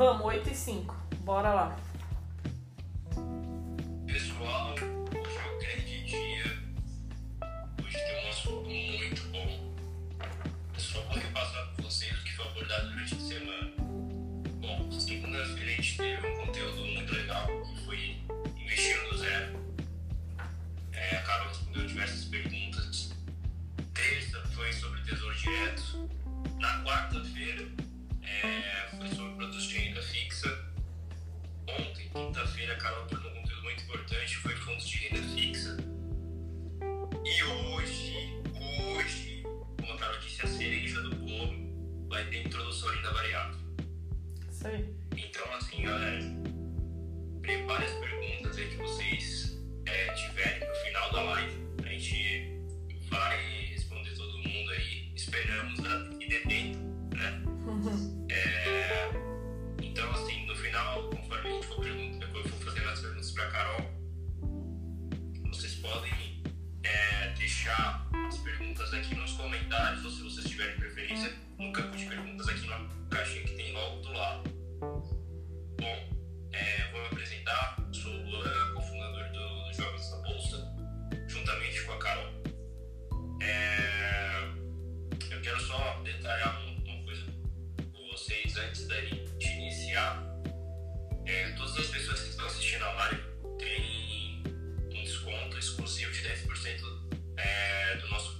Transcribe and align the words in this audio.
Vamos, 0.00 0.24
8 0.24 0.48
e 0.48 0.54
5. 0.54 0.96
Bora 1.24 1.52
lá. 1.52 1.76
Pessoal, 4.06 4.72
hoje 4.72 4.82
é 4.82 5.46
um 5.46 5.58
grande 5.58 6.04
dia. 6.06 6.44
Hoje 7.84 7.98
tem 7.98 8.24
um 8.24 8.30
assunto 8.30 8.70
muito 8.70 9.28
bom. 9.28 9.74
Eu 10.72 10.80
só 10.80 11.02
vou 11.02 11.18
repassar 11.18 11.66
com 11.76 11.82
vocês 11.82 12.18
o 12.18 12.24
que 12.24 12.32
foi 12.34 12.46
abordado 12.46 12.88
durante 12.88 13.14
a 13.14 13.18
semana. 13.18 13.72
Bom, 14.62 14.90
segunda-feira 14.90 15.70
a 15.70 15.74
gente 15.74 15.96
teve 15.98 16.26
um 16.26 16.46
conteúdo 16.46 16.80
muito 16.80 17.12
legal 17.12 17.46
que 17.46 17.84
foi 17.84 18.16
investindo 18.56 19.10
do 19.10 19.18
zero. 19.18 19.60
É, 20.92 21.16
a 21.18 21.22
Carol 21.24 21.48
respondeu 21.48 21.86
diversas 21.86 22.24
perguntas. 22.24 23.12
Terça 23.92 24.40
foi 24.54 24.72
sobre 24.72 25.02
tesouro 25.02 25.36
direto. 25.36 26.08
Na 26.58 26.82
quarta-feira 26.84 27.29
Isso. 44.68 44.99
Só 85.66 86.00
detalhar 86.02 86.60
um- 86.62 86.84
uma 86.84 87.04
coisa 87.04 87.22
com 87.92 88.08
vocês 88.10 88.56
antes 88.56 88.86
da 88.86 89.00
gente 89.02 89.46
iniciar. 89.46 90.22
É, 91.26 91.50
todas 91.52 91.76
as 91.78 91.86
pessoas 91.86 92.20
que 92.22 92.28
estão 92.30 92.46
assistindo 92.46 92.82
a 92.84 92.92
live 92.92 93.22
têm 93.58 94.42
um 94.92 95.02
desconto 95.04 95.58
exclusivo 95.58 96.12
de 96.12 96.22
10% 96.22 96.82
é, 97.36 97.96
do 97.96 98.08
nosso 98.08 98.36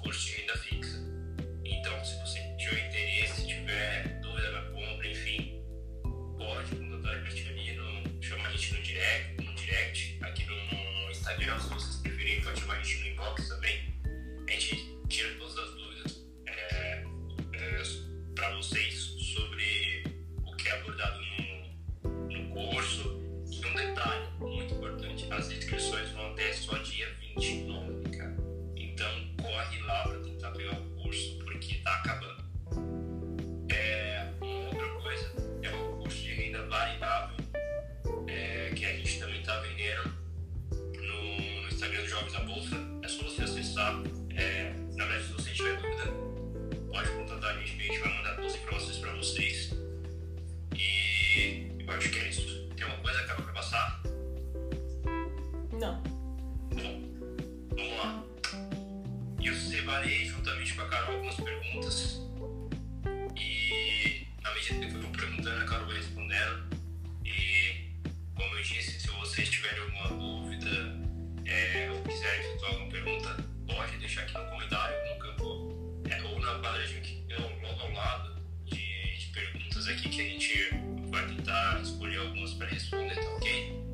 gente 80.31 80.71
vai 81.11 81.27
tentar 81.27 81.81
escolher 81.83 82.19
algumas 82.19 82.55
para 82.55 82.69
responder, 82.69 83.15
tá 83.17 83.31
ok? 83.37 83.85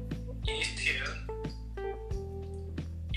Iniciando. 0.47 1.33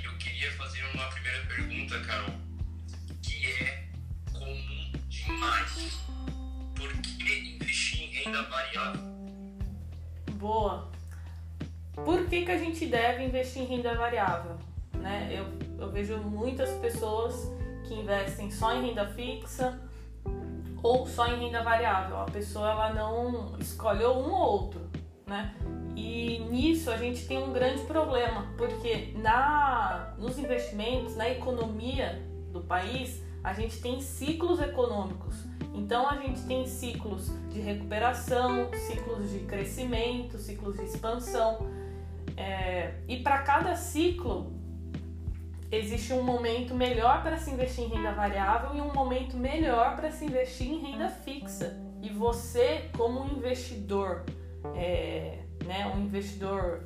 Eu 0.03 0.18
queria 0.18 0.52
fazer 0.53 0.84
uma 0.94 1.06
primeira 1.09 1.46
pergunta, 1.46 2.00
Carol, 2.00 2.34
que 3.22 3.46
é 3.46 3.88
comum 4.31 4.91
demais. 5.09 6.00
Por 6.75 6.91
que 7.02 7.56
investir 7.56 8.03
em 8.03 8.24
renda 8.24 8.44
variável? 8.44 9.02
Boa. 10.31 10.91
Por 11.94 12.25
que, 12.28 12.46
que 12.46 12.51
a 12.51 12.57
gente 12.57 12.86
deve 12.86 13.25
investir 13.25 13.63
em 13.63 13.66
renda 13.66 13.96
variável? 13.96 14.57
Né? 14.94 15.30
Eu, 15.31 15.46
eu 15.78 15.91
vejo 15.91 16.18
muitas 16.18 16.72
pessoas 16.80 17.36
que 17.86 17.94
investem 17.94 18.50
só 18.50 18.74
em 18.74 18.88
renda 18.88 19.06
fixa 19.07 19.88
ou 20.81 21.07
só 21.07 21.28
em 21.28 21.40
renda 21.40 21.63
variável. 21.63 22.17
A 22.19 22.25
pessoa 22.25 22.72
ela 22.72 22.94
não 22.94 23.57
escolheu 23.59 24.12
um 24.12 24.31
ou 24.31 24.51
outro, 24.51 24.81
né? 25.25 25.56
E 25.95 26.40
nisso 26.50 26.90
a 26.90 26.97
gente 26.97 27.28
tem 27.28 27.38
um 27.38 27.51
grande 27.51 27.81
problema, 27.84 28.47
porque 28.57 29.13
na, 29.18 30.13
nos 30.18 30.38
investimentos, 30.38 31.16
na 31.16 31.29
economia 31.29 32.22
do 32.51 32.62
país, 32.62 33.22
a 33.44 33.53
gente 33.53 33.81
tem 33.81 34.00
ciclos 34.00 34.62
econômicos. 34.62 35.35
Então 35.73 36.09
a 36.09 36.16
gente 36.18 36.41
tem 36.44 36.66
ciclos 36.66 37.31
de 37.50 37.59
recuperação, 37.59 38.69
ciclos 38.73 39.29
de 39.31 39.39
crescimento, 39.39 40.38
ciclos 40.38 40.78
de 40.78 40.84
expansão. 40.84 41.69
É, 42.35 42.94
e 43.07 43.18
para 43.18 43.39
cada 43.39 43.75
ciclo 43.75 44.58
existe 45.72 46.13
um 46.13 46.24
momento 46.24 46.74
melhor 46.74 47.22
para 47.22 47.38
se 47.38 47.52
investir 47.52 47.85
em 47.85 47.88
renda 47.88 48.12
variável 48.12 48.75
e 48.75 48.81
um 48.81 48.94
momento 48.94 49.38
melhor 49.38 49.96
para 49.96 50.12
se 50.12 50.25
investir 50.25 50.68
em 50.68 50.80
renda 50.80 51.09
fixa. 51.09 51.78
E 52.02 52.09
você, 52.09 52.90
como 52.97 53.25
investidor, 53.25 54.24
é, 54.75 55.40
né, 55.66 55.91
um 55.96 56.00
investidor, 56.02 56.84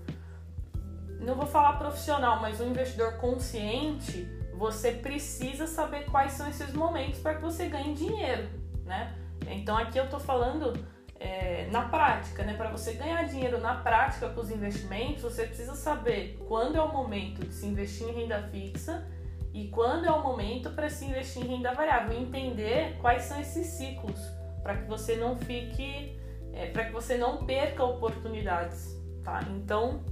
não 1.19 1.35
vou 1.35 1.45
falar 1.45 1.73
profissional, 1.73 2.41
mas 2.41 2.59
um 2.59 2.69
investidor 2.69 3.13
consciente, 3.17 4.27
você 4.53 4.91
precisa 4.91 5.67
saber 5.67 6.05
quais 6.05 6.33
são 6.33 6.47
esses 6.49 6.73
momentos 6.73 7.19
para 7.19 7.35
que 7.35 7.41
você 7.41 7.67
ganhe 7.67 7.93
dinheiro, 7.93 8.49
né? 8.85 9.15
Então 9.47 9.77
aqui 9.77 9.97
eu 9.97 10.05
estou 10.05 10.19
falando 10.19 10.73
é, 11.23 11.67
na 11.71 11.83
prática, 11.83 12.43
né? 12.43 12.53
Para 12.53 12.69
você 12.69 12.93
ganhar 12.93 13.23
dinheiro 13.23 13.57
na 13.59 13.75
prática 13.75 14.27
com 14.29 14.41
os 14.41 14.51
investimentos, 14.51 15.23
você 15.23 15.45
precisa 15.45 15.73
saber 15.73 16.37
quando 16.47 16.75
é 16.75 16.81
o 16.81 16.91
momento 16.91 17.47
de 17.47 17.53
se 17.53 17.65
investir 17.65 18.09
em 18.09 18.11
renda 18.11 18.43
fixa 18.51 19.07
e 19.53 19.69
quando 19.69 20.05
é 20.05 20.11
o 20.11 20.21
momento 20.21 20.69
para 20.71 20.89
se 20.89 21.05
investir 21.05 21.43
em 21.43 21.47
renda 21.47 21.73
variável, 21.73 22.19
entender 22.19 22.97
quais 22.99 23.23
são 23.23 23.39
esses 23.39 23.67
ciclos 23.67 24.19
para 24.61 24.75
que 24.75 24.87
você 24.87 25.15
não 25.15 25.37
fique, 25.37 26.19
é, 26.53 26.67
para 26.67 26.85
que 26.85 26.91
você 26.91 27.17
não 27.17 27.45
perca 27.45 27.85
oportunidades, 27.85 28.93
tá? 29.23 29.39
Então 29.55 30.03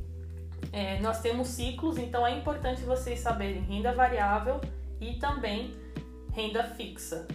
é, 0.71 0.97
nós 1.01 1.19
temos 1.19 1.49
ciclos, 1.49 1.97
então 1.97 2.25
é 2.25 2.37
importante 2.37 2.83
vocês 2.83 3.19
saberem 3.19 3.61
renda 3.63 3.93
variável 3.93 4.61
e 5.01 5.15
também 5.15 5.75
renda 6.31 6.63
fixa. 6.63 7.27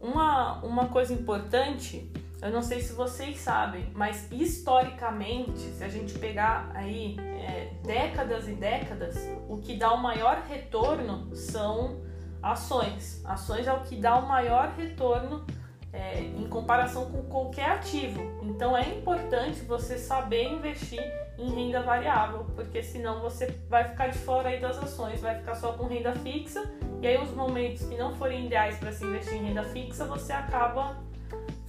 Uma, 0.00 0.60
uma 0.64 0.88
coisa 0.88 1.12
importante, 1.12 2.10
eu 2.42 2.50
não 2.50 2.62
sei 2.62 2.80
se 2.80 2.92
vocês 2.94 3.38
sabem, 3.38 3.90
mas 3.94 4.26
historicamente, 4.30 5.58
se 5.58 5.84
a 5.84 5.88
gente 5.88 6.18
pegar 6.18 6.70
aí 6.74 7.16
é, 7.18 7.70
décadas 7.84 8.48
e 8.48 8.52
décadas, 8.52 9.16
o 9.48 9.58
que 9.58 9.76
dá 9.76 9.92
o 9.92 10.02
maior 10.02 10.42
retorno 10.48 11.34
são 11.36 12.00
ações. 12.42 13.22
Ações 13.24 13.66
é 13.66 13.72
o 13.72 13.80
que 13.80 13.96
dá 13.96 14.16
o 14.16 14.26
maior 14.26 14.72
retorno 14.76 15.44
é, 15.92 16.20
em 16.20 16.46
comparação 16.48 17.10
com 17.10 17.22
qualquer 17.24 17.72
ativo. 17.72 18.22
Então 18.42 18.76
é 18.76 18.88
importante 18.88 19.60
você 19.60 19.98
saber 19.98 20.48
investir 20.48 21.00
em 21.38 21.50
renda 21.50 21.82
variável, 21.82 22.46
porque 22.54 22.82
senão 22.82 23.20
você 23.20 23.58
vai 23.68 23.84
ficar 23.84 24.08
de 24.08 24.18
fora 24.18 24.50
aí 24.50 24.60
das 24.60 24.78
ações, 24.78 25.20
vai 25.20 25.36
ficar 25.36 25.54
só 25.54 25.72
com 25.72 25.86
renda 25.86 26.14
fixa, 26.16 26.62
e 27.02 27.06
aí 27.06 27.22
os 27.22 27.30
momentos 27.30 27.84
que 27.86 27.96
não 27.96 28.14
forem 28.14 28.46
ideais 28.46 28.78
para 28.78 28.92
se 28.92 29.04
investir 29.04 29.34
em 29.34 29.46
renda 29.46 29.64
fixa, 29.64 30.04
você 30.04 30.32
acaba 30.32 31.02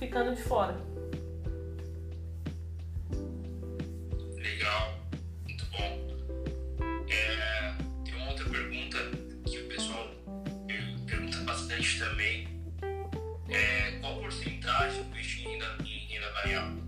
ficando 0.02 0.34
de 0.36 0.42
fora. 0.42 0.76
Legal, 4.36 4.94
muito 5.44 5.66
bom. 5.68 6.18
É, 7.08 7.74
tem 8.04 8.16
uma 8.16 8.30
outra 8.30 8.50
pergunta 8.50 8.98
que 9.46 9.60
o 9.60 9.68
pessoal 9.68 10.08
pergunta 11.06 11.38
bastante 11.42 12.00
também. 12.00 12.48
É, 13.48 14.00
qual 14.02 14.16
porcentagem 14.22 15.02
investir 15.02 15.48
em 15.48 15.52
renda, 15.52 15.78
em 15.86 16.08
renda 16.08 16.32
variável? 16.34 16.84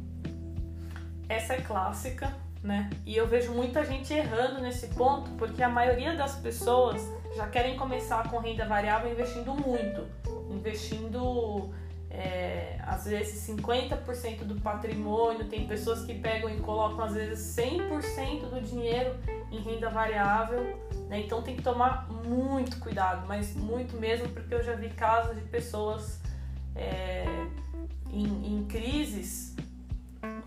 Essa 1.30 1.54
é 1.54 1.62
clássica, 1.62 2.36
né? 2.63 2.89
E 3.06 3.15
eu 3.15 3.27
vejo 3.27 3.54
muita 3.54 3.86
gente 3.86 4.12
errando 4.12 4.60
nesse 4.60 4.88
ponto, 4.88 5.30
porque 5.38 5.62
a 5.62 5.69
maioria 5.69 6.15
das 6.15 6.38
pessoas 6.39 7.00
já 7.36 7.48
querem 7.48 7.77
começar 7.77 8.27
com 8.31 8.39
renda 8.39 8.65
variável 8.65 9.12
investindo 9.12 9.54
muito, 9.54 10.07
investindo 10.50 11.71
é, 12.13 12.77
às 12.86 13.06
vezes 13.06 13.50
50% 13.50 14.44
do 14.44 14.62
patrimônio, 14.62 15.45
tem 15.45 15.68
pessoas 15.68 16.06
que 16.06 16.13
pegam 16.13 16.48
e 16.48 16.60
colocam 16.60 17.04
às 17.04 17.15
vezes 17.15 17.56
100% 17.57 18.50
do 18.50 18.62
dinheiro 18.62 19.15
em 19.51 19.60
renda 19.60 19.89
variável, 19.89 20.77
né? 21.10 21.19
então 21.19 21.42
tem 21.42 21.56
que 21.56 21.63
tomar 21.63 22.07
muito 22.24 22.80
cuidado, 22.80 23.25
mas 23.27 23.56
muito 23.56 23.98
mesmo, 23.98 24.30
porque 24.30 24.54
eu 24.54 24.63
já 24.63 24.75
vi 24.75 24.89
casos 24.89 25.36
de 25.36 25.42
pessoas 25.42 26.21
é, 26.75 27.25
em, 28.12 28.57
em 28.57 28.65
crises, 28.65 29.56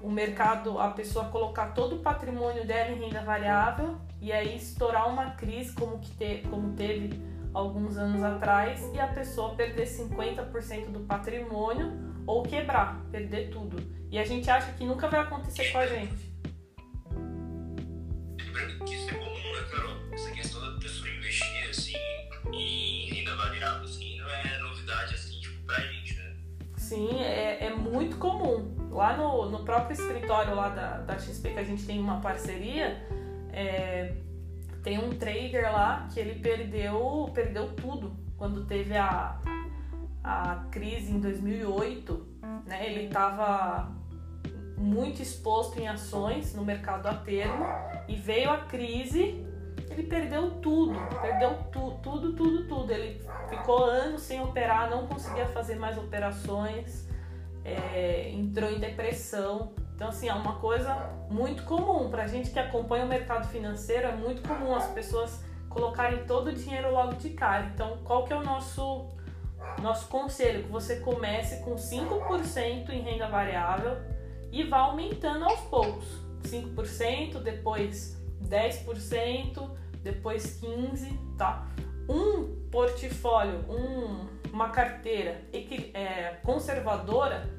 o 0.01 0.09
mercado, 0.09 0.79
a 0.79 0.91
pessoa 0.91 1.25
colocar 1.27 1.75
todo 1.75 1.97
o 1.97 1.99
patrimônio 1.99 2.65
dela 2.65 2.93
em 2.93 3.01
renda 3.01 3.23
variável 3.23 3.97
e 4.21 4.33
aí 4.33 4.57
estourar 4.57 5.11
uma 5.11 5.33
crise 5.33 5.73
como, 5.73 5.99
que 5.99 6.13
te, 6.13 6.47
como 6.49 6.75
teve 6.75 7.21
alguns 7.56 7.97
anos 7.97 8.23
atrás 8.23 8.91
e 8.93 9.00
a 9.00 9.06
pessoa 9.06 9.55
perder 9.55 9.87
50% 9.87 10.91
do 10.91 11.00
patrimônio 11.00 11.91
ou 12.26 12.43
quebrar, 12.43 13.03
perder 13.11 13.49
tudo. 13.49 13.82
E 14.11 14.19
a 14.19 14.25
gente 14.25 14.50
acha 14.50 14.73
que 14.73 14.85
nunca 14.85 15.08
vai 15.08 15.20
acontecer 15.20 15.73
com 15.73 15.79
a 15.79 15.87
gente. 15.87 16.37
Lembrando 18.38 18.85
que 18.85 18.94
isso 18.94 19.11
é 19.11 19.14
comum, 19.14 19.53
né, 19.55 19.69
Carol? 19.70 19.97
Essa 20.12 20.31
questão 20.32 20.61
da 20.61 20.79
pessoa 20.79 21.08
investir 21.08 21.70
assim 21.70 21.97
em 22.53 23.08
renda 23.14 23.35
variável, 23.37 23.85
assim, 23.85 24.19
não 24.19 24.29
é 24.29 24.58
novidade 24.58 25.14
assim, 25.14 25.41
tipo, 25.41 25.64
pra 25.64 25.81
gente, 25.81 26.14
né? 26.14 26.37
Sim, 26.76 27.23
é, 27.23 27.64
é 27.64 27.75
muito 27.75 28.19
comum. 28.19 28.76
Lá 28.91 29.17
no, 29.17 29.50
no 29.50 29.64
próprio 29.64 29.94
escritório 29.94 30.55
lá 30.55 30.69
da, 30.69 30.99
da 30.99 31.19
XP 31.19 31.50
que 31.50 31.58
a 31.58 31.64
gente 31.64 31.87
tem 31.87 31.99
uma 31.99 32.20
parceria, 32.20 33.03
é, 33.50 34.14
tem 34.87 35.00
um 35.00 35.11
trader 35.11 35.73
lá 35.73 36.06
que 36.15 36.21
ele 36.21 36.38
perdeu, 36.38 37.29
perdeu 37.35 37.73
tudo 37.73 38.17
quando 38.38 38.67
teve 38.67 38.97
a, 38.97 39.37
a 40.23 40.65
crise 40.71 41.11
em 41.11 41.19
2008. 41.19 42.27
Né? 42.65 42.87
Ele 42.93 43.06
estava 43.06 43.91
muito 44.79 45.21
exposto 45.21 45.77
em 45.81 45.88
ações 45.88 46.55
no 46.55 46.65
mercado 46.65 47.09
a 47.09 47.15
termo 47.15 47.67
e 48.06 48.15
veio 48.15 48.49
a 48.49 48.59
crise, 48.59 49.44
ele 49.91 50.05
perdeu 50.05 50.53
tudo, 50.61 50.97
perdeu 51.21 51.59
tu, 51.73 51.99
tudo, 52.00 52.35
tudo, 52.35 52.69
tudo. 52.69 52.93
Ele 52.93 53.21
ficou 53.49 53.87
anos 53.87 54.23
sem 54.23 54.41
operar, 54.41 54.89
não 54.89 55.09
conseguia 55.09 55.47
fazer 55.47 55.75
mais 55.75 55.99
operações, 55.99 57.09
é, 57.65 58.31
entrou 58.31 58.71
em 58.71 58.79
depressão. 58.79 59.75
Então, 59.96 60.08
assim, 60.08 60.28
é 60.28 60.34
uma 60.34 60.56
coisa 60.56 60.94
muito 61.31 61.62
comum. 61.62 62.10
Para 62.10 62.26
gente 62.26 62.50
que 62.50 62.58
acompanha 62.58 63.06
o 63.06 63.08
mercado 63.08 63.48
financeiro, 63.48 64.06
é 64.08 64.12
muito 64.14 64.46
comum 64.46 64.75
as 64.75 64.88
pessoas 64.88 65.43
colocarem 65.70 66.26
todo 66.26 66.48
o 66.48 66.52
dinheiro 66.52 66.93
logo 66.93 67.14
de 67.14 67.31
cara. 67.31 67.64
Então, 67.75 67.96
qual 68.04 68.25
que 68.25 68.32
é 68.34 68.37
o 68.37 68.44
nosso, 68.44 69.08
nosso 69.81 70.06
conselho? 70.08 70.64
Que 70.64 70.69
você 70.70 71.00
comece 71.00 71.64
com 71.64 71.76
5% 71.76 72.90
em 72.90 73.00
renda 73.00 73.26
variável 73.26 73.96
e 74.52 74.64
vá 74.64 74.81
aumentando 74.81 75.46
aos 75.46 75.60
poucos. 75.60 76.04
5%, 76.43 77.43
depois 77.43 78.22
10%, 78.46 79.70
depois 80.02 80.60
15%, 80.60 81.37
tá? 81.38 81.66
Um 82.06 82.69
portfólio, 82.70 83.64
um, 83.70 84.28
uma 84.52 84.69
carteira 84.69 85.40
é, 85.94 86.37
conservadora 86.44 87.56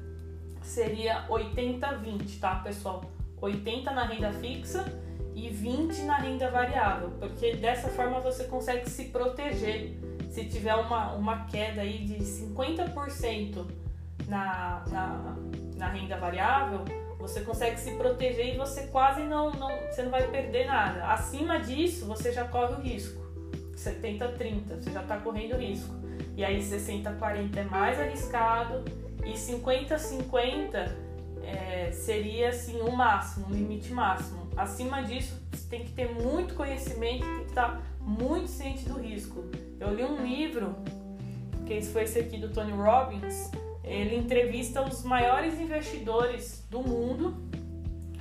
seria 0.68 1.26
80-20, 1.28 2.38
tá, 2.38 2.56
pessoal? 2.56 3.04
80 3.40 3.90
na 3.90 4.04
renda 4.04 4.32
fixa 4.32 4.84
e 5.34 5.48
20 5.48 6.02
na 6.02 6.16
renda 6.16 6.50
variável, 6.50 7.10
porque 7.18 7.56
dessa 7.56 7.88
forma 7.88 8.20
você 8.20 8.44
consegue 8.44 8.88
se 8.88 9.06
proteger. 9.06 9.96
Se 10.28 10.44
tiver 10.44 10.74
uma, 10.74 11.14
uma 11.14 11.46
queda 11.46 11.80
aí 11.80 12.04
de 12.04 12.18
50% 12.18 13.66
na, 14.26 14.84
na, 14.88 15.36
na 15.76 15.88
renda 15.88 16.16
variável, 16.18 16.84
você 17.18 17.40
consegue 17.40 17.78
se 17.80 17.92
proteger 17.92 18.54
e 18.54 18.58
você 18.58 18.88
quase 18.88 19.22
não, 19.22 19.50
não, 19.52 19.70
você 19.90 20.02
não 20.02 20.10
vai 20.10 20.28
perder 20.28 20.66
nada. 20.66 21.06
Acima 21.06 21.58
disso, 21.60 22.04
você 22.06 22.32
já 22.32 22.44
corre 22.46 22.74
o 22.74 22.80
risco. 22.80 23.26
70-30, 23.74 24.82
você 24.82 24.90
já 24.90 25.02
está 25.02 25.16
correndo 25.18 25.56
risco. 25.56 25.94
E 26.36 26.44
aí 26.44 26.58
60-40 26.58 27.56
é 27.56 27.64
mais 27.64 27.98
arriscado 27.98 28.84
e 29.28 29.34
50-50 29.34 30.90
é, 31.42 31.90
seria 31.92 32.48
assim 32.48 32.80
o 32.80 32.90
máximo, 32.90 33.46
o 33.48 33.52
limite 33.52 33.92
máximo. 33.92 34.48
Acima 34.56 35.02
disso, 35.02 35.40
você 35.52 35.68
tem 35.68 35.84
que 35.84 35.92
ter 35.92 36.12
muito 36.12 36.54
conhecimento, 36.54 37.24
tem 37.24 37.44
que 37.44 37.50
estar 37.50 37.82
muito 38.00 38.48
ciente 38.48 38.88
do 38.88 38.98
risco. 38.98 39.44
Eu 39.78 39.94
li 39.94 40.02
um 40.02 40.24
livro, 40.24 40.74
que 41.66 41.80
foi 41.82 42.04
esse 42.04 42.18
aqui 42.18 42.38
do 42.38 42.48
Tony 42.48 42.72
Robbins, 42.72 43.50
ele 43.84 44.16
entrevista 44.16 44.82
os 44.82 45.02
maiores 45.04 45.60
investidores 45.60 46.66
do 46.70 46.80
mundo, 46.80 47.34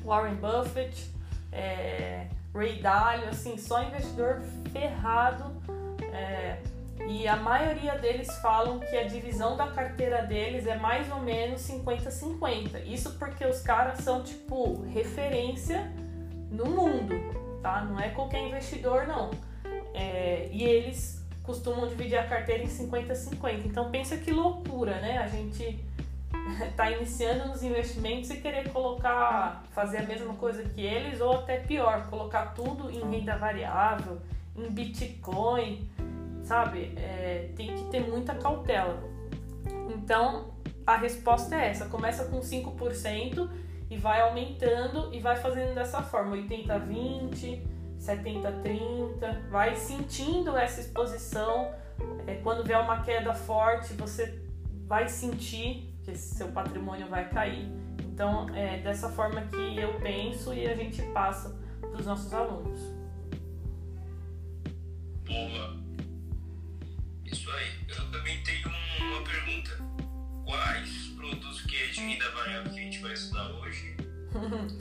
Warren 0.03 0.35
Buffett, 0.35 1.09
é, 1.51 2.27
Ray 2.53 2.81
Dalio, 2.81 3.29
assim, 3.29 3.57
só 3.57 3.83
investidor 3.83 4.41
ferrado. 4.71 5.55
É, 6.13 6.59
e 7.05 7.27
a 7.27 7.35
maioria 7.37 7.97
deles 7.97 8.27
falam 8.39 8.79
que 8.79 8.95
a 8.97 9.03
divisão 9.03 9.55
da 9.55 9.67
carteira 9.67 10.23
deles 10.23 10.65
é 10.65 10.75
mais 10.75 11.09
ou 11.11 11.19
menos 11.19 11.61
50-50. 11.61 12.85
Isso 12.85 13.17
porque 13.17 13.45
os 13.45 13.61
caras 13.61 13.99
são, 13.99 14.23
tipo, 14.23 14.81
referência 14.87 15.91
no 16.49 16.65
mundo, 16.65 17.15
tá? 17.61 17.81
Não 17.81 17.99
é 17.99 18.09
qualquer 18.09 18.45
investidor, 18.47 19.07
não. 19.07 19.31
É, 19.93 20.49
e 20.51 20.63
eles 20.63 21.25
costumam 21.43 21.87
dividir 21.87 22.17
a 22.17 22.27
carteira 22.27 22.63
em 22.63 22.67
50-50. 22.67 23.65
Então 23.65 23.89
pensa 23.89 24.17
que 24.17 24.31
loucura, 24.31 24.99
né? 24.99 25.19
A 25.19 25.27
gente 25.27 25.79
tá 26.75 26.91
iniciando 26.91 27.47
nos 27.47 27.63
investimentos 27.63 28.29
e 28.31 28.37
querer 28.37 28.69
colocar, 28.71 29.63
fazer 29.71 29.99
a 29.99 30.03
mesma 30.03 30.33
coisa 30.33 30.63
que 30.63 30.81
eles, 30.81 31.21
ou 31.21 31.37
até 31.37 31.57
pior, 31.59 32.07
colocar 32.09 32.47
tudo 32.47 32.91
em 32.91 32.99
renda 33.09 33.37
variável, 33.37 34.19
em 34.57 34.69
Bitcoin 34.69 35.87
sabe? 36.47 36.93
É, 36.95 37.51
tem 37.55 37.75
que 37.75 37.83
ter 37.85 37.99
muita 38.07 38.33
cautela. 38.35 39.03
Então, 39.89 40.53
a 40.85 40.95
resposta 40.95 41.55
é 41.55 41.69
essa: 41.69 41.85
começa 41.85 42.25
com 42.25 42.39
5% 42.39 43.49
e 43.89 43.97
vai 43.97 44.21
aumentando 44.21 45.13
e 45.13 45.19
vai 45.19 45.35
fazendo 45.35 45.75
dessa 45.75 46.01
forma: 46.01 46.35
80-20, 46.37 47.61
70-30, 47.99 49.49
vai 49.49 49.75
sentindo 49.75 50.55
essa 50.55 50.79
exposição. 50.79 51.71
É, 52.25 52.35
quando 52.35 52.63
vier 52.63 52.79
uma 52.79 53.01
queda 53.01 53.33
forte, 53.33 53.93
você 53.93 54.41
vai 54.85 55.09
sentir 55.09 55.93
que 56.03 56.15
seu 56.15 56.47
patrimônio 56.49 57.07
vai 57.07 57.27
cair. 57.29 57.67
Então, 58.03 58.47
é 58.55 58.77
dessa 58.79 59.09
forma 59.09 59.41
que 59.41 59.77
eu 59.77 59.99
penso 59.99 60.53
e 60.53 60.67
a 60.67 60.75
gente 60.75 61.01
passa 61.11 61.55
para 61.81 61.99
os 61.99 62.05
nossos 62.05 62.33
alunos. 62.33 62.79
Boa. 65.25 65.76
Estudar 73.17 73.51
hoje? 73.51 73.97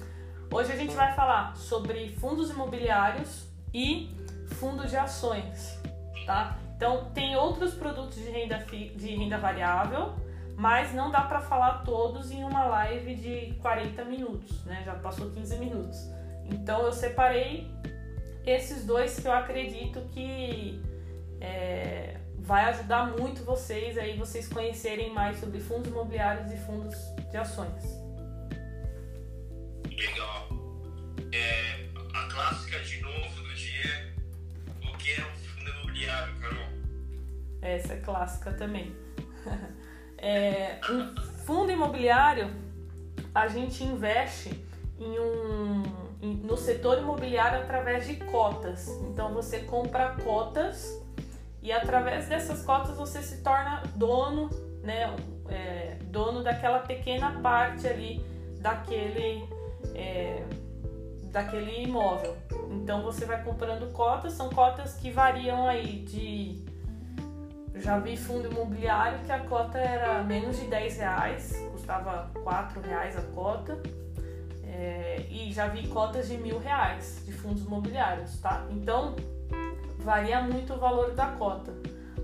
hoje 0.53 0.73
a 0.73 0.77
gente 0.77 0.95
vai 0.95 1.15
falar 1.15 1.57
sobre 1.57 2.11
fundos 2.11 2.51
imobiliários 2.51 3.47
e 3.73 4.11
fundos 4.59 4.91
de 4.91 4.97
ações, 4.97 5.81
tá? 6.25 6.59
Então 6.77 7.11
tem 7.15 7.37
outros 7.37 7.75
produtos 7.75 8.17
de 8.17 8.31
renda, 8.31 8.59
de 8.59 9.17
renda 9.17 9.39
variável, 9.39 10.15
mas 10.57 10.93
não 10.95 11.11
dá 11.11 11.23
para 11.23 11.41
falar 11.41 11.83
todos 11.85 12.31
em 12.31 12.45
uma 12.45 12.65
live 12.67 13.15
de 13.15 13.55
40 13.61 14.05
minutos, 14.05 14.65
né? 14.65 14.83
Já 14.85 14.95
passou 14.95 15.31
15 15.31 15.57
minutos. 15.57 15.99
Então 16.45 16.83
eu 16.83 16.93
separei 16.93 17.71
esses 18.45 18.85
dois 18.85 19.19
que 19.19 19.27
eu 19.27 19.33
acredito 19.33 20.01
que 20.13 20.81
é, 21.41 22.19
vai 22.39 22.65
ajudar 22.67 23.17
muito 23.19 23.45
vocês 23.45 23.99
aí 23.99 24.17
vocês 24.17 24.49
conhecerem 24.49 25.13
mais 25.13 25.39
sobre 25.39 25.59
fundos 25.61 25.89
imobiliários 25.89 26.53
e 26.53 26.57
fundos 26.59 26.95
de 27.31 27.37
ações. 27.37 28.06
Legal. 29.97 30.49
É, 31.33 31.89
a 32.13 32.29
clássica 32.29 32.79
de 32.81 33.01
novo 33.01 33.43
do 33.43 33.55
dia, 33.55 34.15
o 34.83 34.97
que 34.99 35.13
é 35.13 35.25
um 35.25 35.35
fundo 35.35 35.71
imobiliário, 35.71 36.35
Carol? 36.41 36.67
Essa 37.63 37.95
é 37.95 38.01
clássica 38.01 38.53
também. 38.53 38.95
é, 40.19 40.81
um 40.91 41.17
fundo 41.45 41.73
imobiliário, 41.73 42.51
a 43.35 43.49
gente 43.49 43.83
investe 43.83 44.51
em 44.99 45.19
um, 45.19 45.83
no 46.23 46.57
setor 46.57 46.99
imobiliário 46.99 47.61
através 47.61 48.07
de 48.07 48.17
cotas. 48.17 48.89
Então 49.09 49.33
você 49.33 49.61
compra 49.61 50.17
cotas 50.23 51.03
e 51.63 51.73
através 51.73 52.29
dessas 52.29 52.63
cotas 52.65 52.97
você 52.97 53.23
se 53.23 53.43
torna 53.43 53.83
dono, 53.95 54.51
né, 54.83 55.15
é, 55.49 55.97
dono 56.05 56.43
daquela 56.43 56.81
pequena 56.81 57.41
parte 57.41 57.87
ali 57.87 58.37
daquele, 58.61 59.49
é, 59.95 60.43
daquele 61.37 61.83
imóvel. 61.83 62.37
Então 62.71 63.03
você 63.03 63.25
vai 63.25 63.43
comprando 63.43 63.93
cotas, 63.93 64.33
são 64.33 64.49
cotas 64.51 64.95
que 64.95 65.11
variam 65.11 65.67
aí 65.67 66.01
de. 66.01 66.65
Já 67.75 67.99
vi 67.99 68.17
fundo 68.17 68.51
imobiliário 68.51 69.19
que 69.27 69.33
a 69.33 69.41
cota 69.41 69.79
era 69.79 70.23
menos 70.23 70.59
de 70.59 70.67
10 70.67 70.97
reais, 70.97 71.53
custava 71.73 72.31
4 72.43 72.81
reais 72.81 73.17
a 73.19 73.23
cota. 73.35 73.79
É, 74.65 75.27
e 75.31 75.53
já 75.53 75.69
vi 75.69 75.87
cotas 75.89 76.29
de 76.29 76.39
mil 76.39 76.59
reais 76.59 77.23
de 77.25 77.33
fundos 77.33 77.65
imobiliários, 77.65 78.39
tá? 78.41 78.67
Então 78.71 79.15
varia 79.99 80.41
muito 80.41 80.75
o 80.75 80.79
valor 80.79 81.13
da 81.13 81.29
cota. 81.33 81.73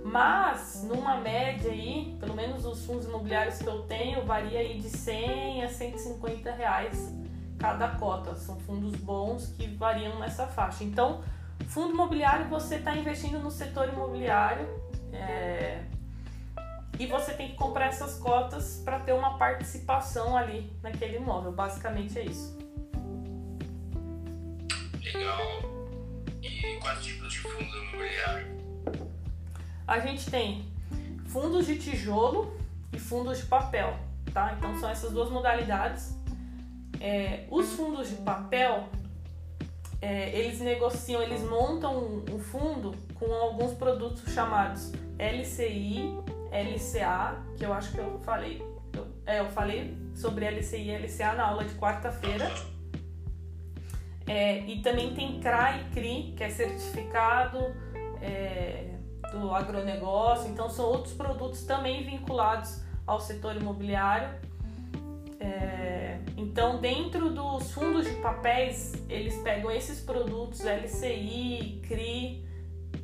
Mas, 0.05 0.83
numa 0.85 1.19
média 1.19 1.71
aí, 1.71 2.17
pelo 2.19 2.35
menos 2.35 2.65
os 2.65 2.85
fundos 2.85 3.07
imobiliários 3.07 3.59
que 3.59 3.69
eu 3.69 3.83
tenho, 3.83 4.25
varia 4.25 4.59
aí 4.59 4.79
de 4.79 4.89
100 4.89 5.65
a 5.65 5.69
150 5.69 6.51
reais 6.51 7.22
cada 7.63 7.91
cota. 7.91 8.35
São 8.35 8.59
fundos 8.59 8.97
bons 8.97 9.47
que 9.57 9.69
variam 9.69 10.19
nessa 10.19 10.49
faixa. 10.49 10.83
Então, 10.83 11.23
fundo 11.69 11.95
imobiliário, 11.95 12.49
você 12.49 12.75
está 12.75 12.95
investindo 12.97 13.39
no 13.39 13.51
setor 13.51 13.89
imobiliário 13.89 14.69
é... 15.13 15.85
e 16.99 17.07
você 17.07 17.33
tem 17.33 17.51
que 17.51 17.55
comprar 17.55 17.87
essas 17.87 18.19
cotas 18.19 18.83
para 18.85 18.99
ter 18.99 19.13
uma 19.13 19.39
participação 19.39 20.37
ali 20.37 20.77
naquele 20.83 21.19
imóvel. 21.19 21.53
Basicamente 21.53 22.19
é 22.19 22.25
isso. 22.25 22.59
Legal. 25.01 25.39
E 26.43 26.79
quais 26.81 27.05
tipos 27.05 27.33
de 27.33 27.39
fundo 27.39 27.63
imobiliário? 27.63 28.61
A 29.87 30.01
gente 30.01 30.29
tem 30.29 30.73
fundos 31.29 31.67
de 31.67 31.79
tijolo 31.79 32.57
e 32.93 32.99
fundos 32.99 33.39
de 33.39 33.47
papel, 33.47 33.97
tá? 34.33 34.55
Então 34.59 34.77
são 34.81 34.89
essas 34.91 35.13
duas 35.13 35.31
modalidades. 35.31 36.22
É, 37.01 37.47
os 37.51 37.73
fundos 37.73 38.11
de 38.11 38.17
papel, 38.17 38.89
é, 40.01 40.31
eles 40.39 40.61
negociam, 40.61 41.23
eles 41.23 41.43
montam 41.43 42.25
um, 42.31 42.39
fundo 42.39 42.95
com 43.15 43.33
alguns 43.33 43.73
produtos 43.75 44.33
chamados 44.33 44.93
LCI, 45.19 46.15
LCA, 46.51 47.43
que 47.57 47.65
eu 47.65 47.73
acho 47.73 47.93
que 47.93 47.99
eu 47.99 48.19
falei, 48.21 48.63
eu, 48.93 49.07
é, 49.25 49.41
eu 49.41 49.49
falei 49.51 49.97
sobre 50.15 50.45
LCI 50.45 50.91
e 50.91 50.97
LCA 50.97 51.35
na 51.35 51.49
aula 51.49 51.65
de 51.65 51.75
quarta-feira. 51.75 52.51
É, 54.27 54.61
e 54.61 54.81
também 54.81 55.15
tem 55.15 55.41
CRA 55.41 55.79
e 55.79 55.85
CRI, 55.93 56.35
que 56.37 56.45
é 56.45 56.49
certificado 56.49 57.75
é, 58.21 58.93
do 59.33 59.53
agronegócio. 59.55 60.49
Então, 60.49 60.69
são 60.69 60.87
outros 60.87 61.15
produtos 61.15 61.65
também 61.65 62.05
vinculados 62.05 62.83
ao 63.07 63.21
setor 63.21 63.57
imobiliário. 63.57 64.29
É, 65.43 66.21
então, 66.37 66.81
dentro 66.81 67.31
dos 67.31 67.73
fundos 67.73 68.07
de 68.07 68.15
papéis, 68.21 68.93
eles 69.09 69.37
pegam 69.43 69.73
esses 69.73 70.01
produtos 70.01 70.61
LCI, 70.61 71.83
CRI 71.87 72.47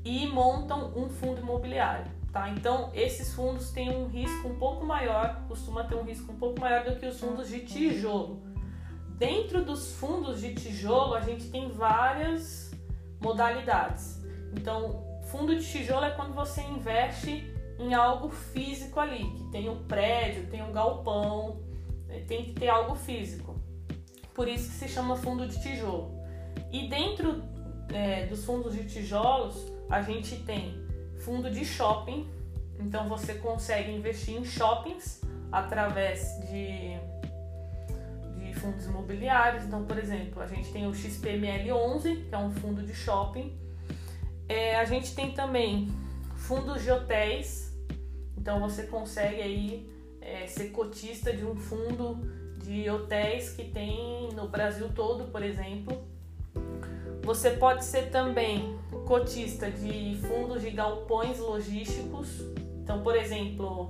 e 0.04 0.26
montam 0.28 0.92
um 0.97 1.09
fundo 1.09 1.40
imobiliário. 1.40 2.07
Tá? 2.33 2.49
Então, 2.50 2.90
esses 2.95 3.35
fundos 3.35 3.71
têm 3.73 3.90
um 3.90 4.07
risco 4.07 4.49
um 4.49 4.59
pouco 4.59 4.85
maior, 4.87 5.42
costuma 5.49 5.83
ter 5.83 5.97
um 5.97 6.04
risco 6.04 6.30
um 6.30 6.37
pouco 6.37 6.61
maior 6.61 6.85
do 6.85 6.97
que 6.97 7.07
os 7.07 7.18
fundos 7.18 7.49
de 7.49 7.61
tijolo. 7.61 8.40
Dentro 9.16 9.64
dos 9.64 9.95
fundos 9.95 10.40
de 10.40 10.54
tijolo, 10.54 11.14
a 11.14 11.21
gente 11.21 11.50
tem 11.50 11.68
várias 11.71 12.71
modalidades. 13.21 14.23
Então, 14.52 15.02
fundo 15.25 15.57
de 15.59 15.66
tijolo 15.66 16.04
é 16.04 16.11
quando 16.11 16.35
você 16.35 16.62
investe 16.62 17.52
em 17.80 17.95
algo 17.95 18.28
físico 18.28 19.00
ali, 19.00 19.25
que 19.33 19.50
tem 19.50 19.68
um 19.68 19.83
prédio, 19.85 20.47
tem 20.47 20.62
um 20.62 20.73
galpão, 20.73 21.67
tem 22.26 22.44
que 22.44 22.52
ter 22.52 22.68
algo 22.68 22.94
físico. 22.94 23.56
Por 24.34 24.48
isso 24.48 24.68
que 24.70 24.76
se 24.76 24.88
chama 24.88 25.16
fundo 25.16 25.46
de 25.46 25.60
tijolo. 25.60 26.18
E 26.70 26.88
dentro 26.88 27.42
é, 27.92 28.26
dos 28.26 28.44
fundos 28.44 28.74
de 28.74 28.84
tijolos, 28.84 29.72
a 29.90 30.02
gente 30.02 30.36
tem 30.44 30.86
fundo 31.18 31.50
de 31.50 31.64
shopping. 31.64 32.28
Então 32.78 33.08
você 33.08 33.34
consegue 33.34 33.90
investir 33.90 34.36
em 34.36 34.44
shoppings 34.44 35.20
através 35.50 36.38
de 36.48 36.98
fundos 38.58 38.86
imobiliários. 38.86 39.64
Então, 39.64 39.84
por 39.84 39.98
exemplo, 39.98 40.42
a 40.42 40.46
gente 40.46 40.70
tem 40.72 40.86
o 40.86 40.92
XPML11, 40.92 42.28
que 42.28 42.34
é 42.34 42.38
um 42.38 42.50
fundo 42.50 42.82
de 42.82 42.94
shopping. 42.94 43.56
É, 44.48 44.76
a 44.76 44.84
gente 44.84 45.14
tem 45.14 45.32
também 45.32 45.88
fundos 46.36 46.82
de 46.82 46.90
hotéis. 46.90 47.72
Então, 48.36 48.60
você 48.60 48.84
consegue 48.84 49.40
aí 49.40 49.90
é, 50.28 50.47
ser 50.47 50.70
cotista 50.70 51.32
de 51.32 51.44
um 51.44 51.56
fundo 51.56 52.16
de 52.62 52.88
hotéis 52.90 53.50
que 53.50 53.64
tem 53.64 54.28
no 54.35 54.49
Brasil 54.49 54.90
todo, 54.94 55.25
por 55.25 55.42
exemplo. 55.42 56.02
Você 57.23 57.50
pode 57.50 57.85
ser 57.85 58.11
também 58.11 58.78
cotista 59.06 59.70
de 59.70 60.18
fundos 60.26 60.62
de 60.62 60.70
galpões 60.70 61.38
logísticos. 61.38 62.28
Então, 62.82 63.02
por 63.02 63.16
exemplo, 63.16 63.88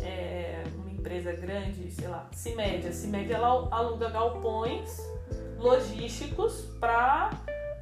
é, 0.00 0.62
empresa 0.90 1.32
grande, 1.32 1.90
sei 1.90 2.08
lá, 2.08 2.28
CIMED. 2.32 2.88
A 2.88 2.92
CIMED 2.92 3.32
ela 3.32 3.68
aluga 3.70 4.10
galpões 4.10 4.98
logísticos 5.58 6.66
para 6.78 7.30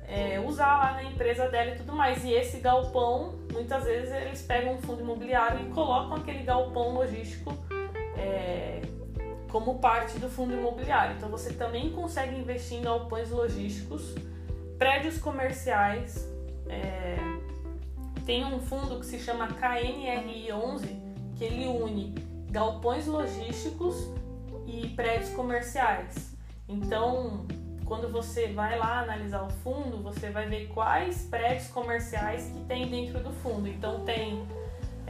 é, 0.06 0.40
usar 0.40 0.78
lá 0.78 0.92
na 0.94 1.04
empresa 1.04 1.48
dela 1.48 1.70
e 1.70 1.76
tudo 1.76 1.92
mais. 1.92 2.24
E 2.24 2.32
esse 2.32 2.58
galpão, 2.60 3.34
muitas 3.52 3.84
vezes 3.84 4.12
eles 4.12 4.42
pegam 4.42 4.74
um 4.74 4.78
fundo 4.78 5.02
imobiliário 5.02 5.66
e 5.66 5.70
colocam 5.70 6.16
aquele 6.16 6.42
galpão 6.42 6.94
logístico 6.94 7.56
é, 8.18 8.82
como 9.50 9.78
parte 9.78 10.18
do 10.18 10.28
fundo 10.28 10.54
imobiliário. 10.54 11.16
Então 11.16 11.28
você 11.28 11.52
também 11.52 11.90
consegue 11.90 12.36
investir 12.36 12.78
em 12.78 12.82
galpões 12.82 13.30
logísticos, 13.30 14.14
prédios 14.78 15.18
comerciais. 15.18 16.28
É, 16.68 17.16
tem 18.26 18.44
um 18.44 18.60
fundo 18.60 19.00
que 19.00 19.06
se 19.06 19.18
chama 19.18 19.46
KNRI 19.48 20.52
11 20.52 21.08
que 21.36 21.44
ele 21.44 21.66
une 21.68 22.14
galpões 22.50 23.06
logísticos 23.06 24.08
e 24.66 24.88
prédios 24.88 25.30
comerciais. 25.30 26.34
Então, 26.68 27.46
quando 27.88 28.12
você 28.12 28.48
vai 28.48 28.78
lá 28.78 29.00
analisar 29.00 29.42
o 29.42 29.50
fundo, 29.50 30.02
você 30.02 30.28
vai 30.28 30.46
ver 30.46 30.68
quais 30.68 31.26
prédios 31.30 31.68
comerciais 31.68 32.50
que 32.50 32.60
tem 32.64 32.86
dentro 32.88 33.20
do 33.20 33.32
fundo. 33.32 33.66
Então 33.66 34.04
tem 34.04 34.17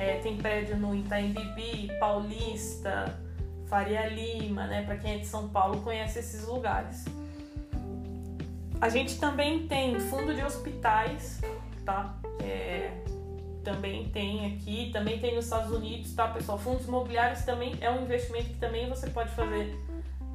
é, 0.08 0.18
tem 0.20 0.36
prédio 0.36 0.76
no 0.76 0.94
Itaim 0.94 1.32
Bibi, 1.32 1.92
Paulista, 2.00 3.18
Faria 3.66 4.08
Lima, 4.08 4.66
né? 4.66 4.82
Para 4.82 4.96
quem 4.96 5.14
é 5.14 5.18
de 5.18 5.26
São 5.26 5.48
Paulo 5.48 5.82
conhece 5.82 6.18
esses 6.18 6.46
lugares. 6.46 7.04
A 8.80 8.88
gente 8.88 9.18
também 9.18 9.66
tem 9.66 9.98
fundo 10.00 10.34
de 10.34 10.42
hospitais, 10.42 11.40
tá? 11.84 12.16
É, 12.42 12.92
também 13.62 14.08
tem 14.08 14.54
aqui, 14.54 14.90
também 14.92 15.18
tem 15.18 15.34
nos 15.34 15.44
Estados 15.44 15.72
Unidos, 15.72 16.14
tá, 16.14 16.28
pessoal? 16.28 16.58
Fundos 16.58 16.86
imobiliários 16.86 17.42
também 17.42 17.76
é 17.80 17.90
um 17.90 18.02
investimento 18.02 18.46
que 18.46 18.58
também 18.58 18.88
você 18.88 19.10
pode 19.10 19.30
fazer 19.30 19.78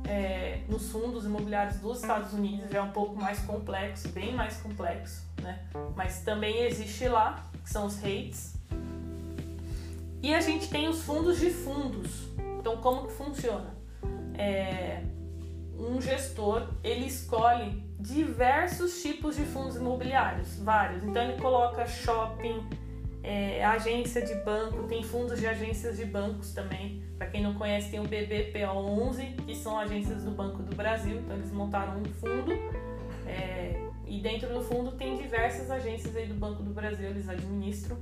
é, 0.07 0.59
nos 0.67 0.91
fundos 0.91 1.25
imobiliários 1.25 1.77
dos 1.77 2.01
Estados 2.01 2.33
Unidos, 2.33 2.69
já 2.69 2.79
é 2.79 2.81
um 2.81 2.91
pouco 2.91 3.15
mais 3.15 3.39
complexo, 3.39 4.09
bem 4.09 4.33
mais 4.33 4.57
complexo, 4.57 5.25
né? 5.41 5.59
Mas 5.95 6.19
também 6.19 6.65
existe 6.65 7.07
lá, 7.07 7.49
que 7.63 7.69
são 7.69 7.85
os 7.85 7.99
REITs. 7.99 8.52
E 10.23 10.33
a 10.33 10.39
gente 10.39 10.69
tem 10.69 10.87
os 10.87 11.03
fundos 11.03 11.37
de 11.37 11.49
fundos. 11.49 12.29
Então, 12.57 12.77
como 12.77 13.07
que 13.07 13.13
funciona? 13.13 13.75
É, 14.35 15.03
um 15.77 15.99
gestor, 15.99 16.69
ele 16.81 17.05
escolhe 17.05 17.83
diversos 17.99 19.01
tipos 19.01 19.35
de 19.35 19.43
fundos 19.43 19.75
imobiliários, 19.75 20.57
vários. 20.59 21.03
Então, 21.03 21.21
ele 21.21 21.41
coloca 21.41 21.85
shopping, 21.85 22.65
é, 23.21 23.65
agência 23.65 24.25
de 24.25 24.33
banco, 24.45 24.83
tem 24.87 25.03
fundos 25.03 25.41
de 25.41 25.45
agências 25.45 25.97
de 25.97 26.05
bancos 26.05 26.53
também. 26.53 27.03
Para 27.17 27.27
quem 27.27 27.43
não 27.43 27.53
conhece, 27.55 27.91
tem 27.91 27.99
o 27.99 28.03
BBPO11, 28.03 29.45
que 29.45 29.53
são 29.53 29.77
agências 29.77 30.23
do 30.23 30.31
Banco 30.31 30.63
do 30.63 30.73
Brasil. 30.73 31.19
Então, 31.19 31.35
eles 31.35 31.51
montaram 31.51 31.99
um 31.99 32.05
fundo 32.05 32.53
é, 33.27 33.77
e 34.07 34.21
dentro 34.21 34.53
do 34.53 34.61
fundo 34.61 34.93
tem 34.93 35.17
diversas 35.17 35.69
agências 35.69 36.15
aí 36.15 36.27
do 36.27 36.35
Banco 36.35 36.63
do 36.63 36.73
Brasil, 36.73 37.09
eles 37.09 37.27
administram. 37.27 37.97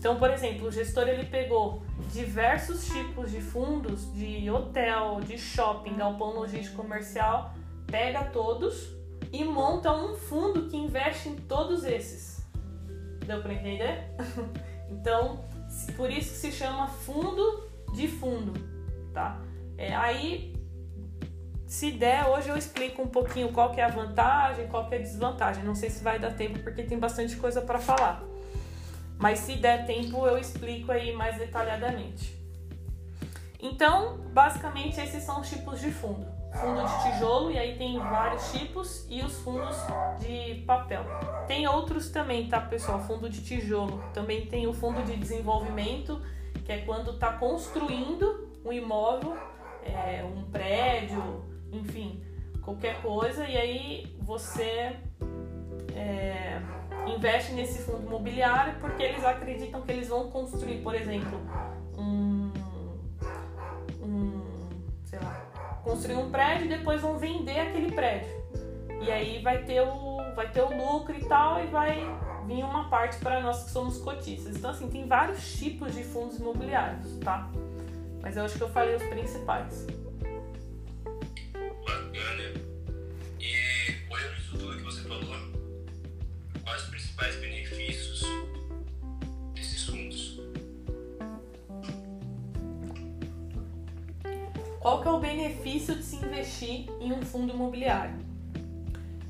Então, 0.00 0.16
por 0.16 0.30
exemplo, 0.30 0.68
o 0.68 0.72
gestor 0.72 1.06
ele 1.08 1.26
pegou 1.26 1.82
diversos 2.10 2.86
tipos 2.86 3.30
de 3.30 3.38
fundos 3.38 4.10
de 4.14 4.50
hotel, 4.50 5.20
de 5.20 5.36
shopping, 5.36 5.94
galpão 5.98 6.30
logístico 6.30 6.78
comercial, 6.78 7.52
pega 7.86 8.24
todos 8.24 8.94
e 9.30 9.44
monta 9.44 9.92
um 9.92 10.14
fundo 10.14 10.70
que 10.70 10.76
investe 10.78 11.28
em 11.28 11.36
todos 11.36 11.84
esses. 11.84 12.42
Deu 13.26 13.42
para 13.42 13.52
entender? 13.52 14.06
então, 14.88 15.44
por 15.98 16.10
isso 16.10 16.30
que 16.30 16.38
se 16.38 16.52
chama 16.52 16.88
fundo 16.88 17.68
de 17.92 18.08
fundo, 18.08 18.54
tá? 19.12 19.38
É, 19.76 19.94
aí, 19.94 20.54
se 21.66 21.90
der, 21.90 22.26
hoje 22.26 22.48
eu 22.48 22.56
explico 22.56 23.02
um 23.02 23.08
pouquinho 23.08 23.52
qual 23.52 23.70
que 23.70 23.82
é 23.82 23.84
a 23.84 23.88
vantagem, 23.88 24.66
qual 24.68 24.88
que 24.88 24.94
é 24.94 24.98
a 24.98 25.02
desvantagem. 25.02 25.62
Não 25.62 25.74
sei 25.74 25.90
se 25.90 26.02
vai 26.02 26.18
dar 26.18 26.32
tempo 26.32 26.58
porque 26.60 26.84
tem 26.84 26.98
bastante 26.98 27.36
coisa 27.36 27.60
para 27.60 27.78
falar. 27.78 28.29
Mas 29.20 29.40
se 29.40 29.56
der 29.56 29.84
tempo, 29.84 30.26
eu 30.26 30.38
explico 30.38 30.90
aí 30.90 31.12
mais 31.12 31.36
detalhadamente. 31.36 32.34
Então, 33.60 34.16
basicamente, 34.32 34.98
esses 34.98 35.22
são 35.22 35.42
os 35.42 35.50
tipos 35.50 35.78
de 35.78 35.90
fundo. 35.90 36.26
Fundo 36.54 36.82
de 36.82 37.02
tijolo, 37.02 37.50
e 37.52 37.58
aí 37.58 37.76
tem 37.76 37.98
vários 37.98 38.50
tipos, 38.50 39.06
e 39.10 39.20
os 39.20 39.36
fundos 39.40 39.76
de 40.18 40.62
papel. 40.66 41.04
Tem 41.46 41.68
outros 41.68 42.08
também, 42.10 42.48
tá, 42.48 42.62
pessoal? 42.62 42.98
Fundo 43.00 43.28
de 43.28 43.44
tijolo. 43.44 44.02
Também 44.14 44.46
tem 44.46 44.66
o 44.66 44.72
fundo 44.72 45.04
de 45.04 45.14
desenvolvimento, 45.14 46.20
que 46.64 46.72
é 46.72 46.78
quando 46.78 47.10
está 47.10 47.34
construindo 47.34 48.50
um 48.64 48.72
imóvel, 48.72 49.36
é, 49.84 50.24
um 50.24 50.50
prédio, 50.50 51.44
enfim, 51.70 52.24
qualquer 52.62 53.02
coisa, 53.02 53.46
e 53.46 53.56
aí 53.56 54.16
você. 54.22 54.96
É, 55.94 56.79
investe 57.06 57.52
nesse 57.52 57.82
fundo 57.82 58.06
imobiliário 58.06 58.74
porque 58.80 59.02
eles 59.02 59.24
acreditam 59.24 59.82
que 59.82 59.92
eles 59.92 60.08
vão 60.08 60.30
construir, 60.30 60.82
por 60.82 60.94
exemplo, 60.94 61.40
um, 61.96 62.52
um 64.02 64.42
sei 65.04 65.18
lá, 65.18 65.80
construir 65.82 66.16
um 66.16 66.30
prédio 66.30 66.66
e 66.66 66.68
depois 66.68 67.00
vão 67.00 67.18
vender 67.18 67.60
aquele 67.60 67.92
prédio. 67.92 68.40
E 69.02 69.10
aí 69.10 69.42
vai 69.42 69.64
ter 69.64 69.80
o 69.80 70.20
vai 70.34 70.50
ter 70.50 70.62
o 70.62 70.68
lucro 70.68 71.14
e 71.16 71.24
tal 71.24 71.62
e 71.62 71.66
vai 71.66 72.06
vir 72.46 72.64
uma 72.64 72.88
parte 72.88 73.18
para 73.18 73.40
nós 73.40 73.64
que 73.64 73.70
somos 73.70 73.98
cotistas. 73.98 74.56
Então 74.56 74.70
assim, 74.70 74.88
tem 74.88 75.06
vários 75.06 75.58
tipos 75.58 75.94
de 75.94 76.04
fundos 76.04 76.38
imobiliários, 76.38 77.18
tá? 77.18 77.50
Mas 78.22 78.36
eu 78.36 78.44
acho 78.44 78.56
que 78.56 78.62
eu 78.62 78.68
falei 78.68 78.96
os 78.96 79.02
principais. 79.04 79.86
Bacana. 81.84 82.70
E 83.40 84.12
olhando 84.12 84.36
isso 84.38 84.58
tudo 84.58 84.76
que 84.76 84.82
você 84.82 85.08
falou, 85.08 85.49
principais 87.20 87.36
benefícios 87.36 88.22
desses 89.54 89.84
fundos? 89.84 90.40
Qual 94.80 95.02
que 95.02 95.08
é 95.08 95.10
o 95.10 95.20
benefício 95.20 95.94
de 95.94 96.02
se 96.02 96.16
investir 96.16 96.86
em 97.00 97.12
um 97.12 97.20
fundo 97.22 97.52
imobiliário? 97.52 98.18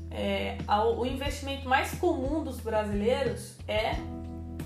É, 0.09 0.57
o 0.97 1.05
investimento 1.05 1.67
mais 1.67 1.93
comum 1.95 2.43
dos 2.43 2.59
brasileiros 2.59 3.55
é 3.67 3.95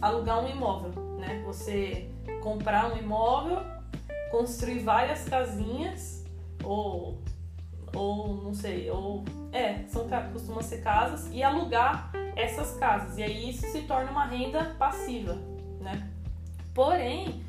alugar 0.01 0.43
um 0.43 0.49
imóvel, 0.49 0.91
né? 1.19 1.41
Você 1.45 2.09
comprar 2.41 2.93
um 2.93 2.97
imóvel, 2.97 3.59
construir 4.31 4.79
várias 4.79 5.23
casinhas 5.27 6.23
ou 6.63 7.19
ou 7.95 8.35
não 8.43 8.53
sei, 8.53 8.89
ou 8.91 9.23
é, 9.51 9.83
são 9.87 10.07
costumam 10.31 10.61
ser 10.61 10.81
casas 10.81 11.29
e 11.31 11.41
alugar 11.41 12.11
essas 12.35 12.77
casas. 12.77 13.17
E 13.17 13.23
aí 13.23 13.49
isso 13.49 13.65
se 13.71 13.83
torna 13.83 14.11
uma 14.11 14.25
renda 14.25 14.75
passiva, 14.77 15.35
né? 15.79 16.09
Porém, 16.73 17.41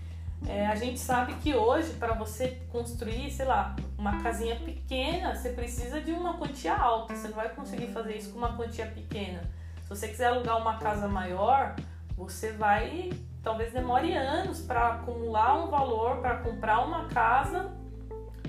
é, 0.47 0.67
a 0.67 0.77
gente 0.77 0.99
sabe 0.99 1.35
que 1.35 1.55
hoje, 1.55 1.95
para 1.95 2.15
você 2.15 2.63
construir, 2.71 3.31
sei 3.31 3.47
lá, 3.47 3.75
uma 3.99 4.23
casinha 4.23 4.57
pequena, 4.57 5.35
você 5.35 5.51
precisa 5.51 6.01
de 6.01 6.13
uma 6.13 6.35
quantia 6.35 6.77
alta. 6.77 7.15
Você 7.15 7.29
não 7.29 7.35
vai 7.35 7.49
conseguir 7.49 7.89
fazer 7.89 8.17
isso 8.17 8.31
com 8.31 8.39
uma 8.39 8.57
quantia 8.57 8.87
pequena. 8.87 9.43
Se 9.83 9.89
você 9.89 10.09
quiser 10.09 10.27
alugar 10.27 10.61
uma 10.61 10.79
casa 10.79 11.09
maior, 11.09 11.75
você 12.17 12.53
vai. 12.53 13.11
Talvez 13.43 13.73
demore 13.73 14.13
anos 14.13 14.61
para 14.61 14.95
acumular 14.95 15.65
um 15.65 15.71
valor, 15.71 16.17
para 16.19 16.39
comprar 16.39 16.85
uma 16.85 17.07
casa, 17.07 17.73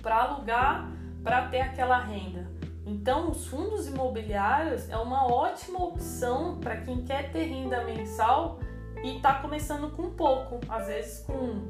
para 0.02 0.24
alugar, 0.24 0.92
para 1.24 1.48
ter 1.48 1.62
aquela 1.62 2.00
renda. 2.00 2.48
Então, 2.86 3.30
os 3.30 3.46
fundos 3.48 3.88
imobiliários 3.88 4.90
é 4.90 4.96
uma 4.96 5.28
ótima 5.28 5.84
opção 5.84 6.58
para 6.60 6.78
quem 6.78 7.04
quer 7.04 7.32
ter 7.34 7.44
renda 7.44 7.84
mensal 7.84 8.60
e 9.04 9.18
está 9.18 9.36
começando 9.36 9.92
com 9.92 10.10
pouco, 10.12 10.60
às 10.70 10.88
vezes 10.88 11.20
com, 11.26 11.68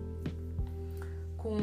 com 1.35 1.57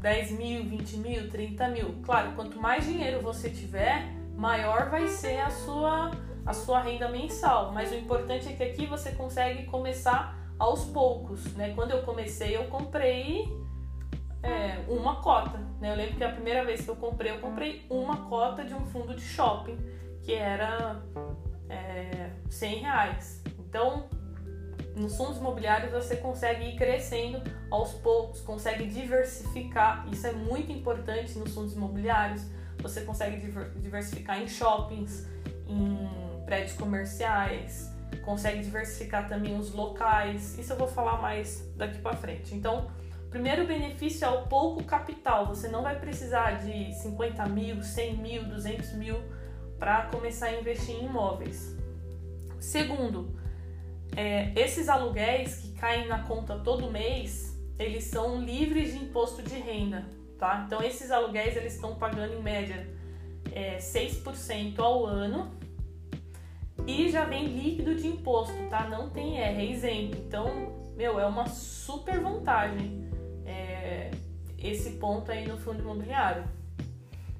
10 0.00 0.30
mil, 0.32 0.64
20 0.64 0.96
mil, 0.96 1.28
30 1.28 1.68
mil. 1.68 1.94
Claro, 2.02 2.32
quanto 2.34 2.58
mais 2.58 2.84
dinheiro 2.84 3.20
você 3.20 3.50
tiver, 3.50 4.08
maior 4.36 4.88
vai 4.88 5.06
ser 5.06 5.38
a 5.40 5.50
sua, 5.50 6.10
a 6.46 6.52
sua 6.54 6.80
renda 6.80 7.08
mensal. 7.08 7.72
Mas 7.72 7.92
o 7.92 7.94
importante 7.94 8.48
é 8.48 8.52
que 8.52 8.62
aqui 8.62 8.86
você 8.86 9.12
consegue 9.12 9.64
começar 9.64 10.38
aos 10.58 10.84
poucos. 10.84 11.44
Né? 11.54 11.74
Quando 11.74 11.90
eu 11.90 12.02
comecei, 12.02 12.56
eu 12.56 12.64
comprei 12.64 13.44
é, 14.44 14.84
uma 14.88 15.16
cota. 15.22 15.58
Né? 15.80 15.90
Eu 15.90 15.96
lembro 15.96 16.16
que 16.16 16.24
a 16.24 16.30
primeira 16.30 16.64
vez 16.64 16.82
que 16.82 16.88
eu 16.88 16.96
comprei, 16.96 17.32
eu 17.32 17.40
comprei 17.40 17.84
uma 17.88 18.28
cota 18.28 18.64
de 18.64 18.74
um 18.74 18.84
fundo 18.86 19.14
de 19.14 19.22
shopping, 19.22 19.76
que 20.22 20.32
era 20.32 21.02
é, 21.68 22.30
100 22.50 22.80
reais. 22.80 23.42
Então, 23.58 24.08
nos 24.94 25.16
fundos 25.16 25.38
imobiliários 25.38 25.90
você 25.90 26.16
consegue 26.16 26.68
ir 26.68 26.76
crescendo 26.76 27.42
aos 27.70 27.92
poucos, 27.94 28.40
consegue 28.40 28.86
diversificar. 28.86 30.06
Isso 30.12 30.26
é 30.26 30.32
muito 30.32 30.70
importante 30.70 31.36
nos 31.38 31.52
fundos 31.52 31.74
imobiliários. 31.74 32.42
Você 32.78 33.00
consegue 33.00 33.38
diversificar 33.76 34.40
em 34.40 34.46
shoppings, 34.46 35.26
em 35.66 36.08
prédios 36.44 36.76
comerciais, 36.76 37.90
consegue 38.24 38.62
diversificar 38.62 39.26
também 39.26 39.58
os 39.58 39.72
locais. 39.72 40.58
Isso 40.58 40.72
eu 40.72 40.76
vou 40.76 40.88
falar 40.88 41.20
mais 41.20 41.66
daqui 41.76 41.98
para 41.98 42.14
frente. 42.16 42.54
Então, 42.54 42.90
primeiro 43.34 43.66
benefício 43.66 44.24
é 44.24 44.28
o 44.28 44.46
pouco 44.46 44.84
capital. 44.84 45.44
Você 45.48 45.66
não 45.66 45.82
vai 45.82 45.98
precisar 45.98 46.52
de 46.64 46.94
50 46.94 47.44
mil, 47.46 47.82
100 47.82 48.16
mil, 48.18 48.44
200 48.44 48.92
mil 48.92 49.16
para 49.76 50.02
começar 50.06 50.46
a 50.46 50.60
investir 50.60 50.94
em 50.94 51.06
imóveis. 51.06 51.76
Segundo, 52.60 53.36
é, 54.16 54.52
esses 54.54 54.88
aluguéis 54.88 55.56
que 55.56 55.72
caem 55.72 56.06
na 56.06 56.20
conta 56.22 56.60
todo 56.60 56.88
mês, 56.92 57.60
eles 57.76 58.04
são 58.04 58.40
livres 58.40 58.92
de 58.92 58.98
imposto 58.98 59.42
de 59.42 59.56
renda, 59.56 60.06
tá? 60.38 60.62
Então 60.64 60.80
esses 60.80 61.10
aluguéis 61.10 61.56
eles 61.56 61.74
estão 61.74 61.96
pagando 61.96 62.34
em 62.34 62.40
média 62.40 62.88
é, 63.50 63.78
6% 63.78 64.78
ao 64.78 65.06
ano 65.06 65.58
e 66.86 67.08
já 67.10 67.24
vem 67.24 67.46
líquido 67.46 67.96
de 67.96 68.06
imposto, 68.06 68.54
tá? 68.70 68.86
Não 68.88 69.10
tem 69.10 69.40
R, 69.40 69.60
é 69.60 69.64
isento. 69.64 70.18
Então, 70.18 70.72
meu, 70.96 71.18
é 71.18 71.26
uma 71.26 71.48
super 71.48 72.20
vantagem 72.20 73.12
é, 73.44 74.10
esse 74.58 74.92
ponto 74.92 75.30
aí 75.30 75.46
no 75.46 75.58
fundo 75.58 75.80
imobiliário. 75.80 76.44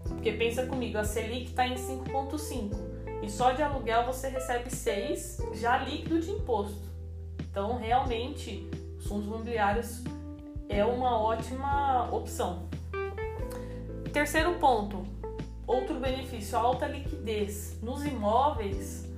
Porque 0.07 0.33
pensa 0.33 0.67
comigo, 0.67 0.99
a 0.99 1.05
Selic 1.05 1.51
está 1.51 1.67
em 1.67 1.75
5,5 1.75 2.95
e 3.23 3.31
só 3.31 3.53
de 3.53 3.63
aluguel 3.63 4.05
você 4.05 4.29
recebe 4.29 4.71
6 4.71 5.39
já 5.55 5.79
líquido 5.79 6.21
de 6.21 6.31
imposto. 6.31 6.85
Então, 7.41 7.79
realmente, 7.79 8.69
os 8.99 9.07
fundos 9.07 9.27
imobiliários 9.27 10.03
é 10.69 10.85
uma 10.85 11.19
ótima 11.19 12.11
opção. 12.13 12.69
Terceiro 14.13 14.55
ponto, 14.55 15.07
outro 15.67 15.99
benefício, 15.99 16.59
alta 16.59 16.87
liquidez. 16.87 17.79
Nos 17.83 18.05
imóveis, 18.05 19.09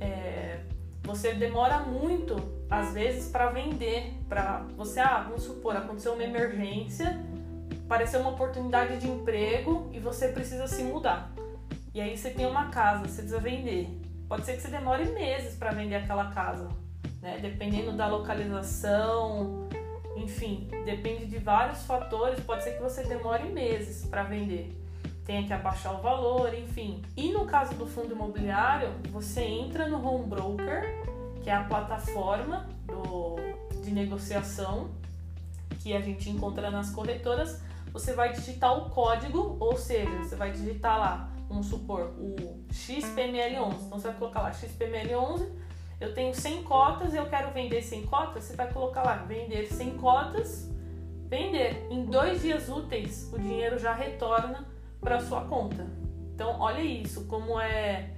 é, 0.00 0.60
você 1.02 1.32
demora 1.34 1.78
muito, 1.80 2.36
às 2.70 2.92
vezes, 2.92 3.30
para 3.30 3.50
vender. 3.50 4.14
Para 4.28 4.66
você, 4.76 5.00
ah, 5.00 5.24
vamos 5.26 5.42
supor, 5.42 5.76
aconteceu 5.76 6.14
uma 6.14 6.24
emergência, 6.24 7.18
apareceu 7.84 8.20
uma 8.20 8.30
oportunidade 8.30 8.98
de 8.98 9.08
emprego 9.08 9.88
e 9.92 9.98
você 9.98 10.28
precisa 10.28 10.66
se 10.66 10.82
mudar. 10.82 11.32
E 11.94 12.00
aí 12.00 12.16
você 12.16 12.30
tem 12.30 12.46
uma 12.46 12.68
casa, 12.70 13.06
você 13.06 13.22
precisa 13.22 13.40
vender. 13.40 13.88
Pode 14.28 14.44
ser 14.44 14.56
que 14.56 14.62
você 14.62 14.68
demore 14.68 15.04
meses 15.06 15.54
para 15.56 15.70
vender 15.70 15.96
aquela 15.96 16.30
casa, 16.32 16.68
né? 17.22 17.38
Dependendo 17.40 17.92
da 17.92 18.06
localização, 18.06 19.68
enfim, 20.16 20.68
depende 20.84 21.26
de 21.26 21.38
vários 21.38 21.84
fatores. 21.84 22.40
Pode 22.40 22.64
ser 22.64 22.72
que 22.72 22.82
você 22.82 23.04
demore 23.04 23.44
meses 23.44 24.04
para 24.04 24.24
vender 24.24 24.76
tenha 25.26 25.44
que 25.44 25.52
abaixar 25.52 25.98
o 25.98 26.00
valor, 26.00 26.54
enfim. 26.54 27.02
E 27.16 27.32
no 27.32 27.44
caso 27.44 27.74
do 27.74 27.84
fundo 27.84 28.12
imobiliário, 28.12 28.92
você 29.10 29.42
entra 29.42 29.88
no 29.88 30.00
home 30.06 30.24
broker, 30.24 31.15
que 31.46 31.50
é 31.50 31.54
a 31.54 31.62
plataforma 31.62 32.66
do, 32.82 33.36
de 33.80 33.92
negociação 33.92 34.90
que 35.78 35.94
a 35.94 36.00
gente 36.00 36.28
encontra 36.28 36.72
nas 36.72 36.90
corretoras. 36.90 37.62
Você 37.92 38.14
vai 38.14 38.32
digitar 38.32 38.76
o 38.76 38.90
código, 38.90 39.56
ou 39.60 39.76
seja, 39.76 40.10
você 40.18 40.34
vai 40.34 40.50
digitar 40.50 40.98
lá, 40.98 41.30
vamos 41.48 41.66
supor, 41.66 42.14
o 42.18 42.34
XPML11. 42.72 43.74
Então 43.86 43.96
você 43.96 44.08
vai 44.08 44.16
colocar 44.16 44.42
lá 44.42 44.50
XPML11 44.50 45.46
eu 46.00 46.12
tenho 46.12 46.34
100 46.34 46.64
cotas 46.64 47.14
e 47.14 47.16
eu 47.16 47.26
quero 47.26 47.52
vender 47.52 47.80
100 47.80 48.06
cotas, 48.06 48.42
você 48.42 48.56
vai 48.56 48.70
colocar 48.72 49.04
lá, 49.04 49.14
vender 49.18 49.66
100 49.66 49.90
cotas, 49.98 50.68
vender. 51.28 51.86
Em 51.90 52.06
dois 52.06 52.42
dias 52.42 52.68
úteis, 52.68 53.32
o 53.32 53.38
dinheiro 53.38 53.78
já 53.78 53.94
retorna 53.94 54.66
para 55.00 55.20
sua 55.20 55.42
conta. 55.42 55.86
Então, 56.34 56.58
olha 56.58 56.82
isso, 56.82 57.24
como 57.26 57.60
é, 57.60 58.15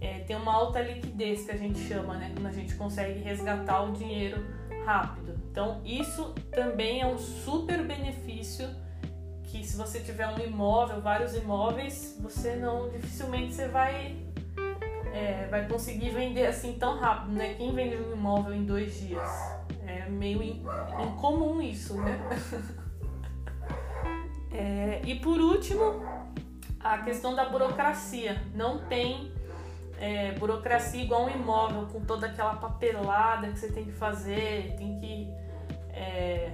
é, 0.00 0.20
tem 0.20 0.36
uma 0.36 0.52
alta 0.52 0.80
liquidez 0.80 1.44
que 1.44 1.50
a 1.50 1.56
gente 1.56 1.78
chama, 1.80 2.16
né? 2.16 2.30
Quando 2.34 2.46
a 2.46 2.52
gente 2.52 2.74
consegue 2.74 3.20
resgatar 3.20 3.82
o 3.82 3.92
dinheiro 3.92 4.44
rápido. 4.84 5.34
Então, 5.50 5.80
isso 5.84 6.34
também 6.50 7.00
é 7.00 7.06
um 7.06 7.18
super 7.18 7.82
benefício 7.84 8.68
que 9.42 9.64
se 9.64 9.76
você 9.76 10.00
tiver 10.00 10.28
um 10.28 10.38
imóvel, 10.38 11.00
vários 11.00 11.34
imóveis, 11.34 12.18
você 12.20 12.54
não 12.56 12.88
dificilmente 12.90 13.54
você 13.54 13.68
vai 13.68 14.16
é, 15.12 15.46
vai 15.50 15.66
conseguir 15.66 16.10
vender 16.10 16.46
assim 16.46 16.74
tão 16.74 16.98
rápido, 16.98 17.32
né? 17.32 17.54
Quem 17.54 17.74
vende 17.74 17.96
um 17.96 18.12
imóvel 18.12 18.54
em 18.54 18.64
dois 18.64 19.00
dias? 19.00 19.28
É 19.86 20.08
meio 20.08 20.42
incomum 20.42 21.60
isso, 21.62 22.00
né? 22.00 22.18
é, 24.52 25.00
e 25.04 25.14
por 25.16 25.40
último, 25.40 26.02
a 26.78 26.98
questão 26.98 27.34
da 27.34 27.46
burocracia. 27.46 28.42
Não 28.54 28.86
tem 28.86 29.32
é, 29.98 30.32
burocracia 30.32 31.02
igual 31.02 31.26
um 31.26 31.30
imóvel, 31.30 31.86
com 31.86 32.00
toda 32.00 32.26
aquela 32.26 32.54
papelada 32.54 33.48
que 33.48 33.58
você 33.58 33.72
tem 33.72 33.84
que 33.84 33.92
fazer, 33.92 34.74
tem 34.76 34.98
que. 34.98 35.28
É, 35.92 36.52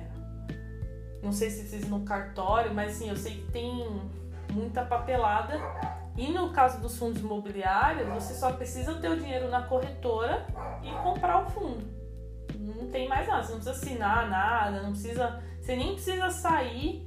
não 1.23 1.33
sei 1.33 1.51
se 1.51 1.61
precisa 1.61 1.89
no 1.89 2.05
cartório, 2.05 2.75
mas 2.75 2.93
sim, 2.93 3.09
eu 3.09 3.17
sei 3.17 3.37
que 3.37 3.53
tem 3.53 4.01
muita 4.53 4.85
papelada 4.85 5.59
e 6.17 6.29
no 6.29 6.51
caso 6.51 6.81
dos 6.81 6.97
fundos 6.97 7.21
imobiliários, 7.21 8.09
você 8.09 8.35
só 8.35 8.53
precisa 8.53 8.95
ter 8.95 9.09
o 9.09 9.17
dinheiro 9.17 9.49
na 9.51 9.63
corretora 9.63 10.47
e 10.83 10.91
comprar 11.03 11.45
o 11.45 11.51
fundo. 11.51 11.85
Não 12.55 12.89
tem 12.89 13.09
mais 13.09 13.27
nada, 13.27 13.43
você 13.43 13.53
não 13.53 13.61
precisa 13.61 13.85
assinar 13.85 14.31
nada, 14.31 14.83
não 14.83 14.91
precisa, 14.91 15.43
você 15.61 15.75
nem 15.75 15.95
precisa 15.95 16.31
sair 16.31 17.05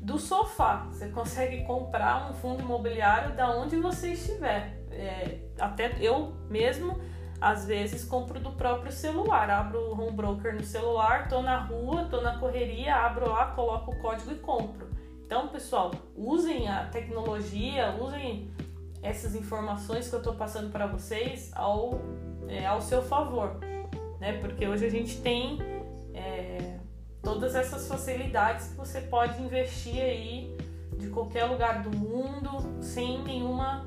do 0.00 0.18
sofá. 0.18 0.86
Você 0.90 1.08
consegue 1.08 1.64
comprar 1.64 2.30
um 2.30 2.34
fundo 2.34 2.62
imobiliário 2.62 3.36
da 3.36 3.50
onde 3.50 3.76
você 3.76 4.12
estiver. 4.12 4.83
É, 4.94 5.38
até 5.58 5.96
eu 6.00 6.34
mesmo 6.48 6.98
às 7.40 7.66
vezes 7.66 8.04
compro 8.04 8.40
do 8.40 8.52
próprio 8.52 8.90
celular, 8.90 9.50
abro 9.50 9.78
o 9.78 9.92
home 9.92 10.12
broker 10.12 10.54
no 10.54 10.64
celular, 10.64 11.28
tô 11.28 11.42
na 11.42 11.58
rua, 11.58 12.04
tô 12.04 12.20
na 12.20 12.38
correria, 12.38 12.94
abro 12.94 13.28
lá, 13.28 13.46
coloco 13.46 13.90
o 13.90 13.98
código 14.00 14.32
e 14.32 14.36
compro. 14.36 14.88
Então, 15.26 15.48
pessoal, 15.48 15.90
usem 16.16 16.68
a 16.68 16.86
tecnologia, 16.86 17.96
usem 18.00 18.50
essas 19.02 19.34
informações 19.34 20.08
que 20.08 20.14
eu 20.14 20.20
estou 20.20 20.34
passando 20.34 20.70
para 20.70 20.86
vocês 20.86 21.50
ao, 21.54 22.00
é, 22.48 22.64
ao 22.64 22.80
seu 22.80 23.02
favor, 23.02 23.58
né? 24.18 24.38
Porque 24.40 24.66
hoje 24.66 24.86
a 24.86 24.90
gente 24.90 25.20
tem 25.20 25.58
é, 26.14 26.78
todas 27.22 27.54
essas 27.54 27.86
facilidades 27.86 28.68
que 28.68 28.76
você 28.76 29.02
pode 29.02 29.42
investir 29.42 30.00
aí 30.00 30.56
de 30.96 31.08
qualquer 31.08 31.44
lugar 31.44 31.82
do 31.82 31.94
mundo 31.94 32.82
sem 32.82 33.22
nenhuma 33.22 33.86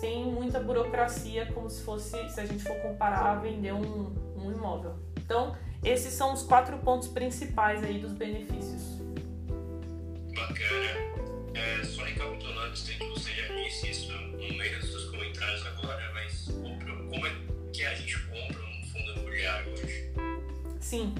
sem 0.00 0.24
muita 0.24 0.60
burocracia 0.60 1.46
como 1.52 1.68
se 1.68 1.82
fosse 1.82 2.28
se 2.30 2.40
a 2.40 2.46
gente 2.46 2.62
for 2.62 2.76
comparar 2.76 3.32
a 3.32 3.34
vender 3.36 3.72
um, 3.72 4.14
um 4.36 4.52
imóvel 4.52 4.94
então 5.16 5.56
esses 5.84 6.12
são 6.12 6.32
os 6.32 6.42
quatro 6.42 6.76
pontos 6.78 7.08
principais 7.08 7.82
aí 7.84 7.98
dos 7.98 8.12
benefícios 8.12 8.98
bacana. 10.38 11.18
É, 11.54 11.84
só 11.84 12.04
recapitulando, 12.04 12.76
sei 12.76 12.94
que 12.96 13.08
você 13.08 13.32
já 13.32 13.54
disse 13.54 13.90
isso 13.90 14.12
no 14.12 14.36
meio 14.36 14.78
dos 14.78 14.90
seus 14.90 15.10
comentários 15.10 15.66
agora, 15.66 16.10
mas 16.14 16.48
como 17.10 17.26
é 17.26 17.32
que 17.72 17.84
a 17.84 17.94
gente 17.94 18.18
compra 18.26 18.62
um 18.62 18.86
fundo 18.86 19.12
imobiliário 19.12 19.72
hoje? 19.72 20.12
Sim. 20.80 21.14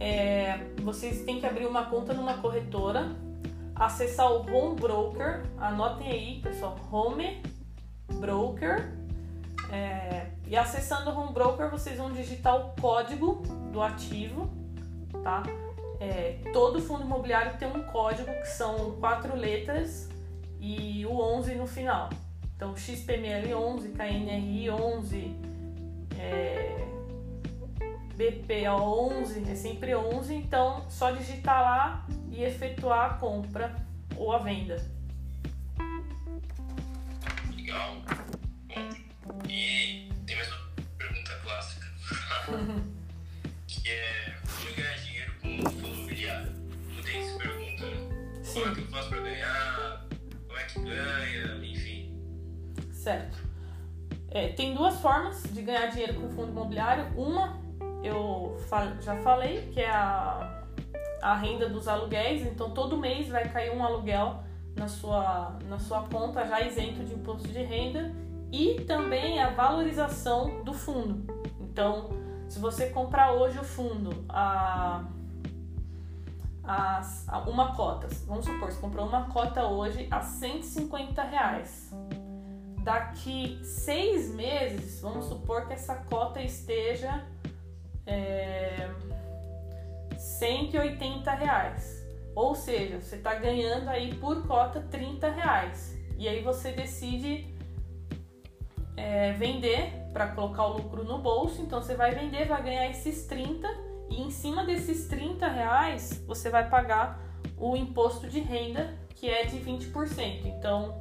É, 0.00 0.58
vocês 0.82 1.22
têm 1.22 1.40
que 1.40 1.46
abrir 1.46 1.66
uma 1.66 1.86
conta 1.86 2.12
numa 2.12 2.38
corretora, 2.38 3.16
acessar 3.74 4.30
o 4.30 4.50
Home 4.50 4.78
Broker, 4.78 5.42
anotem 5.58 6.10
aí, 6.10 6.40
pessoal, 6.42 6.78
Home 6.90 7.42
Broker. 8.14 8.92
É, 9.70 10.26
e 10.46 10.56
acessando 10.56 11.10
o 11.10 11.18
Home 11.18 11.32
Broker, 11.32 11.70
vocês 11.70 11.98
vão 11.98 12.12
digitar 12.12 12.56
o 12.56 12.80
código 12.80 13.42
do 13.72 13.82
ativo, 13.82 14.48
tá? 15.22 15.42
É, 15.98 16.38
todo 16.52 16.80
fundo 16.80 17.02
imobiliário 17.02 17.58
tem 17.58 17.68
um 17.68 17.82
código 17.84 18.30
que 18.30 18.48
são 18.48 18.92
quatro 19.00 19.34
letras 19.34 20.08
e 20.60 21.04
o 21.06 21.18
11 21.18 21.54
no 21.54 21.66
final. 21.66 22.10
Então, 22.54 22.76
XPML 22.76 23.54
11, 23.54 23.88
KNRI 23.90 24.70
11, 24.70 25.36
é, 26.18 26.86
BPO 28.14 28.82
11, 29.20 29.50
é 29.50 29.54
sempre 29.54 29.94
11. 29.94 30.34
Então, 30.34 30.84
só 30.88 31.10
digitar 31.10 31.62
lá 31.62 32.06
e 32.30 32.42
efetuar 32.42 33.10
a 33.10 33.14
compra 33.14 33.74
ou 34.16 34.32
a 34.32 34.38
venda. 34.38 34.95
Legal. 37.76 37.96
Bom, 39.22 39.42
e 39.50 40.08
tem 40.26 40.36
mais 40.36 40.48
uma 40.48 40.60
pergunta 40.96 41.30
clássica. 41.42 41.86
que 43.68 43.90
é 43.90 44.34
como 48.54 48.66
é 48.66 48.74
que 48.74 48.80
eu 48.80 48.86
faço 48.86 49.08
para 49.10 49.20
ganhar, 49.20 50.06
como 50.46 50.58
é 50.58 50.64
que 50.64 50.80
ganha, 50.80 51.66
enfim. 51.66 52.18
Certo. 52.90 53.38
É, 54.30 54.48
tem 54.48 54.74
duas 54.74 54.98
formas 55.00 55.42
de 55.42 55.60
ganhar 55.60 55.88
dinheiro 55.88 56.14
com 56.14 56.30
fundo 56.30 56.52
imobiliário. 56.52 57.04
Uma, 57.14 57.60
eu 58.02 58.56
já 59.02 59.16
falei, 59.16 59.70
que 59.72 59.82
é 59.82 59.90
a, 59.90 60.64
a 61.20 61.36
renda 61.36 61.68
dos 61.68 61.86
aluguéis. 61.86 62.46
Então, 62.46 62.70
todo 62.70 62.96
mês 62.96 63.28
vai 63.28 63.46
cair 63.50 63.70
um 63.70 63.84
aluguel 63.84 64.45
na 64.76 64.88
sua, 64.88 65.56
na 65.68 65.78
sua 65.78 66.02
conta, 66.02 66.46
já 66.46 66.60
isento 66.60 67.04
de 67.04 67.14
imposto 67.14 67.48
de 67.48 67.62
renda. 67.62 68.14
E 68.52 68.82
também 68.82 69.42
a 69.42 69.50
valorização 69.50 70.62
do 70.62 70.72
fundo. 70.72 71.26
Então, 71.60 72.10
se 72.48 72.58
você 72.58 72.90
comprar 72.90 73.32
hoje 73.32 73.58
o 73.58 73.64
fundo 73.64 74.24
a 74.28 75.04
as, 76.66 77.26
uma 77.46 77.74
cota. 77.74 78.08
Vamos 78.26 78.44
supor, 78.44 78.72
você 78.72 78.80
comprou 78.80 79.06
uma 79.06 79.26
cota 79.26 79.64
hoje 79.66 80.08
a 80.10 80.20
150 80.20 81.22
reais. 81.22 81.90
Daqui 82.82 83.60
seis 83.64 84.32
meses, 84.34 85.00
vamos 85.00 85.26
supor 85.26 85.66
que 85.66 85.72
essa 85.72 85.94
cota 85.94 86.40
esteja 86.40 87.24
é, 88.04 88.88
180 90.16 91.30
reais. 91.32 91.95
Ou 92.36 92.54
seja, 92.54 93.00
você 93.00 93.16
está 93.16 93.34
ganhando 93.34 93.88
aí 93.88 94.14
por 94.16 94.46
cota 94.46 94.82
30 94.90 95.30
reais. 95.30 95.98
E 96.18 96.28
aí 96.28 96.42
você 96.42 96.70
decide 96.70 97.46
é, 98.94 99.32
vender 99.32 99.90
para 100.12 100.28
colocar 100.28 100.66
o 100.66 100.74
lucro 100.74 101.02
no 101.02 101.16
bolso. 101.16 101.62
Então 101.62 101.80
você 101.80 101.94
vai 101.94 102.14
vender, 102.14 102.46
vai 102.46 102.62
ganhar 102.62 102.90
esses 102.90 103.26
30 103.26 103.66
e 104.10 104.20
em 104.20 104.30
cima 104.30 104.66
desses 104.66 105.08
30 105.08 105.48
reais 105.48 106.22
você 106.26 106.50
vai 106.50 106.68
pagar 106.68 107.18
o 107.56 107.74
imposto 107.74 108.28
de 108.28 108.40
renda 108.40 108.94
que 109.14 109.30
é 109.30 109.46
de 109.46 109.58
20%. 109.58 110.44
Então, 110.44 110.94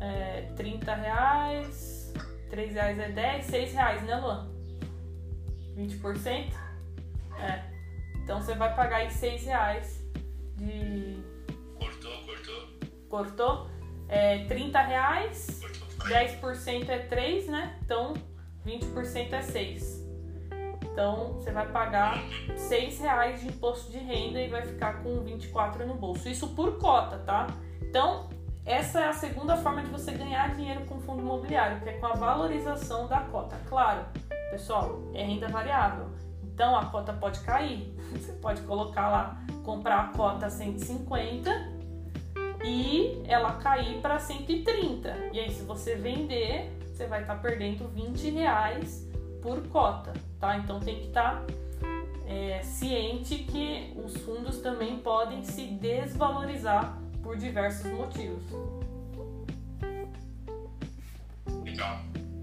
é, 0.00 0.48
30 0.56 0.94
reais, 0.94 2.14
3 2.48 2.72
reais 2.72 2.98
é 2.98 3.10
10, 3.10 3.44
6 3.44 3.72
reais, 3.74 4.02
né, 4.04 4.16
Luan? 4.16 4.50
20%? 5.76 6.50
É. 7.38 7.62
Então 8.22 8.40
você 8.40 8.54
vai 8.54 8.74
pagar 8.74 8.96
aí 8.96 9.10
6 9.10 9.44
reais 9.44 9.99
de. 10.60 11.22
Cortou, 11.78 12.12
cortou. 12.24 12.68
Cortou? 13.08 13.70
É, 14.08 14.44
30 14.44 14.80
reais, 14.80 15.60
10% 16.00 16.88
é 16.88 16.98
3, 16.98 17.48
né? 17.48 17.78
Então 17.84 18.14
20% 18.66 19.32
é 19.32 19.42
6. 19.42 20.00
Então 20.92 21.34
você 21.34 21.50
vai 21.52 21.70
pagar 21.70 22.18
seis 22.56 22.98
reais 22.98 23.40
de 23.40 23.48
imposto 23.48 23.90
de 23.92 23.98
renda 23.98 24.40
e 24.40 24.48
vai 24.48 24.62
ficar 24.62 25.02
com 25.02 25.20
24 25.20 25.86
no 25.86 25.94
bolso. 25.94 26.28
Isso 26.28 26.48
por 26.48 26.78
cota, 26.78 27.18
tá? 27.18 27.46
Então 27.80 28.28
essa 28.66 29.00
é 29.00 29.08
a 29.08 29.12
segunda 29.12 29.56
forma 29.56 29.82
de 29.82 29.88
você 29.88 30.12
ganhar 30.12 30.54
dinheiro 30.54 30.84
com 30.84 31.00
fundo 31.00 31.22
imobiliário, 31.22 31.80
que 31.80 31.88
é 31.88 31.92
com 31.94 32.06
a 32.06 32.12
valorização 32.12 33.06
da 33.06 33.20
cota. 33.20 33.56
Claro, 33.68 34.04
pessoal, 34.50 35.00
é 35.14 35.22
renda 35.22 35.48
variável. 35.48 36.10
Então 36.42 36.76
a 36.76 36.84
cota 36.86 37.12
pode 37.12 37.40
cair. 37.40 37.94
Você 38.12 38.32
pode 38.32 38.60
colocar 38.62 39.08
lá, 39.08 39.42
comprar 39.70 40.00
a 40.00 40.08
cota 40.08 40.50
150 40.50 41.48
e 42.64 43.22
ela 43.28 43.52
cair 43.52 44.00
para 44.00 44.18
130. 44.18 45.30
E 45.32 45.38
aí, 45.38 45.52
se 45.52 45.62
você 45.62 45.94
vender, 45.94 46.76
você 46.92 47.06
vai 47.06 47.20
estar 47.20 47.36
tá 47.36 47.40
perdendo 47.40 47.86
20 47.86 48.30
reais 48.30 49.08
por 49.40 49.62
cota, 49.68 50.12
tá? 50.40 50.56
Então 50.56 50.80
tem 50.80 50.98
que 50.98 51.06
estar 51.06 51.36
tá, 51.36 51.46
é, 52.26 52.60
ciente 52.64 53.44
que 53.44 53.94
os 54.04 54.16
fundos 54.22 54.58
também 54.58 54.98
podem 54.98 55.44
se 55.44 55.66
desvalorizar 55.66 56.98
por 57.22 57.36
diversos 57.36 57.92
motivos. 57.92 58.42
Legal. 61.64 62.00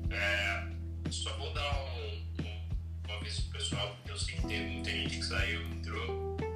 É, 0.09 0.69
só 1.11 1.35
vou 1.37 1.53
dar 1.53 1.75
um 1.75 3.07
nomes 3.09 3.41
pessoal, 3.41 3.89
porque 3.97 4.11
eu 4.11 4.17
sei 4.17 4.35
que 4.37 4.47
tem 4.47 4.69
muita 4.69 4.89
gente 4.89 5.17
que 5.17 5.25
saiu 5.25 5.61
entrou. 5.63 6.46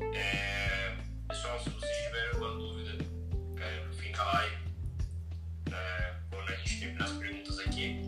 É, 0.00 0.96
pessoal, 1.28 1.58
se 1.58 1.70
vocês 1.70 2.04
tiverem 2.04 2.28
alguma 2.30 2.54
dúvida, 2.54 3.04
é, 3.60 3.92
fim 3.92 4.12
da 4.12 4.24
live, 4.24 4.56
é, 5.72 6.14
quando 6.30 6.48
a 6.48 6.54
gente 6.56 6.80
terminar 6.80 7.04
as 7.04 7.12
perguntas 7.12 7.58
aqui, 7.58 8.00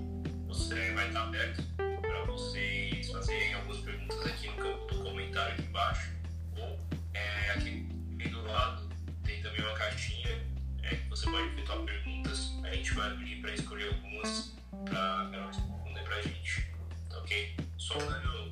você 0.46 0.92
vai 0.92 1.08
estar 1.08 1.24
aberto 1.24 1.62
para 2.00 2.24
vocês 2.26 3.10
fazerem 3.10 3.54
algumas 3.54 3.78
perguntas 3.80 4.24
aqui 4.26 4.46
no 4.46 4.54
campo 4.54 4.94
do 4.94 5.02
comentário 5.02 5.52
aqui 5.54 5.62
embaixo. 5.62 6.12
Ou 6.56 6.78
é, 7.12 7.50
aqui 7.50 7.88
do 8.30 8.42
lado 8.42 8.88
tem 9.24 9.42
também 9.42 9.60
uma 9.60 9.74
caixinha 9.74 10.46
é, 10.84 10.94
que 10.94 11.08
você 11.08 11.28
pode 11.28 11.48
efetuar 11.48 11.80
perguntas. 11.80 12.52
A 12.62 12.74
gente 12.74 12.94
vai 12.94 13.10
abrir 13.10 13.40
para 13.40 13.52
escolher 13.52 13.88
algumas 13.88 14.56
para 14.84 15.46
responder 15.46 16.02
para 16.04 16.16
a 16.16 16.22
gente. 16.22 16.66
Tá 17.08 17.18
ok? 17.18 17.56
Só 17.76 17.98
dando 17.98 18.49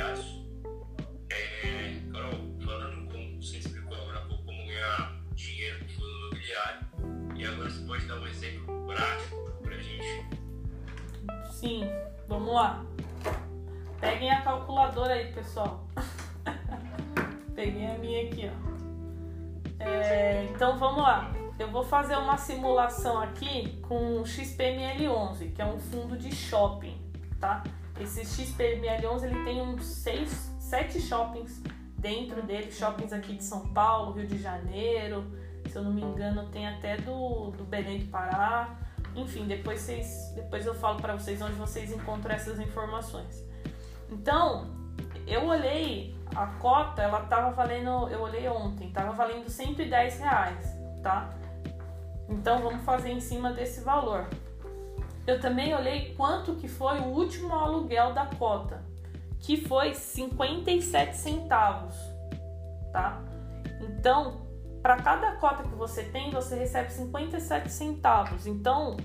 imobiliários. 0.00 0.40
É, 1.30 2.00
Carol, 2.12 2.32
falando 2.64 3.12
como 3.12 3.42
você 3.42 3.58
explicou 3.58 3.96
agora 3.96 4.20
pouco 4.22 4.44
como 4.44 4.66
ganhar 4.66 5.16
dinheiro 5.34 5.78
com 5.80 5.88
fundo 5.90 6.08
imobiliário, 6.08 6.86
e 7.36 7.46
agora 7.46 7.70
você 7.70 7.86
pode 7.86 8.06
dar 8.06 8.18
um 8.18 8.26
exemplo 8.26 8.86
prático 8.86 9.50
para 9.62 9.76
gente. 9.78 10.26
Sim, 11.52 11.84
vamos 12.26 12.54
lá. 12.54 12.84
Peguem 14.00 14.30
a 14.30 14.40
calculadora 14.42 15.14
aí, 15.14 15.32
pessoal. 15.32 15.86
Peguei 17.54 17.86
a 17.86 17.98
minha 17.98 18.24
aqui, 18.24 18.50
ó. 18.50 19.84
É, 19.84 20.44
então 20.44 20.78
vamos 20.78 21.02
lá. 21.02 21.30
Eu 21.58 21.70
vou 21.70 21.84
fazer 21.84 22.16
uma 22.16 22.38
simulação 22.38 23.20
aqui 23.20 23.78
com 23.82 24.20
o 24.20 24.22
XPML11, 24.22 25.52
que 25.52 25.60
é 25.60 25.66
um 25.66 25.78
fundo 25.78 26.16
de 26.16 26.34
shopping, 26.34 26.98
tá? 27.38 27.62
Esse 28.00 28.22
XPML11 28.22 29.24
ele 29.24 29.44
tem 29.44 29.60
uns 29.60 29.84
seis, 29.84 30.50
sete 30.58 31.00
shoppings 31.00 31.62
dentro 31.98 32.42
dele, 32.42 32.72
shoppings 32.72 33.12
aqui 33.12 33.34
de 33.34 33.44
São 33.44 33.68
Paulo, 33.68 34.12
Rio 34.12 34.26
de 34.26 34.38
Janeiro, 34.38 35.30
se 35.68 35.76
eu 35.76 35.82
não 35.82 35.92
me 35.92 36.02
engano 36.02 36.48
tem 36.48 36.66
até 36.66 36.96
do, 36.96 37.50
do 37.50 37.64
Belém 37.64 37.98
do 37.98 38.06
Pará. 38.06 38.76
Enfim, 39.14 39.46
depois, 39.46 39.80
vocês, 39.80 40.32
depois 40.34 40.64
eu 40.64 40.74
falo 40.74 41.00
para 41.00 41.14
vocês 41.14 41.42
onde 41.42 41.54
vocês 41.54 41.92
encontram 41.92 42.34
essas 42.34 42.58
informações. 42.58 43.44
Então, 44.10 44.70
eu 45.26 45.44
olhei 45.44 46.16
a 46.34 46.46
cota, 46.46 47.02
ela 47.02 47.20
tava 47.22 47.50
valendo, 47.50 48.08
eu 48.08 48.20
olhei 48.20 48.48
ontem, 48.48 48.90
tava 48.90 49.12
valendo 49.12 49.48
110 49.48 50.18
reais, 50.18 50.76
tá? 51.02 51.34
Então 52.28 52.62
vamos 52.62 52.84
fazer 52.84 53.10
em 53.10 53.20
cima 53.20 53.52
desse 53.52 53.80
valor. 53.80 54.28
Eu 55.30 55.38
também 55.38 55.72
olhei 55.72 56.12
quanto 56.16 56.56
que 56.56 56.66
foi 56.66 56.98
o 56.98 57.04
último 57.04 57.54
aluguel 57.54 58.12
da 58.12 58.26
cota, 58.26 58.82
que 59.38 59.56
foi 59.56 59.94
57 59.94 61.16
centavos, 61.16 61.94
tá? 62.92 63.22
Então, 63.80 64.44
para 64.82 64.96
cada 64.96 65.36
cota 65.36 65.62
que 65.62 65.74
você 65.76 66.02
tem, 66.02 66.32
você 66.32 66.56
recebe 66.56 66.90
57 66.90 67.70
centavos. 67.70 68.44
Então, 68.44 68.96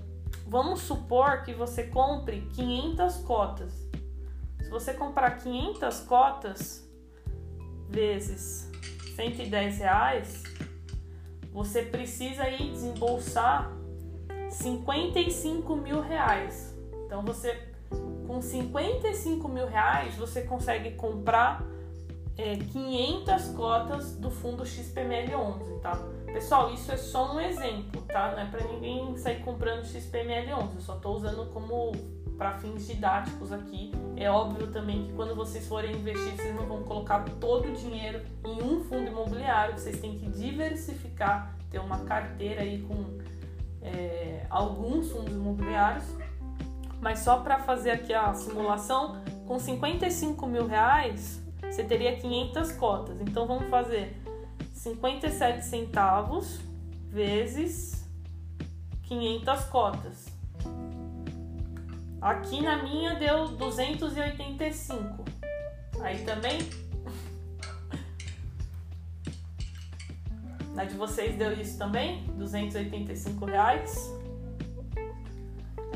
vamos 0.48 0.82
supor 0.82 1.44
que 1.44 1.54
você 1.54 1.84
compre 1.84 2.42
500 2.56 3.18
cotas. 3.18 3.88
Se 4.64 4.68
você 4.72 4.96
comprar 4.96 5.30
500 5.38 6.00
cotas 6.00 6.90
vezes 7.88 8.68
110 9.16 9.78
reais, 9.78 10.42
você 11.54 11.84
precisa 11.84 12.46
aí 12.46 12.72
desembolsar 12.72 13.75
55 14.56 15.76
mil 15.76 16.02
reais. 16.02 16.74
Então 17.06 17.22
você 17.24 17.58
com 18.28 18.42
55 18.42 19.48
mil 19.48 19.68
reais 19.68 20.16
você 20.16 20.42
consegue 20.42 20.92
comprar 20.92 21.64
é, 22.38 22.56
500 22.56 23.48
cotas 23.50 24.16
do 24.16 24.30
fundo 24.30 24.64
XPML11, 24.64 25.80
tá? 25.82 25.98
Pessoal, 26.26 26.74
isso 26.74 26.92
é 26.92 26.98
só 26.98 27.34
um 27.34 27.40
exemplo, 27.40 28.02
tá? 28.02 28.32
Não 28.32 28.40
é 28.40 28.46
para 28.46 28.66
ninguém 28.68 29.16
sair 29.18 29.42
comprando 29.42 29.84
XPML11, 29.84 30.76
eu 30.76 30.82
só 30.82 30.96
estou 30.96 31.16
usando 31.16 31.50
como 31.54 31.92
para 32.38 32.58
fins 32.58 32.88
didáticos 32.88 33.54
aqui. 33.54 33.92
É 34.18 34.30
óbvio 34.30 34.68
também 34.68 35.04
que 35.04 35.14
quando 35.14 35.34
vocês 35.36 35.66
forem 35.68 35.96
investir, 35.96 36.36
vocês 36.36 36.54
não 36.56 36.66
vão 36.66 36.84
colocar 36.84 37.24
todo 37.40 37.70
o 37.70 37.72
dinheiro 37.74 38.22
em 38.44 38.62
um 38.62 38.84
fundo 38.84 39.08
imobiliário, 39.10 39.78
vocês 39.78 40.00
têm 40.02 40.18
que 40.18 40.28
diversificar, 40.28 41.56
ter 41.72 41.80
uma 41.80 42.00
carteira 42.00 42.62
aí 42.62 42.82
com 42.82 43.18
é, 43.86 44.46
alguns 44.50 45.12
fundos 45.12 45.34
imobiliários. 45.34 46.06
Mas 47.00 47.20
só 47.20 47.38
para 47.38 47.60
fazer 47.60 47.92
aqui 47.92 48.14
a 48.14 48.34
simulação, 48.34 49.22
com 49.46 49.60
55 49.60 50.48
mil 50.48 50.66
reais, 50.66 51.40
você 51.62 51.84
teria 51.84 52.16
500 52.16 52.72
cotas. 52.74 53.22
Então 53.22 53.46
vamos 53.46 53.70
fazer 53.70 54.18
57 54.74 55.66
centavos 55.66 56.60
vezes 57.10 58.06
500 59.04 59.66
cotas. 59.66 60.26
Aqui 62.22 62.62
na 62.62 62.82
minha 62.82 63.14
deu 63.16 63.50
285. 63.50 65.24
Aí 66.02 66.24
também? 66.24 66.60
Na 70.76 70.84
de 70.84 70.96
vocês 70.96 71.38
deu 71.38 71.54
isso 71.54 71.78
também? 71.78 72.24
285 72.36 73.46
reais. 73.46 74.14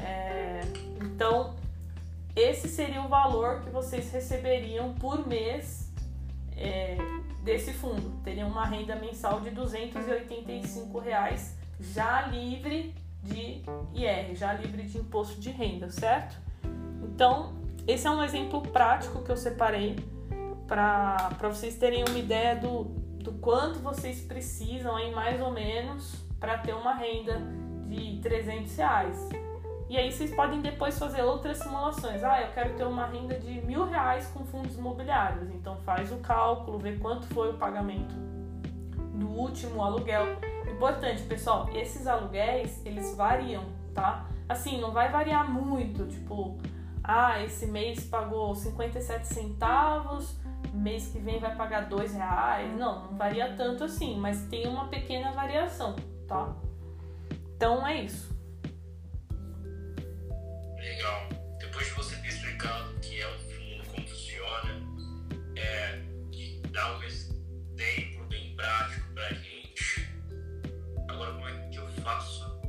É, 0.02 0.62
então, 1.02 1.54
esse 2.34 2.70
seria 2.70 3.02
o 3.02 3.10
valor 3.10 3.60
que 3.60 3.70
vocês 3.70 4.10
receberiam 4.10 4.94
por 4.94 5.28
mês 5.28 5.92
é, 6.56 6.98
desse 7.44 7.74
fundo. 7.74 8.22
Teriam 8.24 8.48
uma 8.48 8.66
renda 8.66 8.96
mensal 8.96 9.42
de 9.42 9.50
285 9.50 10.98
reais 10.98 11.58
já 11.78 12.22
livre 12.28 12.96
de 13.22 13.62
IR, 13.94 14.34
já 14.34 14.54
livre 14.54 14.84
de 14.84 14.98
imposto 14.98 15.42
de 15.42 15.50
renda, 15.50 15.90
certo? 15.90 16.38
Então, 17.04 17.54
esse 17.86 18.08
é 18.08 18.12
um 18.12 18.24
exemplo 18.24 18.62
prático 18.62 19.22
que 19.24 19.30
eu 19.30 19.36
separei 19.36 19.98
para 20.66 21.50
vocês 21.50 21.76
terem 21.76 22.06
uma 22.08 22.18
ideia 22.18 22.56
do, 22.56 22.84
do 23.30 23.38
quanto 23.40 23.80
vocês 23.80 24.22
precisam 24.22 24.96
aí 24.96 25.14
mais 25.14 25.40
ou 25.40 25.52
menos 25.52 26.16
para 26.40 26.58
ter 26.58 26.74
uma 26.74 26.94
renda 26.94 27.40
de 27.88 28.20
300 28.22 28.76
reais. 28.76 29.30
E 29.88 29.98
aí 29.98 30.12
vocês 30.12 30.34
podem 30.34 30.62
depois 30.62 30.98
fazer 30.98 31.22
outras 31.22 31.58
simulações. 31.58 32.24
Ah, 32.24 32.42
eu 32.42 32.52
quero 32.54 32.76
ter 32.76 32.86
uma 32.86 33.06
renda 33.06 33.38
de 33.38 33.62
mil 33.62 33.86
reais 33.86 34.28
com 34.28 34.46
fundos 34.46 34.78
imobiliários. 34.78 35.50
Então 35.52 35.78
faz 35.78 36.12
o 36.12 36.18
cálculo, 36.18 36.80
vê 36.80 36.94
quanto 36.98 37.26
foi 37.28 37.52
o 37.52 37.58
pagamento 37.58 38.16
do 39.14 39.28
último 39.28 39.84
aluguel 39.84 40.38
Importante, 40.80 41.24
pessoal, 41.24 41.68
esses 41.74 42.08
aluguéis, 42.08 42.82
eles 42.86 43.14
variam, 43.14 43.66
tá? 43.94 44.26
Assim, 44.48 44.80
não 44.80 44.92
vai 44.92 45.12
variar 45.12 45.52
muito, 45.52 46.08
tipo, 46.08 46.58
ah, 47.04 47.44
esse 47.44 47.66
mês 47.66 48.06
pagou 48.06 48.56
57 48.56 49.28
centavos, 49.28 50.38
mês 50.78 51.08
que 51.08 51.20
vem 51.20 51.40
vai 51.40 51.56
pagar 51.56 51.90
dois 51.90 52.14
reais. 52.14 52.72
Não, 52.78 53.06
não 53.06 53.18
varia 53.18 53.54
tanto 53.56 53.84
assim, 53.84 54.18
mas 54.18 54.44
tem 54.48 54.68
uma 54.68 54.88
pequena 54.88 55.32
variação, 55.32 55.96
tá? 56.28 56.56
Então 57.56 57.86
é 57.86 58.04
isso. 58.04 58.38
Legal. 60.78 61.30
Depois 61.60 61.88
de 61.88 61.94
você 61.94 62.16
ter 62.18 62.28
explicado 62.28 62.92
o 62.92 63.00
que 63.00 63.22
é 63.22 63.28
o 63.28 63.40
fundo, 63.40 63.88
como 63.94 64.08
funciona, 64.08 64.82
é, 65.58 66.02
dá 66.72 66.98
um 66.98 67.04
exemplo 67.04 68.26
bem 68.28 68.56
prático 68.56 69.14
pra 69.14 69.30
gente 69.34 69.60
faço 72.10 72.60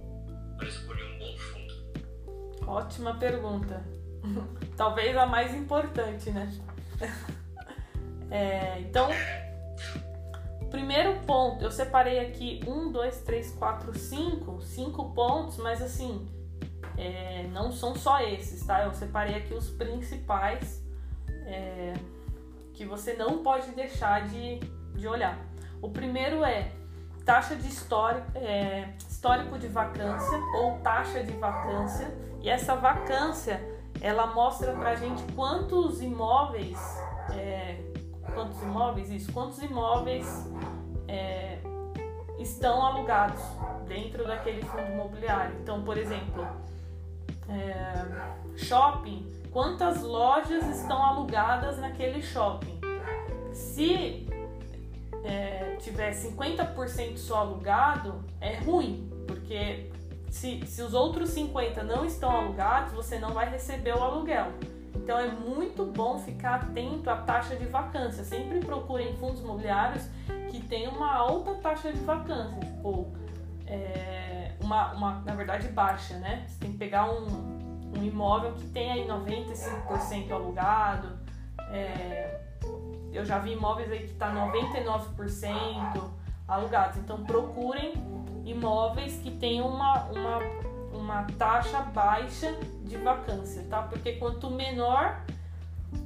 para 0.56 0.68
escolher 0.68 1.04
um 1.04 1.18
bom 1.18 1.38
fundo? 1.38 2.66
Ótima 2.66 3.14
pergunta. 3.18 3.82
Talvez 4.76 5.16
a 5.16 5.26
mais 5.26 5.54
importante, 5.54 6.30
né? 6.30 6.52
é, 8.30 8.80
então, 8.80 9.08
primeiro 10.70 11.20
ponto, 11.26 11.64
eu 11.64 11.70
separei 11.70 12.20
aqui 12.20 12.60
um, 12.66 12.90
dois, 12.90 13.20
três, 13.22 13.52
quatro, 13.52 13.96
cinco, 13.98 14.60
cinco 14.62 15.12
pontos, 15.12 15.58
mas 15.58 15.82
assim, 15.82 16.28
é, 16.96 17.46
não 17.52 17.72
são 17.72 17.94
só 17.94 18.20
esses, 18.20 18.64
tá? 18.64 18.84
Eu 18.84 18.92
separei 18.94 19.36
aqui 19.36 19.54
os 19.54 19.70
principais 19.70 20.82
é, 21.46 21.94
que 22.74 22.84
você 22.84 23.14
não 23.14 23.42
pode 23.42 23.72
deixar 23.72 24.26
de, 24.28 24.60
de 24.94 25.08
olhar. 25.08 25.38
O 25.82 25.90
primeiro 25.90 26.44
é 26.44 26.70
taxa 27.24 27.56
de 27.56 27.66
histórico, 27.66 28.26
é, 28.36 28.94
histórico 29.08 29.58
de 29.58 29.66
vacância 29.66 30.38
ou 30.56 30.78
taxa 30.78 31.22
de 31.22 31.32
vacância. 31.32 32.12
E 32.42 32.48
essa 32.48 32.74
vacância 32.74 33.60
ela 34.00 34.28
mostra 34.28 34.72
pra 34.72 34.94
gente 34.94 35.22
quantos 35.34 36.00
imóveis, 36.00 36.78
é, 37.34 37.89
quantos 38.34 38.62
imóveis, 38.62 39.10
isso, 39.10 39.32
quantos 39.32 39.62
imóveis 39.62 40.26
é, 41.08 41.58
estão 42.38 42.82
alugados 42.84 43.42
dentro 43.86 44.26
daquele 44.26 44.62
fundo 44.62 44.90
imobiliário. 44.92 45.56
Então, 45.60 45.82
por 45.82 45.96
exemplo, 45.96 46.46
é, 47.48 48.56
shopping, 48.56 49.26
quantas 49.50 50.02
lojas 50.02 50.66
estão 50.68 51.02
alugadas 51.02 51.78
naquele 51.78 52.22
shopping? 52.22 52.80
Se 53.52 54.26
é, 55.24 55.76
tiver 55.80 56.12
50% 56.12 57.16
só 57.16 57.38
alugado, 57.38 58.24
é 58.40 58.56
ruim, 58.58 59.10
porque 59.26 59.90
se, 60.30 60.64
se 60.66 60.82
os 60.82 60.94
outros 60.94 61.30
50% 61.30 61.82
não 61.82 62.04
estão 62.04 62.30
alugados, 62.30 62.92
você 62.92 63.18
não 63.18 63.32
vai 63.32 63.50
receber 63.50 63.94
o 63.94 64.02
aluguel. 64.02 64.52
Então 65.10 65.18
é 65.18 65.26
muito 65.26 65.84
bom 65.86 66.20
ficar 66.20 66.54
atento 66.54 67.10
à 67.10 67.16
taxa 67.16 67.56
de 67.56 67.64
vacância. 67.64 68.22
Sempre 68.22 68.60
procurem 68.60 69.16
fundos 69.16 69.40
imobiliários 69.40 70.08
que 70.48 70.62
tenham 70.62 70.92
uma 70.92 71.12
alta 71.12 71.52
taxa 71.56 71.92
de 71.92 71.98
vacância, 71.98 72.60
tipo, 72.60 73.12
é, 73.66 74.52
uma, 74.60 74.92
uma, 74.92 75.14
na 75.22 75.34
verdade, 75.34 75.66
baixa, 75.66 76.16
né? 76.18 76.44
Você 76.46 76.60
tem 76.60 76.70
que 76.70 76.78
pegar 76.78 77.10
um, 77.10 77.26
um 77.98 78.04
imóvel 78.04 78.52
que 78.52 78.68
tem 78.68 78.92
aí 78.92 79.08
95% 79.08 80.30
alugado. 80.30 81.18
É, 81.72 82.42
eu 83.12 83.24
já 83.24 83.40
vi 83.40 83.54
imóveis 83.54 83.90
aí 83.90 84.06
que 84.06 84.12
está 84.12 84.32
99% 84.32 86.08
alugados. 86.46 86.98
Então 86.98 87.24
procurem 87.24 87.94
imóveis 88.44 89.16
que 89.16 89.32
tenham 89.32 89.66
uma, 89.66 90.04
uma, 90.04 90.38
uma 91.10 91.24
taxa 91.38 91.80
baixa 91.80 92.52
de 92.84 92.96
vacância, 92.96 93.64
tá? 93.68 93.82
Porque 93.82 94.12
quanto 94.12 94.48
menor, 94.50 95.20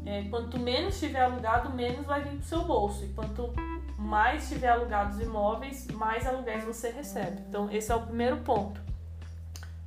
é, 0.06 0.22
quanto 0.30 0.58
menos 0.58 0.98
tiver 0.98 1.20
alugado, 1.20 1.70
menos 1.70 2.06
vai 2.06 2.22
vir 2.22 2.30
para 2.30 2.40
o 2.40 2.42
seu 2.42 2.64
bolso. 2.64 3.04
E 3.04 3.08
quanto 3.08 3.52
mais 3.98 4.48
tiver 4.48 4.68
alugados 4.68 5.20
imóveis, 5.20 5.86
mais 5.88 6.26
aluguéis 6.26 6.64
você 6.64 6.90
recebe. 6.90 7.42
Então 7.48 7.70
esse 7.70 7.92
é 7.92 7.94
o 7.94 8.00
primeiro 8.00 8.38
ponto. 8.38 8.80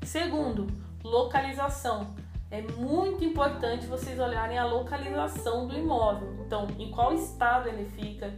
Segundo, 0.04 0.68
localização. 1.04 2.16
É 2.50 2.62
muito 2.62 3.26
importante 3.26 3.86
vocês 3.88 4.18
olharem 4.20 4.58
a 4.58 4.66
localização 4.66 5.68
do 5.68 5.78
imóvel. 5.78 6.34
Então, 6.46 6.66
em 6.80 6.90
qual 6.90 7.14
estado 7.14 7.68
ele 7.68 7.90
fica, 7.90 8.34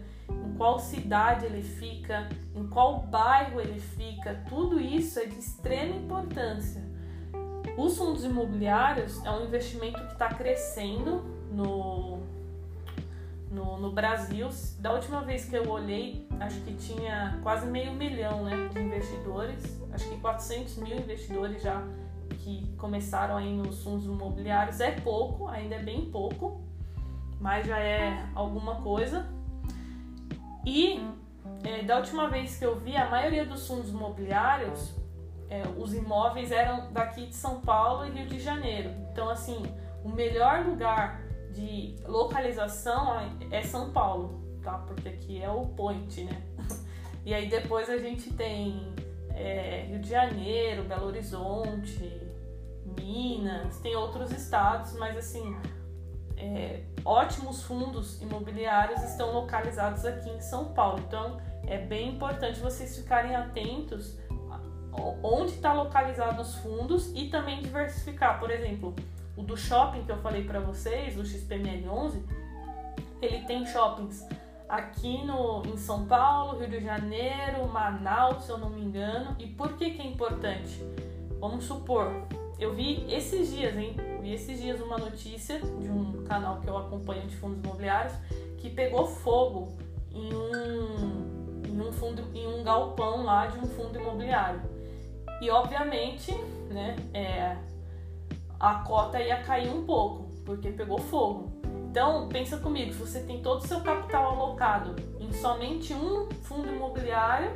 qual 0.60 0.78
cidade 0.78 1.46
ele 1.46 1.64
fica, 1.64 2.28
em 2.54 2.68
qual 2.68 3.00
bairro 3.04 3.62
ele 3.62 3.80
fica, 3.80 4.44
tudo 4.50 4.78
isso 4.78 5.18
é 5.18 5.26
de 5.26 5.40
extrema 5.40 5.96
importância. 5.96 6.84
Os 7.78 7.98
fundos 7.98 8.26
imobiliários 8.26 9.24
é 9.24 9.32
um 9.32 9.46
investimento 9.46 10.06
que 10.06 10.12
está 10.12 10.28
crescendo 10.28 11.24
no, 11.50 12.20
no, 13.50 13.78
no, 13.78 13.92
Brasil. 13.94 14.50
Da 14.80 14.92
última 14.92 15.22
vez 15.22 15.46
que 15.46 15.56
eu 15.56 15.66
olhei, 15.70 16.28
acho 16.42 16.60
que 16.60 16.74
tinha 16.74 17.40
quase 17.42 17.66
meio 17.66 17.94
milhão 17.94 18.44
né, 18.44 18.68
de 18.74 18.82
investidores, 18.82 19.82
acho 19.94 20.10
que 20.10 20.18
400 20.18 20.76
mil 20.80 20.98
investidores 20.98 21.64
já 21.64 21.82
que 22.40 22.68
começaram 22.76 23.38
aí 23.38 23.56
nos 23.56 23.82
fundos 23.82 24.06
imobiliários. 24.06 24.82
É 24.82 24.92
pouco, 24.92 25.48
ainda 25.48 25.76
é 25.76 25.82
bem 25.82 26.12
pouco, 26.12 26.62
mas 27.40 27.66
já 27.66 27.80
é 27.80 28.28
alguma 28.36 28.82
coisa. 28.82 29.39
E 30.70 31.04
é, 31.64 31.82
da 31.82 31.98
última 31.98 32.30
vez 32.30 32.58
que 32.58 32.64
eu 32.64 32.76
vi, 32.76 32.96
a 32.96 33.10
maioria 33.10 33.44
dos 33.44 33.68
fundos 33.68 33.90
imobiliários, 33.90 34.94
é, 35.50 35.64
os 35.76 35.96
imóveis 35.96 36.52
eram 36.52 36.94
daqui 36.94 37.26
de 37.26 37.36
São 37.36 37.60
Paulo 37.60 38.06
e 38.06 38.12
Rio 38.12 38.28
de 38.28 38.40
Janeiro. 38.40 38.92
Então, 39.12 39.32
assim, 39.32 39.64
o 40.04 40.10
melhor 40.10 40.64
lugar 40.68 41.24
de 41.52 41.96
localização 42.06 43.18
é 43.50 43.64
São 43.64 43.90
Paulo, 43.90 44.60
tá? 44.62 44.78
Porque 44.78 45.10
aqui 45.10 45.42
é 45.42 45.50
o 45.50 45.66
point, 45.66 46.24
né? 46.24 46.42
E 47.26 47.34
aí 47.34 47.50
depois 47.50 47.90
a 47.90 47.98
gente 47.98 48.32
tem 48.34 48.94
é, 49.36 49.86
Rio 49.90 50.00
de 50.00 50.10
Janeiro, 50.10 50.84
Belo 50.84 51.08
Horizonte, 51.08 52.22
Minas, 52.98 53.78
tem 53.80 53.96
outros 53.96 54.32
estados, 54.32 54.94
mas 54.94 55.18
assim, 55.18 55.56
é, 56.40 56.84
ótimos 57.04 57.64
fundos 57.64 58.22
imobiliários 58.22 59.04
estão 59.04 59.34
localizados 59.34 60.06
aqui 60.06 60.30
em 60.30 60.40
São 60.40 60.74
Paulo. 60.74 61.00
Então 61.08 61.40
é 61.68 61.78
bem 61.78 62.16
importante 62.16 62.60
vocês 62.60 62.98
ficarem 62.98 63.36
atentos 63.36 64.18
onde 65.24 65.52
está 65.52 65.74
localizado 65.74 66.42
os 66.42 66.56
fundos 66.56 67.12
e 67.16 67.30
também 67.30 67.62
diversificar. 67.62 68.40
Por 68.40 68.50
exemplo, 68.50 68.96
o 69.36 69.44
do 69.44 69.56
shopping 69.56 70.04
que 70.04 70.12
eu 70.12 70.18
falei 70.18 70.44
para 70.44 70.60
vocês, 70.60 71.18
o 71.18 71.24
XPML11, 71.24 72.22
ele 73.22 73.46
tem 73.46 73.66
shoppings 73.66 74.26
aqui 74.68 75.24
no, 75.26 75.64
em 75.66 75.78
São 75.78 76.06
Paulo, 76.06 76.60
Rio 76.60 76.70
de 76.70 76.84
Janeiro, 76.84 77.68
Manaus, 77.68 78.46
se 78.46 78.52
eu 78.52 78.58
não 78.58 78.70
me 78.70 78.82
engano. 78.82 79.36
E 79.40 79.48
por 79.48 79.74
que, 79.74 79.92
que 79.92 80.02
é 80.02 80.06
importante? 80.06 80.84
Vamos 81.40 81.66
supor, 81.66 82.28
eu 82.60 82.74
vi 82.74 83.06
esses 83.10 83.52
dias, 83.52 83.76
hein? 83.78 83.96
Vi 84.22 84.34
esses 84.34 84.60
dias 84.62 84.82
uma 84.82 84.98
notícia 84.98 85.60
de 85.60 85.90
um 85.90 86.24
canal 86.26 86.60
que 86.60 86.68
eu 86.68 86.78
acompanho 86.78 87.26
de 87.28 87.36
fundos 87.38 87.64
imobiliários 87.64 88.14
que 88.58 88.70
pegou 88.70 89.08
fogo 89.08 89.78
em 90.12 90.34
um, 90.34 91.64
em 91.66 91.82
um 91.82 91.92
fundo, 91.94 92.24
em 92.34 92.46
um 92.46 92.64
galpão 92.64 93.24
lá 93.24 93.48
de 93.48 93.58
um 93.58 93.66
fundo 93.66 93.98
imobiliário. 93.98 94.62
E 95.42 95.50
obviamente, 95.50 96.34
né, 96.70 96.98
é, 97.14 97.56
a 98.60 98.76
cota 98.76 99.22
ia 99.22 99.42
cair 99.42 99.70
um 99.70 99.86
pouco, 99.86 100.30
porque 100.46 100.70
pegou 100.70 100.98
fogo. 100.98 101.54
Então, 101.90 102.28
pensa 102.28 102.58
comigo, 102.58 102.92
se 102.94 103.00
você 103.00 103.22
tem 103.22 103.42
todo 103.42 103.64
o 103.64 103.68
seu 103.68 103.80
capital 103.82 104.34
alocado 104.34 104.96
em 105.20 105.32
somente 105.32 105.94
um 105.94 106.30
fundo 106.44 106.68
imobiliário, 106.68 107.52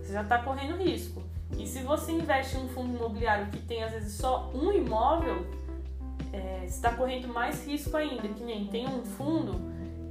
você 0.00 0.14
já 0.14 0.22
está 0.22 0.38
correndo 0.38 0.76
risco. 0.82 1.22
E 1.56 1.66
se 1.66 1.82
você 1.82 2.12
investe 2.12 2.56
em 2.56 2.64
um 2.64 2.68
fundo 2.68 2.96
imobiliário 2.96 3.46
que 3.46 3.58
tem 3.58 3.82
às 3.82 3.92
vezes 3.92 4.14
só 4.14 4.50
um 4.54 4.72
imóvel, 4.72 5.46
é, 6.32 6.64
está 6.64 6.92
correndo 6.92 7.28
mais 7.28 7.66
risco 7.66 7.96
ainda. 7.96 8.28
Que 8.28 8.42
nem 8.42 8.66
tem 8.66 8.86
um 8.86 9.04
fundo 9.04 9.60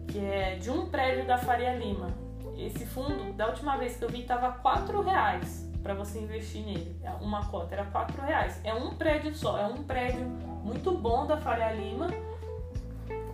que 0.08 0.20
é 0.20 0.56
de 0.56 0.70
um 0.70 0.88
prédio 0.88 1.26
da 1.26 1.38
Faria 1.38 1.76
Lima. 1.76 2.10
Esse 2.58 2.86
fundo, 2.86 3.34
da 3.34 3.48
última 3.48 3.78
vez 3.78 3.98
que 3.98 4.04
eu 4.04 4.10
vi, 4.10 4.22
estava 4.22 4.52
quatro 4.52 5.02
reais 5.02 5.70
para 5.84 5.94
você 5.94 6.20
investir 6.20 6.66
nele. 6.66 6.96
É 7.04 7.12
uma 7.22 7.46
cota 7.46 7.76
era 7.76 7.86
quatro 7.86 8.22
reais. 8.22 8.60
É 8.64 8.74
um 8.74 8.96
prédio 8.96 9.34
só, 9.36 9.60
é 9.60 9.68
um 9.68 9.84
prédio 9.84 10.26
muito 10.64 10.92
bom 10.92 11.28
da 11.28 11.38
Faria 11.38 11.72
Lima. 11.72 12.08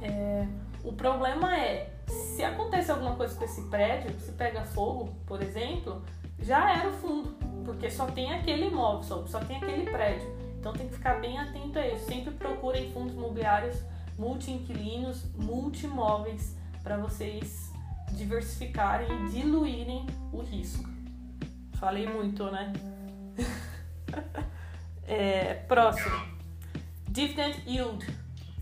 É, 0.02 0.46
o 0.84 0.92
problema 0.92 1.58
é, 1.58 1.90
se 2.08 2.44
acontece 2.44 2.92
alguma 2.92 3.16
coisa 3.16 3.36
com 3.36 3.46
esse 3.46 3.62
prédio, 3.70 4.12
se 4.20 4.34
pega 4.34 4.64
fogo, 4.66 5.14
por 5.26 5.42
exemplo, 5.42 6.02
já 6.44 6.78
era 6.78 6.90
o 6.90 6.94
fundo 6.94 7.44
porque 7.64 7.90
só 7.90 8.06
tem 8.08 8.34
aquele 8.34 8.68
imóvel, 8.68 9.04
só, 9.04 9.26
só 9.26 9.40
tem 9.40 9.58
aquele 9.58 9.90
prédio. 9.90 10.28
Então 10.60 10.74
tem 10.74 10.88
que 10.88 10.94
ficar 10.94 11.20
bem 11.20 11.38
atento 11.38 11.80
a 11.80 11.88
isso. 11.88 12.06
Sempre 12.06 12.34
procurem 12.34 12.92
fundos 12.92 13.14
imobiliários 13.14 13.82
multi-inquilinos, 14.18 15.26
multi-imóveis, 15.36 16.56
para 16.84 16.98
vocês 16.98 17.72
diversificarem 18.12 19.08
e 19.12 19.30
diluírem 19.30 20.06
o 20.32 20.42
risco. 20.42 20.88
Falei 21.74 22.08
muito, 22.08 22.46
né? 22.52 22.72
é, 25.08 25.56
próximo. 25.68 26.16
Dividend 27.10 27.62
Yield. 27.68 28.06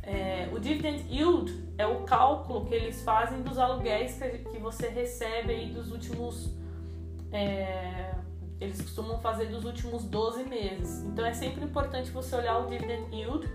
É, 0.03 0.49
o 0.51 0.59
Dividend 0.59 1.05
Yield 1.09 1.73
é 1.77 1.85
o 1.85 2.03
cálculo 2.03 2.65
que 2.65 2.73
eles 2.73 3.03
fazem 3.03 3.41
dos 3.43 3.57
aluguéis 3.59 4.17
que, 4.17 4.29
que 4.39 4.57
você 4.57 4.89
recebe 4.89 5.67
dos 5.67 5.91
últimos 5.91 6.49
é, 7.31 8.13
eles 8.59 8.81
costumam 8.81 9.19
fazer 9.19 9.45
dos 9.47 9.65
últimos 9.65 10.03
12 10.03 10.43
meses. 10.43 11.03
Então 11.03 11.25
é 11.25 11.33
sempre 11.33 11.63
importante 11.63 12.11
você 12.11 12.35
olhar 12.35 12.59
o 12.59 12.67
dividend 12.67 13.13
yield. 13.15 13.47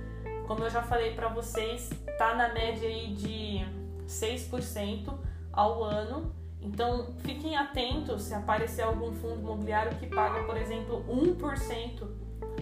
Como 0.46 0.64
eu 0.64 0.70
já 0.70 0.82
falei 0.82 1.14
para 1.14 1.28
vocês, 1.28 1.90
tá 2.18 2.34
na 2.34 2.52
média 2.52 2.88
aí 2.88 3.14
de 3.14 3.64
6% 4.06 5.12
ao 5.52 5.82
ano. 5.82 6.34
Então 6.60 7.14
fiquem 7.18 7.56
atentos 7.56 8.22
se 8.22 8.34
aparecer 8.34 8.82
algum 8.82 9.12
fundo 9.12 9.40
imobiliário 9.40 9.96
que 9.98 10.06
paga, 10.06 10.42
por 10.44 10.56
exemplo, 10.56 11.04
1% 11.08 12.08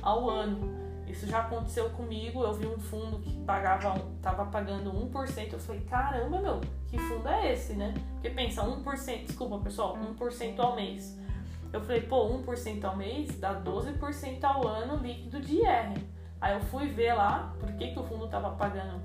ao 0.03 0.29
ano. 0.29 0.84
Isso 1.15 1.29
já 1.29 1.39
aconteceu 1.39 1.89
comigo. 1.91 2.43
Eu 2.43 2.53
vi 2.55 2.67
um 2.67 2.77
fundo 2.77 3.21
que 3.21 3.31
pagava, 3.45 3.95
tava 4.21 4.47
pagando 4.47 4.93
1%. 4.93 5.53
Eu 5.53 5.61
falei, 5.61 5.81
caramba, 5.83 6.41
meu, 6.41 6.61
que 6.89 6.99
fundo 6.99 7.29
é 7.29 7.53
esse, 7.53 7.75
né? 7.75 7.95
Porque 8.15 8.31
pensa, 8.31 8.65
1%, 8.65 9.27
desculpa 9.27 9.59
pessoal, 9.61 9.97
1% 9.97 10.59
ao 10.59 10.75
mês. 10.75 11.17
Eu 11.73 11.81
falei, 11.83 12.01
pô, 12.01 12.29
1% 12.43 12.83
ao 12.83 12.97
mês 12.97 13.39
dá 13.39 13.55
12% 13.55 14.43
ao 14.43 14.67
ano 14.67 14.97
líquido 14.97 15.41
de 15.41 15.59
IR. 15.59 16.03
Aí 16.41 16.53
eu 16.53 16.61
fui 16.63 16.89
ver 16.89 17.15
lá 17.15 17.55
por 17.61 17.73
que, 17.75 17.93
que 17.93 17.99
o 17.99 18.03
fundo 18.03 18.25
estava 18.25 18.51
pagando 18.51 19.01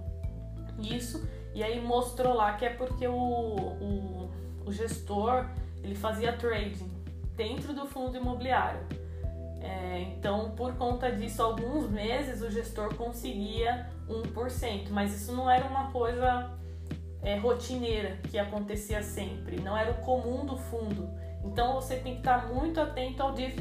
isso 0.80 1.30
e 1.54 1.64
aí 1.64 1.80
mostrou 1.80 2.34
lá 2.34 2.54
que 2.54 2.66
é 2.66 2.70
porque 2.70 3.08
o, 3.08 3.14
o, 3.14 4.32
o 4.66 4.72
gestor 4.72 5.46
ele 5.84 5.96
fazia 5.96 6.34
trading 6.34 6.90
dentro 7.36 7.72
do 7.72 7.86
fundo 7.86 8.18
imobiliário. 8.18 8.82
É, 9.62 10.02
então, 10.02 10.52
por 10.52 10.74
conta 10.76 11.12
disso, 11.12 11.44
alguns 11.44 11.90
meses 11.90 12.42
o 12.42 12.50
gestor 12.50 12.96
conseguia 12.96 13.90
1%, 14.08 14.90
mas 14.90 15.14
isso 15.14 15.34
não 15.34 15.50
era 15.50 15.66
uma 15.66 15.92
coisa 15.92 16.58
é, 17.22 17.38
rotineira 17.38 18.18
que 18.30 18.38
acontecia 18.38 19.04
sempre, 19.04 19.60
não 19.60 19.76
era 19.76 19.92
o 19.92 19.96
comum 19.96 20.46
do 20.46 20.58
fundo. 20.58 21.10
Então 21.44 21.74
você 21.74 21.98
tem 21.98 22.14
que 22.14 22.20
estar 22.20 22.48
muito 22.48 22.80
atento 22.80 23.22
ao, 23.22 23.34
div, 23.34 23.58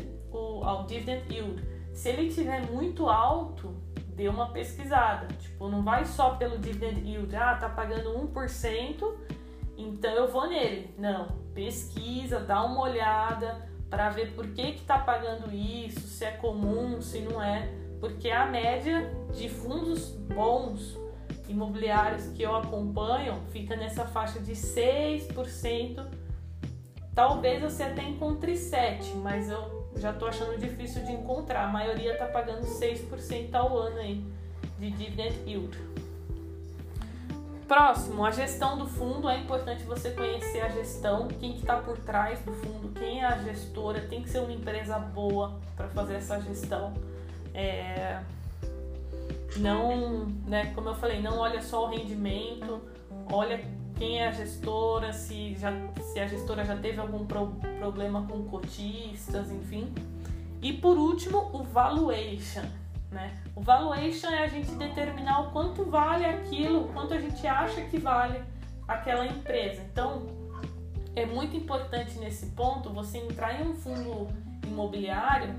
ao 0.62 0.86
dividend 0.86 1.32
yield. 1.32 1.62
Se 1.92 2.10
ele 2.10 2.28
estiver 2.28 2.62
muito 2.70 3.08
alto, 3.08 3.74
dê 4.14 4.28
uma 4.28 4.50
pesquisada. 4.50 5.26
Tipo, 5.34 5.68
não 5.68 5.82
vai 5.82 6.04
só 6.04 6.36
pelo 6.36 6.58
dividend 6.58 7.00
yield, 7.08 7.34
ah, 7.34 7.56
tá 7.56 7.68
pagando 7.68 8.12
1%, 8.32 9.14
então 9.76 10.10
eu 10.12 10.28
vou 10.28 10.48
nele. 10.48 10.94
Não, 10.98 11.28
pesquisa, 11.54 12.40
dá 12.40 12.64
uma 12.64 12.82
olhada 12.82 13.68
para 13.90 14.10
ver 14.10 14.32
por 14.32 14.46
que 14.48 14.72
que 14.72 14.82
tá 14.82 14.98
pagando 14.98 15.52
isso, 15.52 16.00
se 16.00 16.24
é 16.24 16.32
comum, 16.32 17.00
se 17.00 17.20
não 17.20 17.42
é, 17.42 17.68
porque 18.00 18.30
a 18.30 18.46
média 18.46 19.10
de 19.34 19.48
fundos 19.48 20.10
bons 20.10 20.96
imobiliários 21.48 22.26
que 22.28 22.42
eu 22.42 22.54
acompanho 22.54 23.40
fica 23.50 23.74
nessa 23.74 24.04
faixa 24.04 24.38
de 24.38 24.52
6%. 24.52 26.06
Talvez 27.14 27.60
você 27.60 27.82
até 27.82 28.02
encontre 28.02 28.56
7, 28.56 29.16
mas 29.16 29.50
eu 29.50 29.90
já 29.96 30.10
estou 30.10 30.28
achando 30.28 30.58
difícil 30.58 31.04
de 31.04 31.12
encontrar. 31.12 31.64
A 31.64 31.68
maioria 31.68 32.12
está 32.12 32.26
pagando 32.26 32.62
6% 32.62 33.54
ao 33.54 33.76
ano 33.76 33.98
aí 33.98 34.24
de 34.78 34.90
dividend 34.92 35.34
yield. 35.44 35.76
Próximo, 37.68 38.24
a 38.24 38.30
gestão 38.30 38.78
do 38.78 38.86
fundo. 38.86 39.28
É 39.28 39.38
importante 39.38 39.84
você 39.84 40.10
conhecer 40.12 40.62
a 40.62 40.70
gestão, 40.70 41.28
quem 41.28 41.52
que 41.52 41.60
está 41.60 41.76
por 41.76 41.98
trás 41.98 42.40
do 42.40 42.52
fundo, 42.52 42.88
quem 42.98 43.20
é 43.20 43.26
a 43.26 43.36
gestora. 43.36 44.00
Tem 44.00 44.22
que 44.22 44.30
ser 44.30 44.38
uma 44.38 44.52
empresa 44.52 44.98
boa 44.98 45.60
para 45.76 45.86
fazer 45.88 46.14
essa 46.14 46.40
gestão. 46.40 46.94
É, 47.52 48.22
não, 49.58 50.26
né, 50.46 50.72
como 50.74 50.88
eu 50.88 50.94
falei, 50.94 51.20
não 51.20 51.38
olha 51.38 51.60
só 51.60 51.84
o 51.84 51.90
rendimento, 51.90 52.80
olha 53.30 53.60
quem 53.96 54.20
é 54.20 54.28
a 54.28 54.30
gestora, 54.30 55.12
se, 55.12 55.54
já, 55.56 55.72
se 56.00 56.20
a 56.20 56.26
gestora 56.26 56.64
já 56.64 56.76
teve 56.76 56.98
algum 57.00 57.26
pro, 57.26 57.48
problema 57.78 58.26
com 58.26 58.44
cotistas, 58.44 59.50
enfim. 59.50 59.92
E 60.62 60.72
por 60.72 60.96
último, 60.96 61.50
o 61.52 61.64
valuation. 61.64 62.64
Né? 63.10 63.40
O 63.56 63.60
valuation 63.60 64.28
é 64.28 64.44
a 64.44 64.48
gente 64.48 64.70
determinar 64.72 65.40
o 65.40 65.50
quanto 65.50 65.84
vale 65.84 66.24
aquilo, 66.24 66.84
o 66.84 66.92
quanto 66.92 67.14
a 67.14 67.20
gente 67.20 67.46
acha 67.46 67.80
que 67.82 67.98
vale 67.98 68.42
aquela 68.86 69.26
empresa. 69.26 69.82
Então, 69.82 70.26
é 71.16 71.24
muito 71.24 71.56
importante 71.56 72.18
nesse 72.18 72.46
ponto 72.46 72.90
você 72.90 73.18
entrar 73.18 73.60
em 73.60 73.68
um 73.68 73.74
fundo 73.74 74.28
imobiliário 74.66 75.54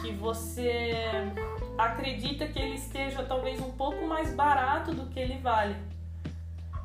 que 0.00 0.12
você 0.12 0.94
acredita 1.76 2.46
que 2.46 2.58
ele 2.58 2.76
esteja 2.76 3.22
talvez 3.24 3.60
um 3.60 3.72
pouco 3.72 4.06
mais 4.06 4.32
barato 4.32 4.94
do 4.94 5.06
que 5.06 5.18
ele 5.18 5.38
vale. 5.38 5.76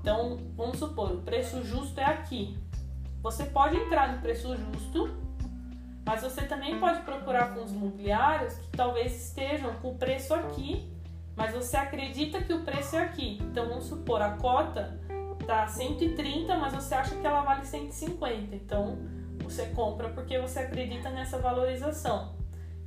Então, 0.01 0.38
vamos 0.55 0.77
supor, 0.77 1.11
o 1.11 1.21
preço 1.21 1.63
justo 1.63 1.99
é 1.99 2.05
aqui. 2.05 2.57
Você 3.21 3.45
pode 3.45 3.75
entrar 3.77 4.13
no 4.13 4.21
preço 4.21 4.55
justo, 4.55 5.09
mas 6.05 6.21
você 6.21 6.43
também 6.43 6.79
pode 6.79 7.01
procurar 7.01 7.47
fundos 7.47 7.71
imobiliários 7.71 8.53
que 8.53 8.77
talvez 8.77 9.29
estejam 9.29 9.73
com 9.75 9.91
o 9.91 9.97
preço 9.97 10.33
aqui, 10.33 10.89
mas 11.35 11.53
você 11.53 11.75
acredita 11.75 12.41
que 12.41 12.53
o 12.53 12.63
preço 12.63 12.95
é 12.95 12.99
aqui. 12.99 13.39
Então, 13.41 13.67
vamos 13.67 13.85
supor, 13.85 14.21
a 14.21 14.31
cota 14.31 14.99
tá 15.45 15.67
130, 15.67 16.55
mas 16.57 16.73
você 16.73 16.95
acha 16.95 17.15
que 17.15 17.25
ela 17.25 17.41
vale 17.41 17.65
150. 17.65 18.55
Então, 18.55 18.97
você 19.43 19.65
compra 19.67 20.09
porque 20.09 20.39
você 20.39 20.59
acredita 20.59 21.09
nessa 21.09 21.39
valorização. 21.39 22.35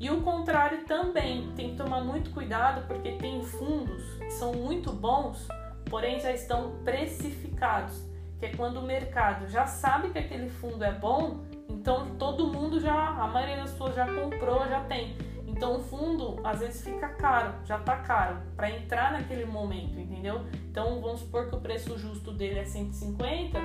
E 0.00 0.10
o 0.10 0.22
contrário 0.22 0.84
também, 0.84 1.52
tem 1.56 1.70
que 1.70 1.76
tomar 1.76 2.00
muito 2.00 2.30
cuidado 2.30 2.86
porque 2.86 3.12
tem 3.12 3.42
fundos 3.42 4.02
que 4.14 4.30
são 4.30 4.52
muito 4.52 4.92
bons, 4.92 5.46
porém 5.90 6.20
já 6.20 6.30
estão 6.30 6.78
precificados, 6.84 8.00
que 8.38 8.46
é 8.46 8.54
quando 8.54 8.78
o 8.78 8.82
mercado 8.82 9.48
já 9.48 9.66
sabe 9.66 10.10
que 10.10 10.18
aquele 10.18 10.48
fundo 10.48 10.84
é 10.84 10.92
bom, 10.92 11.47
então 11.68 12.16
todo 12.16 12.52
mundo 12.52 12.80
já, 12.80 12.94
a 12.94 13.26
maioria 13.26 13.56
das 13.56 13.70
pessoas 13.72 13.94
já 13.94 14.06
comprou, 14.06 14.66
já 14.68 14.80
tem. 14.84 15.16
Então 15.46 15.76
o 15.76 15.80
fundo 15.80 16.40
às 16.44 16.60
vezes 16.60 16.82
fica 16.82 17.08
caro, 17.08 17.52
já 17.64 17.78
tá 17.78 17.96
caro 17.96 18.38
para 18.56 18.70
entrar 18.70 19.12
naquele 19.12 19.44
momento, 19.44 19.98
entendeu? 19.98 20.44
Então 20.70 21.00
vamos 21.00 21.20
supor 21.20 21.48
que 21.48 21.56
o 21.56 21.60
preço 21.60 21.98
justo 21.98 22.32
dele 22.32 22.60
é 22.60 22.64
150, 22.64 23.58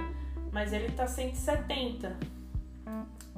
mas 0.51 0.73
ele 0.73 0.91
tá 0.91 1.05
170. 1.05 2.17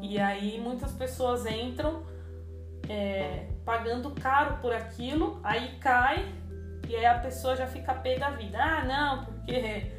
E 0.01 0.19
aí 0.19 0.59
muitas 0.59 0.91
pessoas 0.91 1.45
entram 1.45 2.03
é, 2.87 3.47
pagando 3.65 4.11
caro 4.11 4.57
por 4.61 4.73
aquilo, 4.73 5.39
aí 5.43 5.77
cai 5.79 6.33
e 6.87 6.95
aí 6.95 7.05
a 7.05 7.19
pessoa 7.19 7.55
já 7.55 7.67
fica 7.67 7.93
pé 7.93 8.17
da 8.17 8.29
vida. 8.29 8.57
Ah, 8.61 8.83
não, 8.85 9.25
porque 9.25 9.91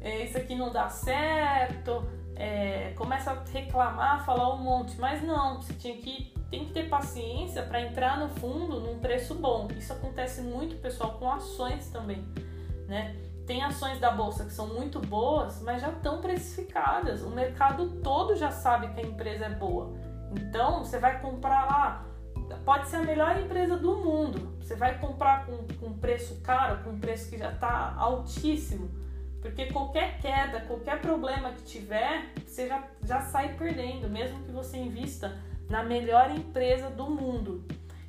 é, 0.00 0.24
isso 0.24 0.38
aqui 0.38 0.54
não 0.54 0.70
dá 0.70 0.88
certo, 0.88 2.06
é, 2.38 2.94
começa 2.96 3.32
a 3.32 3.44
reclamar, 3.52 4.24
falar 4.24 4.54
um 4.54 4.58
monte. 4.58 4.96
Mas 4.98 5.22
não, 5.22 5.60
você 5.60 5.74
tinha 5.74 5.96
que 5.96 6.32
tem 6.50 6.64
que 6.64 6.72
ter 6.72 6.88
paciência 6.88 7.62
para 7.62 7.82
entrar 7.82 8.18
no 8.18 8.28
fundo 8.28 8.80
num 8.80 8.98
preço 8.98 9.34
bom. 9.34 9.68
Isso 9.76 9.92
acontece 9.92 10.40
muito, 10.40 10.76
pessoal, 10.76 11.18
com 11.18 11.30
ações 11.30 11.90
também, 11.90 12.24
né? 12.86 13.14
Tem 13.46 13.62
ações 13.62 13.98
da 13.98 14.10
bolsa 14.10 14.44
que 14.44 14.52
são 14.52 14.68
muito 14.68 14.98
boas, 14.98 15.62
mas 15.62 15.80
já 15.80 15.90
estão 15.90 16.20
precificadas. 16.20 17.22
O 17.22 17.30
mercado 17.30 17.88
todo 18.02 18.36
já 18.36 18.50
sabe 18.50 18.88
que 18.88 19.00
a 19.00 19.02
empresa 19.02 19.46
é 19.46 19.50
boa. 19.50 19.92
Então, 20.32 20.84
você 20.84 20.98
vai 20.98 21.20
comprar 21.20 21.66
lá, 21.66 22.04
pode 22.64 22.88
ser 22.88 22.96
a 22.96 23.02
melhor 23.02 23.38
empresa 23.38 23.76
do 23.76 23.96
mundo. 23.96 24.56
Você 24.60 24.74
vai 24.74 24.98
comprar 24.98 25.46
com, 25.46 25.66
com 25.78 25.92
preço 25.94 26.40
caro, 26.42 26.84
com 26.84 26.98
preço 26.98 27.30
que 27.30 27.38
já 27.38 27.50
está 27.50 27.94
altíssimo, 27.96 28.90
porque 29.40 29.66
qualquer 29.66 30.18
queda, 30.20 30.60
qualquer 30.62 31.00
problema 31.00 31.52
que 31.52 31.62
tiver, 31.62 32.32
você 32.46 32.66
já, 32.66 32.88
já 33.04 33.20
sai 33.22 33.54
perdendo, 33.56 34.08
mesmo 34.08 34.42
que 34.44 34.50
você 34.50 34.76
invista 34.76 35.38
na 35.68 35.82
melhor 35.82 36.30
empresa 36.30 36.90
do 36.90 37.08
mundo. 37.08 37.64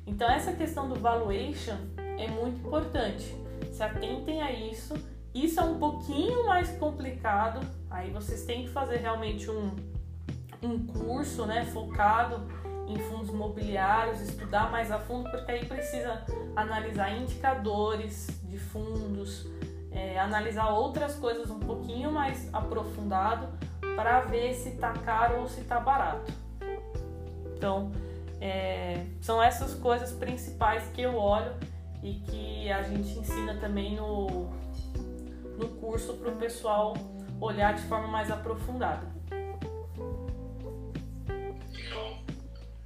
Então, 0.06 0.28
essa 0.28 0.52
questão 0.52 0.88
do 0.88 0.96
valuation 0.98 1.76
é 2.18 2.26
muito 2.28 2.66
importante. 2.66 3.34
Se 3.72 3.82
atentem 3.82 4.42
a 4.42 4.50
isso. 4.50 4.94
Isso 5.32 5.60
é 5.60 5.62
um 5.62 5.78
pouquinho 5.78 6.46
mais 6.46 6.76
complicado, 6.76 7.60
aí 7.88 8.10
vocês 8.10 8.44
têm 8.44 8.64
que 8.64 8.70
fazer 8.70 8.96
realmente 8.96 9.48
um, 9.48 9.76
um 10.60 10.84
curso 10.86 11.46
né, 11.46 11.64
focado 11.66 12.48
em 12.88 12.98
fundos 12.98 13.28
imobiliários, 13.28 14.20
estudar 14.20 14.72
mais 14.72 14.90
a 14.90 14.98
fundo, 14.98 15.30
porque 15.30 15.52
aí 15.52 15.64
precisa 15.64 16.24
analisar 16.56 17.16
indicadores 17.16 18.26
de 18.42 18.58
fundos, 18.58 19.46
é, 20.00 20.18
analisar 20.18 20.70
outras 20.70 21.14
coisas 21.16 21.50
um 21.50 21.60
pouquinho 21.60 22.10
mais 22.10 22.48
aprofundado 22.54 23.46
para 23.94 24.22
ver 24.22 24.54
se 24.54 24.70
está 24.70 24.92
caro 24.94 25.40
ou 25.40 25.48
se 25.48 25.60
está 25.60 25.78
barato. 25.78 26.32
Então, 27.54 27.92
é, 28.40 29.04
são 29.20 29.42
essas 29.42 29.74
coisas 29.74 30.12
principais 30.12 30.88
que 30.94 31.02
eu 31.02 31.14
olho 31.16 31.52
e 32.02 32.14
que 32.14 32.72
a 32.72 32.82
gente 32.82 33.18
ensina 33.18 33.54
também 33.56 33.96
no, 33.96 34.48
no 35.58 35.68
curso 35.80 36.14
para 36.14 36.30
o 36.30 36.36
pessoal 36.36 36.94
olhar 37.38 37.74
de 37.74 37.82
forma 37.82 38.08
mais 38.08 38.30
aprofundada. 38.30 39.06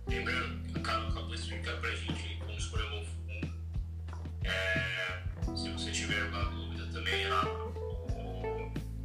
lembrando, 0.08 0.78
acabou, 0.78 1.08
acabou 1.10 1.28
de 1.28 1.34
explicar 1.34 1.76
pra 1.80 1.90
gente 1.94 2.38
como 2.40 2.58
escolher 2.58 2.86
um 2.92 3.04
fundo. 3.04 3.54
É, 4.44 5.56
se 5.56 5.70
você 5.70 5.90
tiver 5.92 6.20
alguma 6.20 6.63
também, 7.04 7.26
a, 7.26 7.40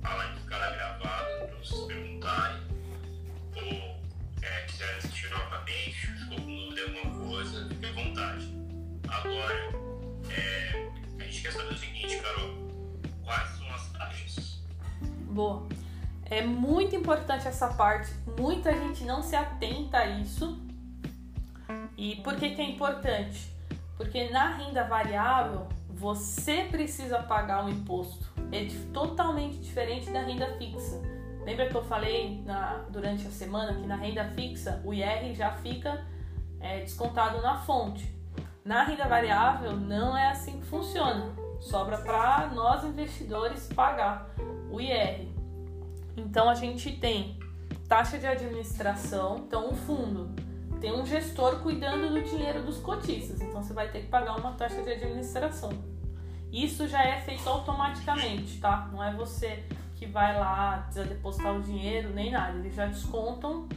a 0.04 0.16
live 0.16 0.39
ficará 0.39 0.72
gravada 0.72 1.47
para 1.47 1.58
vocês 1.58 1.82
perguntarem. 1.82 2.62
Ou 3.56 4.00
é, 4.41 4.62
quiserem 4.68 4.97
assistir 4.97 5.30
novamente, 5.30 6.08
ficou 6.08 6.38
com 6.38 6.45
dúvida 6.45 6.82
alguma 6.82 7.28
coisa, 7.28 7.68
fique 7.68 7.86
à 7.86 7.91
vontade. 7.91 8.56
Agora, 9.10 9.54
é, 10.30 10.89
a 11.20 11.24
gente 11.26 11.41
quer 11.41 11.52
saber 11.52 11.74
o 11.74 11.78
seguinte, 11.78 12.18
Carol. 12.20 12.56
Quais 13.24 13.50
são 13.50 13.70
as 13.74 13.89
taxas? 13.91 14.62
Boa. 15.26 15.68
É 16.26 16.41
muito 16.41 16.95
importante 16.95 17.47
essa 17.47 17.68
parte. 17.68 18.14
Muita 18.39 18.72
gente 18.72 19.04
não 19.04 19.22
se 19.22 19.36
atenta 19.36 19.97
a 19.97 20.08
isso 20.08 20.58
e 21.97 22.16
por 22.18 22.38
que, 22.38 22.52
que 22.52 22.62
é 22.62 22.70
importante? 22.70 23.52
Porque 23.97 24.30
na 24.30 24.56
renda 24.56 24.86
variável 24.86 25.68
você 26.00 26.64
precisa 26.72 27.20
pagar 27.20 27.66
um 27.66 27.70
imposto. 27.70 28.32
É 28.54 28.66
totalmente 28.93 29.58
diferente 29.58 30.10
da 30.10 30.22
renda 30.22 30.47
fixa. 30.58 31.02
Lembra 31.43 31.68
que 31.68 31.76
eu 31.76 31.84
falei 31.84 32.41
na, 32.45 32.86
durante 32.89 33.28
a 33.28 33.30
semana 33.30 33.74
que 33.74 33.86
na 33.86 33.97
renda 33.97 34.24
fixa 34.30 34.82
o 34.86 34.93
IR 34.93 35.36
já 35.36 35.52
fica 35.58 36.06
é, 36.62 36.80
descontado 36.80 37.41
na 37.41 37.58
fonte. 37.58 38.16
Na 38.64 38.84
renda 38.84 39.10
variável 39.10 39.76
não 39.76 40.16
é 40.16 40.30
assim 40.30 40.62
que 40.62 40.66
funciona. 40.68 41.34
Sobra 41.60 41.97
para 41.97 42.47
nós 42.47 42.86
investidores 42.86 43.68
pagar 43.68 44.30
o 44.72 44.80
IR. 44.80 45.28
Então 46.16 46.50
a 46.50 46.56
gente 46.56 46.93
tem 46.93 47.38
taxa 47.89 48.18
de 48.18 48.26
administração, 48.26 49.43
então 49.45 49.70
o 49.70 49.76
fundo 49.76 50.34
tem 50.80 50.92
um 50.92 51.06
gestor 51.06 51.60
cuidando 51.60 52.10
do 52.14 52.22
dinheiro 52.22 52.64
dos 52.64 52.78
cotistas, 52.78 53.42
então 53.42 53.62
você 53.62 53.74
vai 53.74 53.90
ter 53.90 54.02
que 54.02 54.08
pagar 54.08 54.38
uma 54.38 54.54
taxa 54.54 54.82
de 54.82 54.92
administração. 54.92 55.72
Isso 56.52 56.88
já 56.88 57.04
é 57.04 57.20
feito 57.22 57.48
automaticamente, 57.48 58.60
tá? 58.60 58.90
Não 58.92 59.04
é 59.04 59.14
você 59.14 59.64
que 59.96 60.06
vai 60.06 60.38
lá, 60.40 60.84
precisa 60.86 61.06
depositar 61.06 61.56
o 61.56 61.62
dinheiro, 61.62 62.10
nem 62.10 62.32
nada. 62.32 62.58
Eles 62.58 62.74
já 62.74 62.86
descontam 62.86 63.68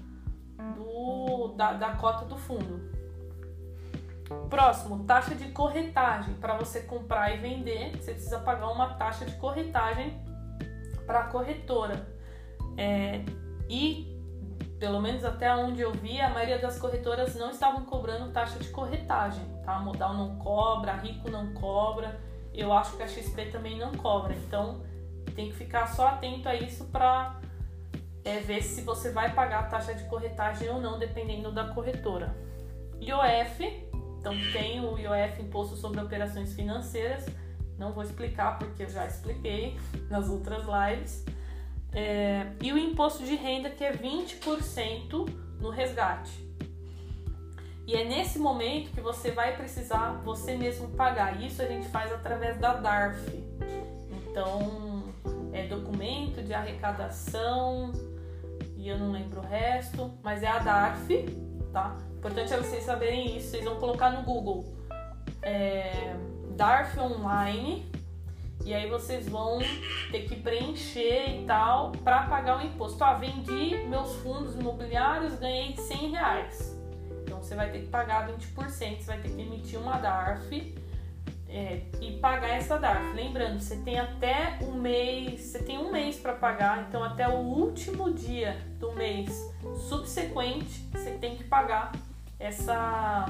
do, 0.76 1.48
da, 1.56 1.72
da 1.72 1.90
cota 1.96 2.24
do 2.24 2.36
fundo. 2.36 2.80
Próximo, 4.48 5.04
taxa 5.04 5.34
de 5.34 5.50
corretagem. 5.50 6.34
Para 6.34 6.56
você 6.56 6.82
comprar 6.82 7.34
e 7.34 7.38
vender, 7.38 7.90
você 7.96 8.12
precisa 8.12 8.38
pagar 8.38 8.68
uma 8.68 8.94
taxa 8.94 9.24
de 9.24 9.34
corretagem 9.36 10.16
para 11.06 11.20
a 11.20 11.24
corretora. 11.24 12.06
É, 12.76 13.22
e, 13.68 14.11
pelo 14.82 15.00
menos 15.00 15.24
até 15.24 15.54
onde 15.54 15.80
eu 15.80 15.92
vi, 15.92 16.20
a 16.20 16.28
maioria 16.28 16.58
das 16.58 16.76
corretoras 16.76 17.36
não 17.36 17.52
estavam 17.52 17.84
cobrando 17.84 18.32
taxa 18.32 18.58
de 18.58 18.68
corretagem. 18.70 19.44
Tá? 19.64 19.78
Modal 19.78 20.12
não 20.12 20.34
cobra, 20.38 20.94
Rico 20.94 21.30
não 21.30 21.54
cobra, 21.54 22.20
eu 22.52 22.72
acho 22.72 22.96
que 22.96 23.02
a 23.04 23.06
XP 23.06 23.44
também 23.52 23.78
não 23.78 23.92
cobra. 23.92 24.34
Então, 24.34 24.82
tem 25.36 25.50
que 25.50 25.54
ficar 25.54 25.86
só 25.86 26.08
atento 26.08 26.48
a 26.48 26.56
isso 26.56 26.86
para 26.86 27.38
é, 28.24 28.40
ver 28.40 28.60
se 28.60 28.80
você 28.80 29.12
vai 29.12 29.32
pagar 29.32 29.60
a 29.60 29.62
taxa 29.68 29.94
de 29.94 30.02
corretagem 30.08 30.68
ou 30.68 30.80
não, 30.80 30.98
dependendo 30.98 31.52
da 31.52 31.68
corretora. 31.68 32.34
IOF, 33.00 33.88
então 34.18 34.34
tem 34.52 34.80
o 34.80 34.98
IOF, 34.98 35.42
Imposto 35.42 35.76
sobre 35.76 36.00
Operações 36.00 36.54
Financeiras, 36.54 37.24
não 37.78 37.92
vou 37.92 38.02
explicar 38.02 38.58
porque 38.58 38.82
eu 38.82 38.88
já 38.88 39.06
expliquei 39.06 39.78
nas 40.10 40.28
outras 40.28 40.64
lives. 40.64 41.24
É, 41.94 42.46
e 42.60 42.72
o 42.72 42.78
imposto 42.78 43.22
de 43.24 43.34
renda 43.34 43.68
que 43.70 43.84
é 43.84 43.92
20% 43.92 45.28
no 45.60 45.70
resgate. 45.70 46.32
E 47.86 47.94
é 47.94 48.04
nesse 48.04 48.38
momento 48.38 48.90
que 48.92 49.00
você 49.00 49.30
vai 49.30 49.56
precisar 49.56 50.20
você 50.24 50.56
mesmo 50.56 50.88
pagar. 50.88 51.42
Isso 51.42 51.60
a 51.60 51.66
gente 51.66 51.88
faz 51.88 52.12
através 52.12 52.58
da 52.58 52.74
DARF. 52.74 53.20
Então, 54.10 55.12
é 55.52 55.66
documento 55.66 56.42
de 56.42 56.54
arrecadação, 56.54 57.92
e 58.76 58.88
eu 58.88 58.98
não 58.98 59.12
lembro 59.12 59.40
o 59.40 59.44
resto, 59.44 60.10
mas 60.22 60.42
é 60.42 60.48
a 60.48 60.58
DARF, 60.58 61.26
tá? 61.72 61.96
Importante 62.16 62.52
é 62.52 62.56
vocês 62.56 62.84
saberem 62.84 63.36
isso, 63.36 63.50
vocês 63.50 63.64
vão 63.64 63.76
colocar 63.76 64.10
no 64.10 64.22
Google 64.22 64.64
é, 65.42 66.14
DARF 66.56 66.98
Online 66.98 67.91
e 68.64 68.72
aí 68.72 68.88
vocês 68.88 69.28
vão 69.28 69.58
ter 70.10 70.28
que 70.28 70.36
preencher 70.36 71.40
e 71.40 71.44
tal 71.46 71.92
para 72.04 72.24
pagar 72.24 72.58
o 72.58 72.66
imposto. 72.66 73.02
Ah, 73.02 73.14
vendi 73.14 73.76
meus 73.88 74.14
fundos 74.16 74.54
imobiliários, 74.54 75.38
ganhei 75.38 75.76
100 75.76 76.10
reais. 76.10 76.78
Então 77.22 77.42
você 77.42 77.54
vai 77.54 77.70
ter 77.70 77.80
que 77.80 77.88
pagar 77.88 78.28
20%, 78.28 78.54
você 78.54 79.04
vai 79.04 79.20
ter 79.20 79.30
que 79.30 79.40
emitir 79.40 79.80
uma 79.80 79.98
DARF 79.98 80.74
é, 81.48 81.82
e 82.00 82.18
pagar 82.18 82.50
essa 82.50 82.78
DARF. 82.78 83.14
Lembrando, 83.14 83.60
você 83.60 83.76
tem 83.76 83.98
até 83.98 84.58
um 84.62 84.72
mês, 84.72 85.40
você 85.40 85.58
tem 85.58 85.78
um 85.78 85.90
mês 85.90 86.18
para 86.18 86.32
pagar, 86.32 86.86
então 86.88 87.02
até 87.02 87.28
o 87.28 87.38
último 87.38 88.12
dia 88.12 88.58
do 88.78 88.92
mês 88.92 89.30
subsequente 89.88 90.88
você 90.92 91.12
tem 91.12 91.36
que 91.36 91.44
pagar 91.44 91.92
essa 92.38 93.26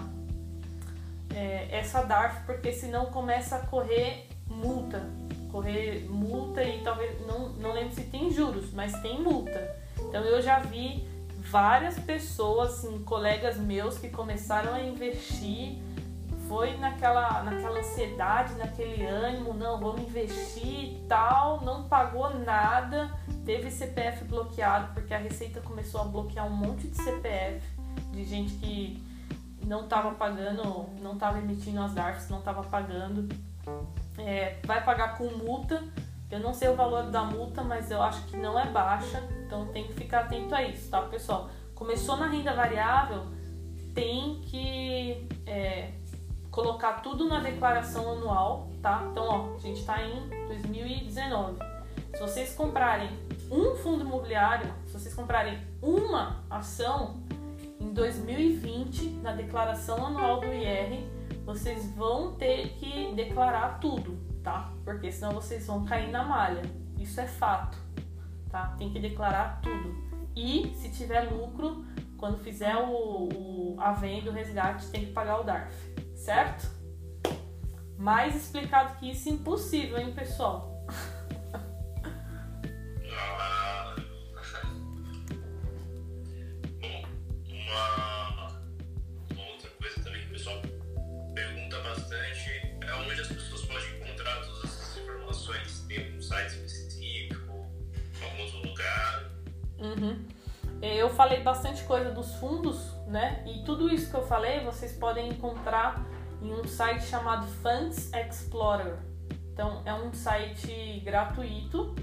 é, 1.35 1.69
essa 1.71 2.03
DARF, 2.03 2.45
porque 2.45 2.73
senão 2.73 3.07
começa 3.07 3.57
a 3.57 3.67
correr 3.67 4.29
multa, 4.53 5.09
correr 5.51 6.07
multa 6.09 6.63
e 6.63 6.83
talvez 6.83 7.21
não, 7.27 7.51
não 7.51 7.73
lembro 7.73 7.95
se 7.95 8.05
tem 8.05 8.31
juros, 8.31 8.73
mas 8.73 8.93
tem 9.01 9.21
multa. 9.21 9.77
Então 9.99 10.23
eu 10.23 10.41
já 10.41 10.59
vi 10.61 11.07
várias 11.39 11.99
pessoas, 11.99 12.79
assim, 12.79 13.03
colegas 13.03 13.59
meus 13.59 13.99
que 13.99 14.09
começaram 14.09 14.73
a 14.75 14.81
investir 14.81 15.79
foi 16.53 16.77
naquela, 16.77 17.43
naquela 17.43 17.79
ansiedade, 17.81 18.55
naquele 18.57 19.07
ânimo, 19.07 19.55
não, 19.55 19.79
vamos 19.79 20.03
investir 20.03 20.67
e 20.67 21.05
tal, 21.09 21.63
não 21.63 21.85
pagou 21.85 22.39
nada, 22.41 23.11
teve 23.47 23.71
CPF 23.71 24.25
bloqueado, 24.25 24.93
porque 24.93 25.15
a 25.15 25.19
Receita 25.19 25.63
começou 25.63 26.03
a 26.03 26.05
bloquear 26.05 26.47
um 26.47 26.55
monte 26.55 26.89
de 26.89 26.97
CPF 26.97 27.67
de 28.13 28.25
gente 28.25 28.53
que 28.57 29.03
não 29.67 29.85
estava 29.85 30.11
pagando, 30.13 30.87
não 31.01 31.15
estava 31.15 31.39
emitindo 31.39 31.81
as 31.81 31.95
DARFs, 31.95 32.29
não 32.29 32.41
estava 32.41 32.63
pagando. 32.65 33.35
É, 34.19 34.59
vai 34.65 34.83
pagar 34.85 35.17
com 35.17 35.25
multa. 35.31 35.83
Eu 36.31 36.41
não 36.41 36.55
sei 36.55 36.69
o 36.69 36.75
valor 36.75 37.11
da 37.11 37.23
multa, 37.23 37.63
mas 37.63 37.91
eu 37.91 38.01
acho 38.03 38.25
que 38.27 38.37
não 38.37 38.59
é 38.59 38.67
baixa, 38.67 39.23
então 39.47 39.67
tem 39.67 39.87
que 39.87 39.93
ficar 39.93 40.21
atento 40.21 40.55
a 40.55 40.63
isso, 40.63 40.89
tá, 40.91 41.03
pessoal? 41.03 41.51
Começou 41.75 42.17
na 42.17 42.27
renda 42.27 42.55
variável, 42.55 43.27
tem 43.95 44.41
que 44.47 45.29
é, 45.47 45.91
colocar 46.51 47.03
tudo 47.03 47.29
na 47.29 47.41
declaração 47.41 48.13
anual, 48.13 48.71
tá? 48.81 49.07
Então, 49.11 49.25
ó, 49.27 49.57
a 49.57 49.59
gente 49.59 49.81
está 49.81 50.03
em 50.03 50.29
2019. 50.47 51.59
Se 52.15 52.21
vocês 52.21 52.55
comprarem 52.55 53.11
um 53.51 53.75
fundo 53.77 54.05
imobiliário, 54.05 54.73
se 54.87 54.93
vocês 54.93 55.15
comprarem 55.15 55.59
uma 55.83 56.43
ação 56.49 57.21
em 57.81 57.93
2020 57.93 59.21
na 59.23 59.33
declaração 59.33 60.07
anual 60.07 60.41
do 60.41 60.47
IR, 60.47 61.05
vocês 61.53 61.87
vão 61.95 62.35
ter 62.35 62.71
que 62.79 63.15
declarar 63.15 63.79
tudo, 63.79 64.19
tá? 64.43 64.73
Porque 64.85 65.13
senão 65.13 65.33
vocês 65.33 65.67
vão 65.67 65.85
cair 65.85 66.11
na 66.11 66.25
malha. 66.25 66.63
Isso 66.99 67.21
é 67.21 67.27
fato, 67.27 67.77
tá? 68.51 68.75
Tem 68.79 68.91
que 68.91 68.99
declarar 68.99 69.61
tudo. 69.61 69.95
E 70.35 70.73
se 70.77 70.91
tiver 70.91 71.31
lucro, 71.31 71.85
quando 72.17 72.39
fizer 72.39 72.75
o, 72.77 73.29
o 73.29 73.77
a 73.79 73.93
venda, 73.93 74.31
o 74.31 74.33
resgate, 74.33 74.91
tem 74.91 75.07
que 75.07 75.13
pagar 75.13 75.41
o 75.41 75.45
DARF 75.45 75.75
certo? 76.17 76.71
Mais 77.99 78.35
explicado 78.35 78.99
que 78.99 79.11
isso, 79.11 79.29
impossível, 79.29 79.99
hein, 79.99 80.13
pessoal? 80.15 80.87
Eu 100.83 101.09
falei 101.09 101.41
bastante 101.45 101.85
coisa 101.85 102.11
dos 102.11 102.35
fundos, 102.35 102.93
né? 103.07 103.45
E 103.47 103.63
tudo 103.63 103.89
isso 103.89 104.11
que 104.11 104.17
eu 104.17 104.27
falei 104.27 104.65
vocês 104.65 104.93
podem 104.93 105.29
encontrar 105.29 106.05
em 106.43 106.53
um 106.53 106.67
site 106.67 107.05
chamado 107.05 107.47
Funds 107.47 108.13
Explorer. 108.13 108.99
Então 109.53 109.81
é 109.85 109.95
um 109.95 110.13
site 110.13 111.01
gratuito. 111.05 111.95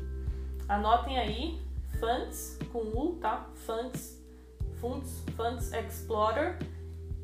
Anotem 0.65 1.19
aí, 1.19 1.61
Funds 1.99 2.57
com 2.71 2.79
U, 2.79 3.17
tá? 3.19 3.49
Funds, 3.65 4.23
Funds, 4.79 5.25
Funds 5.35 5.73
Explorer. 5.73 6.57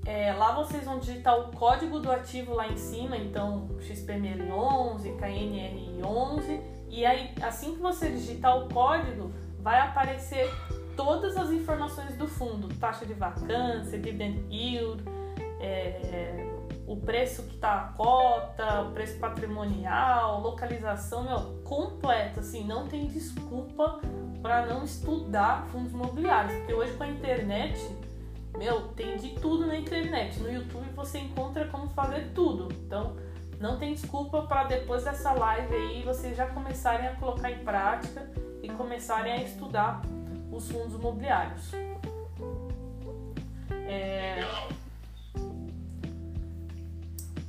É, 0.05 0.33
lá 0.33 0.51
vocês 0.51 0.83
vão 0.83 0.99
digitar 0.99 1.39
o 1.39 1.51
código 1.53 1.99
do 1.99 2.11
ativo 2.11 2.53
lá 2.53 2.67
em 2.67 2.75
cima, 2.75 3.15
então 3.15 3.69
XPML11, 3.79 5.17
KNR11, 5.17 6.61
e 6.89 7.05
aí 7.05 7.33
assim 7.41 7.75
que 7.75 7.81
você 7.81 8.11
digitar 8.11 8.55
o 8.57 8.69
código, 8.69 9.31
vai 9.59 9.79
aparecer 9.79 10.47
todas 10.95 11.37
as 11.37 11.51
informações 11.51 12.15
do 12.15 12.27
fundo, 12.27 12.67
taxa 12.79 13.05
de 13.05 13.13
vacância, 13.13 13.99
dividend 13.99 14.45
yield, 14.49 15.03
é, 15.59 16.47
o 16.87 16.95
preço 16.97 17.43
que 17.43 17.57
tá 17.57 17.73
a 17.73 17.83
cota, 17.93 18.81
o 18.81 18.91
preço 18.91 19.17
patrimonial, 19.17 20.41
localização, 20.41 21.23
meu, 21.23 21.63
completo, 21.63 22.39
assim, 22.39 22.63
não 22.63 22.87
tem 22.87 23.07
desculpa 23.07 23.99
para 24.41 24.67
não 24.67 24.83
estudar 24.83 25.65
fundos 25.67 25.91
imobiliários, 25.91 26.55
porque 26.57 26.73
hoje 26.73 26.93
com 26.93 27.03
a 27.03 27.07
internet, 27.07 27.79
meu, 28.57 28.89
tem 28.89 29.17
de 29.17 29.29
tudo 29.39 29.65
na 29.65 29.75
internet. 29.75 30.39
No 30.39 30.51
YouTube 30.51 30.87
você 30.95 31.17
encontra 31.17 31.67
como 31.67 31.89
fazer 31.89 32.31
tudo. 32.33 32.69
Então, 32.71 33.15
não 33.59 33.77
tem 33.77 33.93
desculpa 33.93 34.43
para 34.43 34.65
depois 34.65 35.03
dessa 35.03 35.31
live 35.33 35.73
aí 35.75 36.03
vocês 36.03 36.37
já 36.37 36.45
começarem 36.47 37.07
a 37.07 37.15
colocar 37.15 37.51
em 37.51 37.63
prática 37.63 38.29
e 38.61 38.69
começarem 38.69 39.33
a 39.33 39.43
estudar 39.43 40.01
os 40.55 40.71
fundos 40.71 40.93
imobiliários. 40.93 41.71
É... 43.87 44.39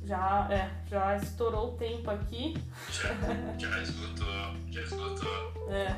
Já, 0.03 0.47
é, 0.49 0.69
já 0.89 1.17
estourou 1.17 1.73
o 1.73 1.77
tempo 1.77 2.09
aqui. 2.09 2.55
Já, 2.91 3.13
já 3.57 3.81
esgotou, 3.81 4.27
já 4.69 4.81
esgotou. 4.81 5.69
É. 5.69 5.95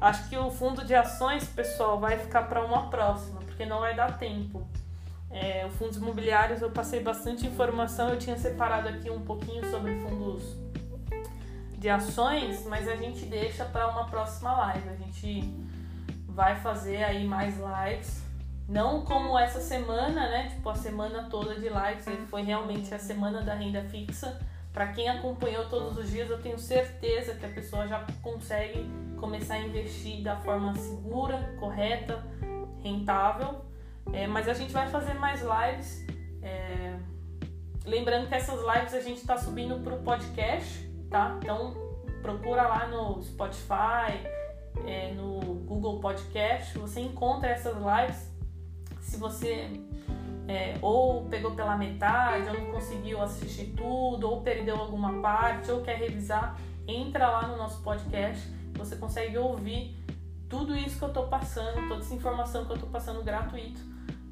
Acho 0.00 0.30
que 0.30 0.36
o 0.36 0.50
fundo 0.50 0.82
de 0.82 0.94
ações, 0.94 1.44
pessoal, 1.44 2.00
vai 2.00 2.18
ficar 2.18 2.44
para 2.44 2.64
uma 2.64 2.88
próxima, 2.88 3.40
porque 3.40 3.66
não 3.66 3.80
vai 3.80 3.94
dar 3.94 4.18
tempo. 4.18 4.66
É, 5.30 5.66
o 5.66 5.70
fundos 5.70 5.98
imobiliários 5.98 6.62
eu 6.62 6.70
passei 6.70 7.00
bastante 7.00 7.46
informação, 7.46 8.08
eu 8.08 8.18
tinha 8.18 8.36
separado 8.38 8.88
aqui 8.88 9.10
um 9.10 9.20
pouquinho 9.20 9.70
sobre 9.70 9.94
fundos 10.00 10.56
de 11.76 11.88
ações, 11.88 12.64
mas 12.66 12.88
a 12.88 12.96
gente 12.96 13.26
deixa 13.26 13.64
para 13.66 13.88
uma 13.88 14.06
próxima 14.08 14.52
live. 14.52 14.88
A 14.88 14.96
gente 14.96 15.69
vai 16.40 16.56
fazer 16.56 17.04
aí 17.04 17.26
mais 17.26 17.54
lives 17.58 18.24
não 18.66 19.02
como 19.02 19.38
essa 19.38 19.60
semana, 19.60 20.30
né? 20.30 20.48
Tipo, 20.48 20.70
a 20.70 20.74
semana 20.74 21.24
toda 21.28 21.56
de 21.56 21.68
lives, 21.68 22.06
foi 22.30 22.42
realmente 22.42 22.94
a 22.94 22.98
semana 22.98 23.42
da 23.42 23.52
renda 23.52 23.82
fixa. 23.82 24.40
Para 24.72 24.86
quem 24.92 25.08
acompanhou 25.08 25.68
todos 25.68 25.98
os 25.98 26.08
dias, 26.08 26.30
eu 26.30 26.40
tenho 26.40 26.56
certeza 26.56 27.34
que 27.34 27.44
a 27.44 27.48
pessoa 27.48 27.86
já 27.88 28.06
consegue 28.22 28.88
começar 29.18 29.54
a 29.54 29.58
investir 29.58 30.22
da 30.22 30.36
forma 30.36 30.74
segura, 30.76 31.36
correta, 31.58 32.24
rentável. 32.80 33.62
É, 34.12 34.28
mas 34.28 34.48
a 34.48 34.54
gente 34.54 34.72
vai 34.72 34.88
fazer 34.88 35.14
mais 35.14 35.42
lives. 35.42 36.06
É, 36.40 36.96
lembrando 37.84 38.28
que 38.28 38.34
essas 38.34 38.60
lives 38.60 38.94
a 38.94 39.00
gente 39.00 39.18
está 39.18 39.36
subindo 39.36 39.82
para 39.82 39.94
o 39.94 40.02
podcast, 40.04 40.88
tá? 41.10 41.36
Então 41.42 41.74
procura 42.22 42.62
lá 42.68 42.86
no 42.86 43.20
Spotify, 43.20 44.24
é, 44.86 45.12
no 45.12 45.49
Google 45.70 46.00
Podcast, 46.00 46.76
você 46.76 46.98
encontra 46.98 47.50
essas 47.50 47.76
lives. 47.76 48.28
Se 49.00 49.16
você 49.16 49.70
é, 50.48 50.76
ou 50.82 51.26
pegou 51.26 51.52
pela 51.52 51.76
metade, 51.76 52.48
ou 52.48 52.60
não 52.60 52.72
conseguiu 52.72 53.22
assistir 53.22 53.66
tudo, 53.76 54.28
ou 54.28 54.42
perdeu 54.42 54.76
alguma 54.76 55.22
parte, 55.22 55.70
ou 55.70 55.80
quer 55.80 55.96
revisar, 55.96 56.58
entra 56.88 57.30
lá 57.30 57.46
no 57.46 57.56
nosso 57.56 57.80
podcast. 57.84 58.52
Você 58.74 58.96
consegue 58.96 59.38
ouvir 59.38 59.96
tudo 60.48 60.76
isso 60.76 60.98
que 60.98 61.04
eu 61.04 61.08
estou 61.08 61.28
passando, 61.28 61.86
toda 61.88 62.00
essa 62.00 62.14
informação 62.14 62.64
que 62.64 62.72
eu 62.72 62.76
estou 62.76 62.90
passando 62.90 63.22
gratuito, 63.22 63.80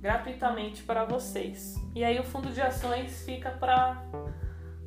gratuitamente 0.00 0.82
para 0.82 1.04
vocês. 1.04 1.76
E 1.94 2.02
aí 2.02 2.18
o 2.18 2.24
fundo 2.24 2.50
de 2.50 2.60
ações 2.60 3.22
fica 3.22 3.52
para 3.52 4.02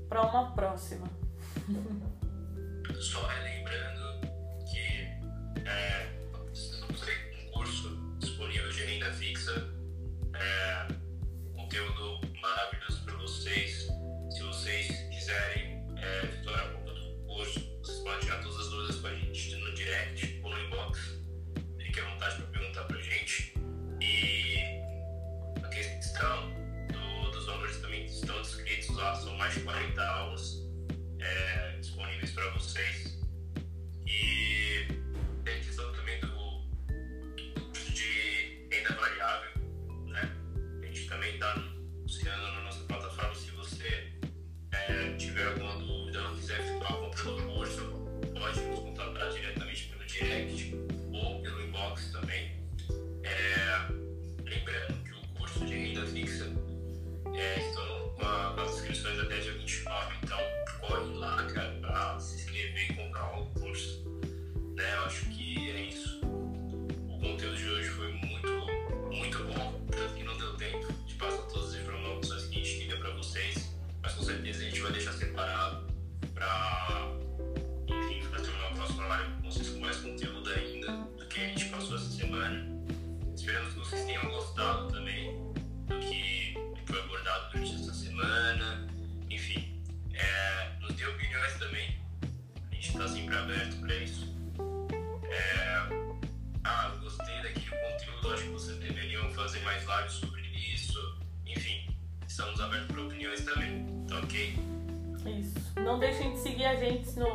para 0.09 0.23
uma 0.23 0.51
próxima. 0.51 1.07
Só 2.99 3.25
lembrando 3.41 4.27
que 4.69 4.79
é, 5.65 6.10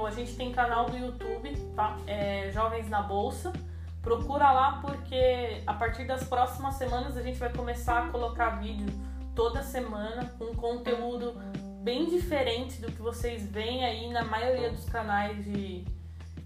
A 0.07 0.11
gente 0.11 0.37
tem 0.37 0.53
canal 0.53 0.87
do 0.87 0.97
YouTube, 0.97 1.55
tá? 1.75 1.99
É 2.07 2.51
Jovens 2.53 2.89
na 2.89 3.03
Bolsa. 3.03 3.53
Procura 4.01 4.53
lá 4.53 4.81
porque 4.81 5.63
a 5.67 5.75
partir 5.75 6.05
das 6.05 6.23
próximas 6.23 6.75
semanas 6.75 7.17
a 7.17 7.23
gente 7.23 7.39
vai 7.39 7.53
começar 7.53 8.05
a 8.05 8.09
colocar 8.11 8.51
vídeo 8.61 8.87
toda 9.35 9.63
semana 9.65 10.33
com 10.39 10.55
conteúdo 10.55 11.35
bem 11.83 12.07
diferente 12.07 12.81
do 12.81 12.91
que 12.91 13.03
vocês 13.03 13.51
veem 13.51 13.85
aí 13.85 14.09
na 14.13 14.25
maioria 14.25 14.71
dos 14.71 14.85
canais 14.85 15.45
de, 15.45 15.85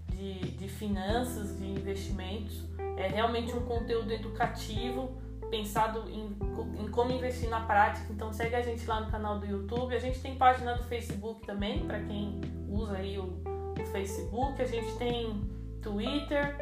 de, 0.09 0.39
de 0.51 0.67
finanças, 0.67 1.57
de 1.57 1.65
investimentos. 1.65 2.65
É 2.97 3.07
realmente 3.07 3.55
um 3.55 3.65
conteúdo 3.65 4.11
educativo, 4.11 5.15
pensado 5.51 6.09
em, 6.09 6.35
em 6.79 6.87
como 6.89 7.11
investir 7.11 7.49
na 7.49 7.61
prática. 7.61 8.11
Então 8.11 8.33
segue 8.33 8.55
a 8.55 8.61
gente 8.61 8.85
lá 8.87 9.01
no 9.01 9.11
canal 9.11 9.39
do 9.39 9.45
YouTube. 9.45 9.95
A 9.95 9.99
gente 9.99 10.19
tem 10.19 10.35
página 10.35 10.75
do 10.75 10.83
Facebook 10.83 11.45
também, 11.45 11.85
para 11.85 11.99
quem 11.99 12.41
usa 12.67 12.97
aí 12.97 13.19
o, 13.19 13.50
o 13.81 13.85
Facebook. 13.85 14.61
A 14.61 14.65
gente 14.65 14.93
tem 14.97 15.49
Twitter, 15.81 16.57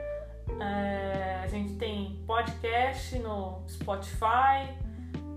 é, 0.59 1.41
a 1.43 1.47
gente 1.47 1.75
tem 1.75 2.23
podcast 2.25 3.17
no 3.19 3.63
Spotify. 3.67 4.77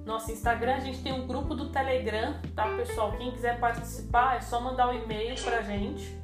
Nosso 0.05 0.33
Instagram, 0.33 0.75
a 0.75 0.81
gente 0.81 1.01
tem 1.03 1.13
um 1.13 1.27
grupo 1.27 1.55
do 1.55 1.71
Telegram, 1.71 2.35
tá 2.57 2.67
pessoal? 2.77 3.13
Quem 3.13 3.31
quiser 3.31 3.61
participar 3.61 4.37
é 4.37 4.41
só 4.41 4.61
mandar 4.61 4.89
um 4.89 4.95
e-mail 4.95 5.41
pra 5.43 5.63
gente. 5.63 6.21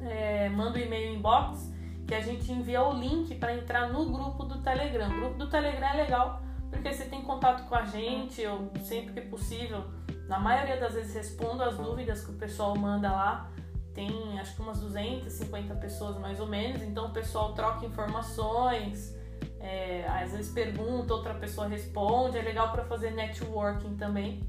É, 0.00 0.48
manda 0.50 0.78
o 0.78 0.82
e-mail 0.82 1.14
inbox 1.14 1.72
que 2.06 2.14
a 2.14 2.20
gente 2.20 2.50
envia 2.50 2.82
o 2.82 2.92
link 2.92 3.34
para 3.36 3.54
entrar 3.54 3.88
no 3.88 4.10
grupo 4.10 4.44
do 4.44 4.60
Telegram. 4.62 5.08
O 5.08 5.20
grupo 5.20 5.38
do 5.38 5.48
Telegram 5.48 5.88
é 5.88 5.96
legal 6.02 6.42
porque 6.70 6.92
você 6.94 7.04
tem 7.04 7.20
contato 7.22 7.68
com 7.68 7.74
a 7.74 7.84
gente, 7.84 8.40
eu 8.40 8.70
sempre 8.84 9.12
que 9.12 9.28
possível, 9.28 9.84
na 10.28 10.38
maioria 10.38 10.76
das 10.76 10.94
vezes 10.94 11.14
respondo 11.14 11.62
as 11.62 11.76
dúvidas 11.76 12.24
que 12.24 12.30
o 12.30 12.34
pessoal 12.34 12.76
manda 12.76 13.10
lá. 13.10 13.50
Tem 13.94 14.38
acho 14.38 14.54
que 14.54 14.62
umas 14.62 14.80
250 14.80 15.74
pessoas 15.76 16.18
mais 16.18 16.38
ou 16.38 16.46
menos, 16.46 16.82
então 16.82 17.06
o 17.06 17.10
pessoal 17.12 17.54
troca 17.54 17.84
informações, 17.84 19.14
é, 19.58 20.06
às 20.08 20.32
vezes 20.32 20.52
pergunta, 20.52 21.12
outra 21.12 21.34
pessoa 21.34 21.66
responde, 21.66 22.38
é 22.38 22.42
legal 22.42 22.70
para 22.70 22.84
fazer 22.84 23.10
networking 23.10 23.96
também. 23.96 24.48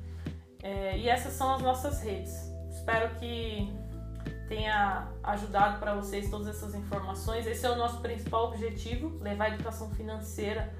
É, 0.63 0.97
e 0.97 1.09
essas 1.09 1.33
são 1.33 1.53
as 1.53 1.61
nossas 1.61 2.01
redes. 2.03 2.33
Espero 2.69 3.15
que 3.15 3.73
tenha 4.47 5.07
ajudado 5.23 5.79
para 5.79 5.95
vocês 5.95 6.29
todas 6.29 6.47
essas 6.47 6.75
informações. 6.75 7.47
Esse 7.47 7.65
é 7.65 7.71
o 7.71 7.75
nosso 7.75 7.99
principal 8.01 8.47
objetivo: 8.47 9.17
levar 9.21 9.45
a 9.45 9.53
educação 9.55 9.89
financeira 9.91 10.73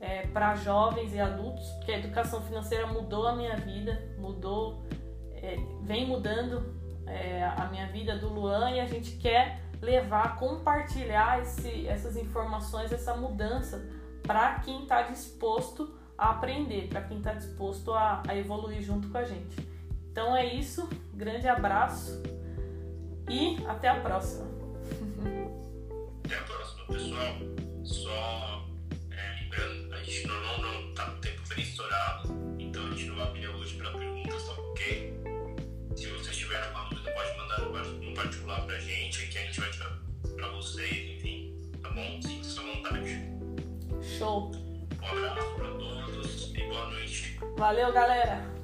é, 0.00 0.26
para 0.26 0.54
jovens 0.54 1.14
e 1.14 1.20
adultos, 1.20 1.66
porque 1.72 1.92
a 1.92 1.98
educação 1.98 2.42
financeira 2.42 2.86
mudou 2.86 3.26
a 3.26 3.34
minha 3.34 3.56
vida, 3.56 4.14
mudou, 4.18 4.82
é, 5.34 5.56
vem 5.82 6.06
mudando 6.06 6.75
é, 7.06 7.44
a 7.44 7.66
minha 7.66 7.86
vida 7.86 8.16
do 8.18 8.28
Luan 8.28 8.70
e 8.70 8.80
a 8.80 8.86
gente 8.86 9.12
quer 9.16 9.60
levar, 9.80 10.36
compartilhar 10.36 11.40
esse, 11.40 11.86
essas 11.86 12.16
informações, 12.16 12.92
essa 12.92 13.14
mudança 13.14 13.88
para 14.22 14.60
quem 14.60 14.82
está 14.82 15.02
disposto 15.02 15.94
a 16.18 16.30
aprender, 16.30 16.88
para 16.88 17.02
quem 17.02 17.18
está 17.18 17.32
disposto 17.32 17.92
a, 17.92 18.22
a 18.26 18.36
evoluir 18.36 18.82
junto 18.82 19.08
com 19.08 19.18
a 19.18 19.24
gente. 19.24 19.56
Então 20.10 20.34
é 20.34 20.46
isso, 20.46 20.88
grande 21.14 21.46
abraço 21.46 22.22
e 23.28 23.64
até 23.66 23.88
a 23.88 24.00
próxima. 24.00 24.46
Até 26.24 26.36
a 26.36 26.42
próxima, 26.42 26.86
pessoal. 26.86 27.56
Só 27.84 28.66
é, 29.10 29.42
lembrando, 29.42 29.94
a 29.94 30.02
gente 30.02 30.26
não, 30.26 30.40
não, 30.40 30.82
não 30.82 30.94
tá 30.94 31.04
com 31.10 31.18
o 31.18 31.20
tempo 31.20 31.42
bem 31.48 31.64
estourado, 31.64 32.34
então 32.58 32.86
a 32.86 32.90
gente 32.90 33.04
não 33.04 33.16
vai 33.16 33.28
abrir 33.28 33.48
hoje 33.48 33.76
para 33.76 33.90
perguntas, 33.92 34.46
tá 34.46 34.52
ok? 34.52 35.15
Se 35.96 36.06
vocês 36.08 36.36
tiverem 36.36 36.62
alguma 36.62 36.90
dúvida, 36.90 37.10
pode 37.12 37.38
mandar 37.38 37.60
no 37.62 38.02
no 38.02 38.14
particular 38.14 38.66
pra 38.66 38.78
gente, 38.78 39.26
que 39.28 39.38
a 39.38 39.40
gente 39.40 39.60
vai 39.60 39.70
tirar 39.70 39.98
pra 40.36 40.48
vocês, 40.50 41.16
enfim, 41.16 41.70
tá 41.82 41.88
bom? 41.90 42.20
Sinta-se 42.20 42.58
à 42.58 42.62
vontade. 42.62 43.20
Show! 44.18 44.52
Um 45.02 45.06
abraço 45.06 45.54
pra 45.54 45.68
todos 45.68 46.54
e 46.54 46.68
boa 46.68 46.90
noite. 46.90 47.40
Valeu, 47.56 47.92
galera! 47.92 48.55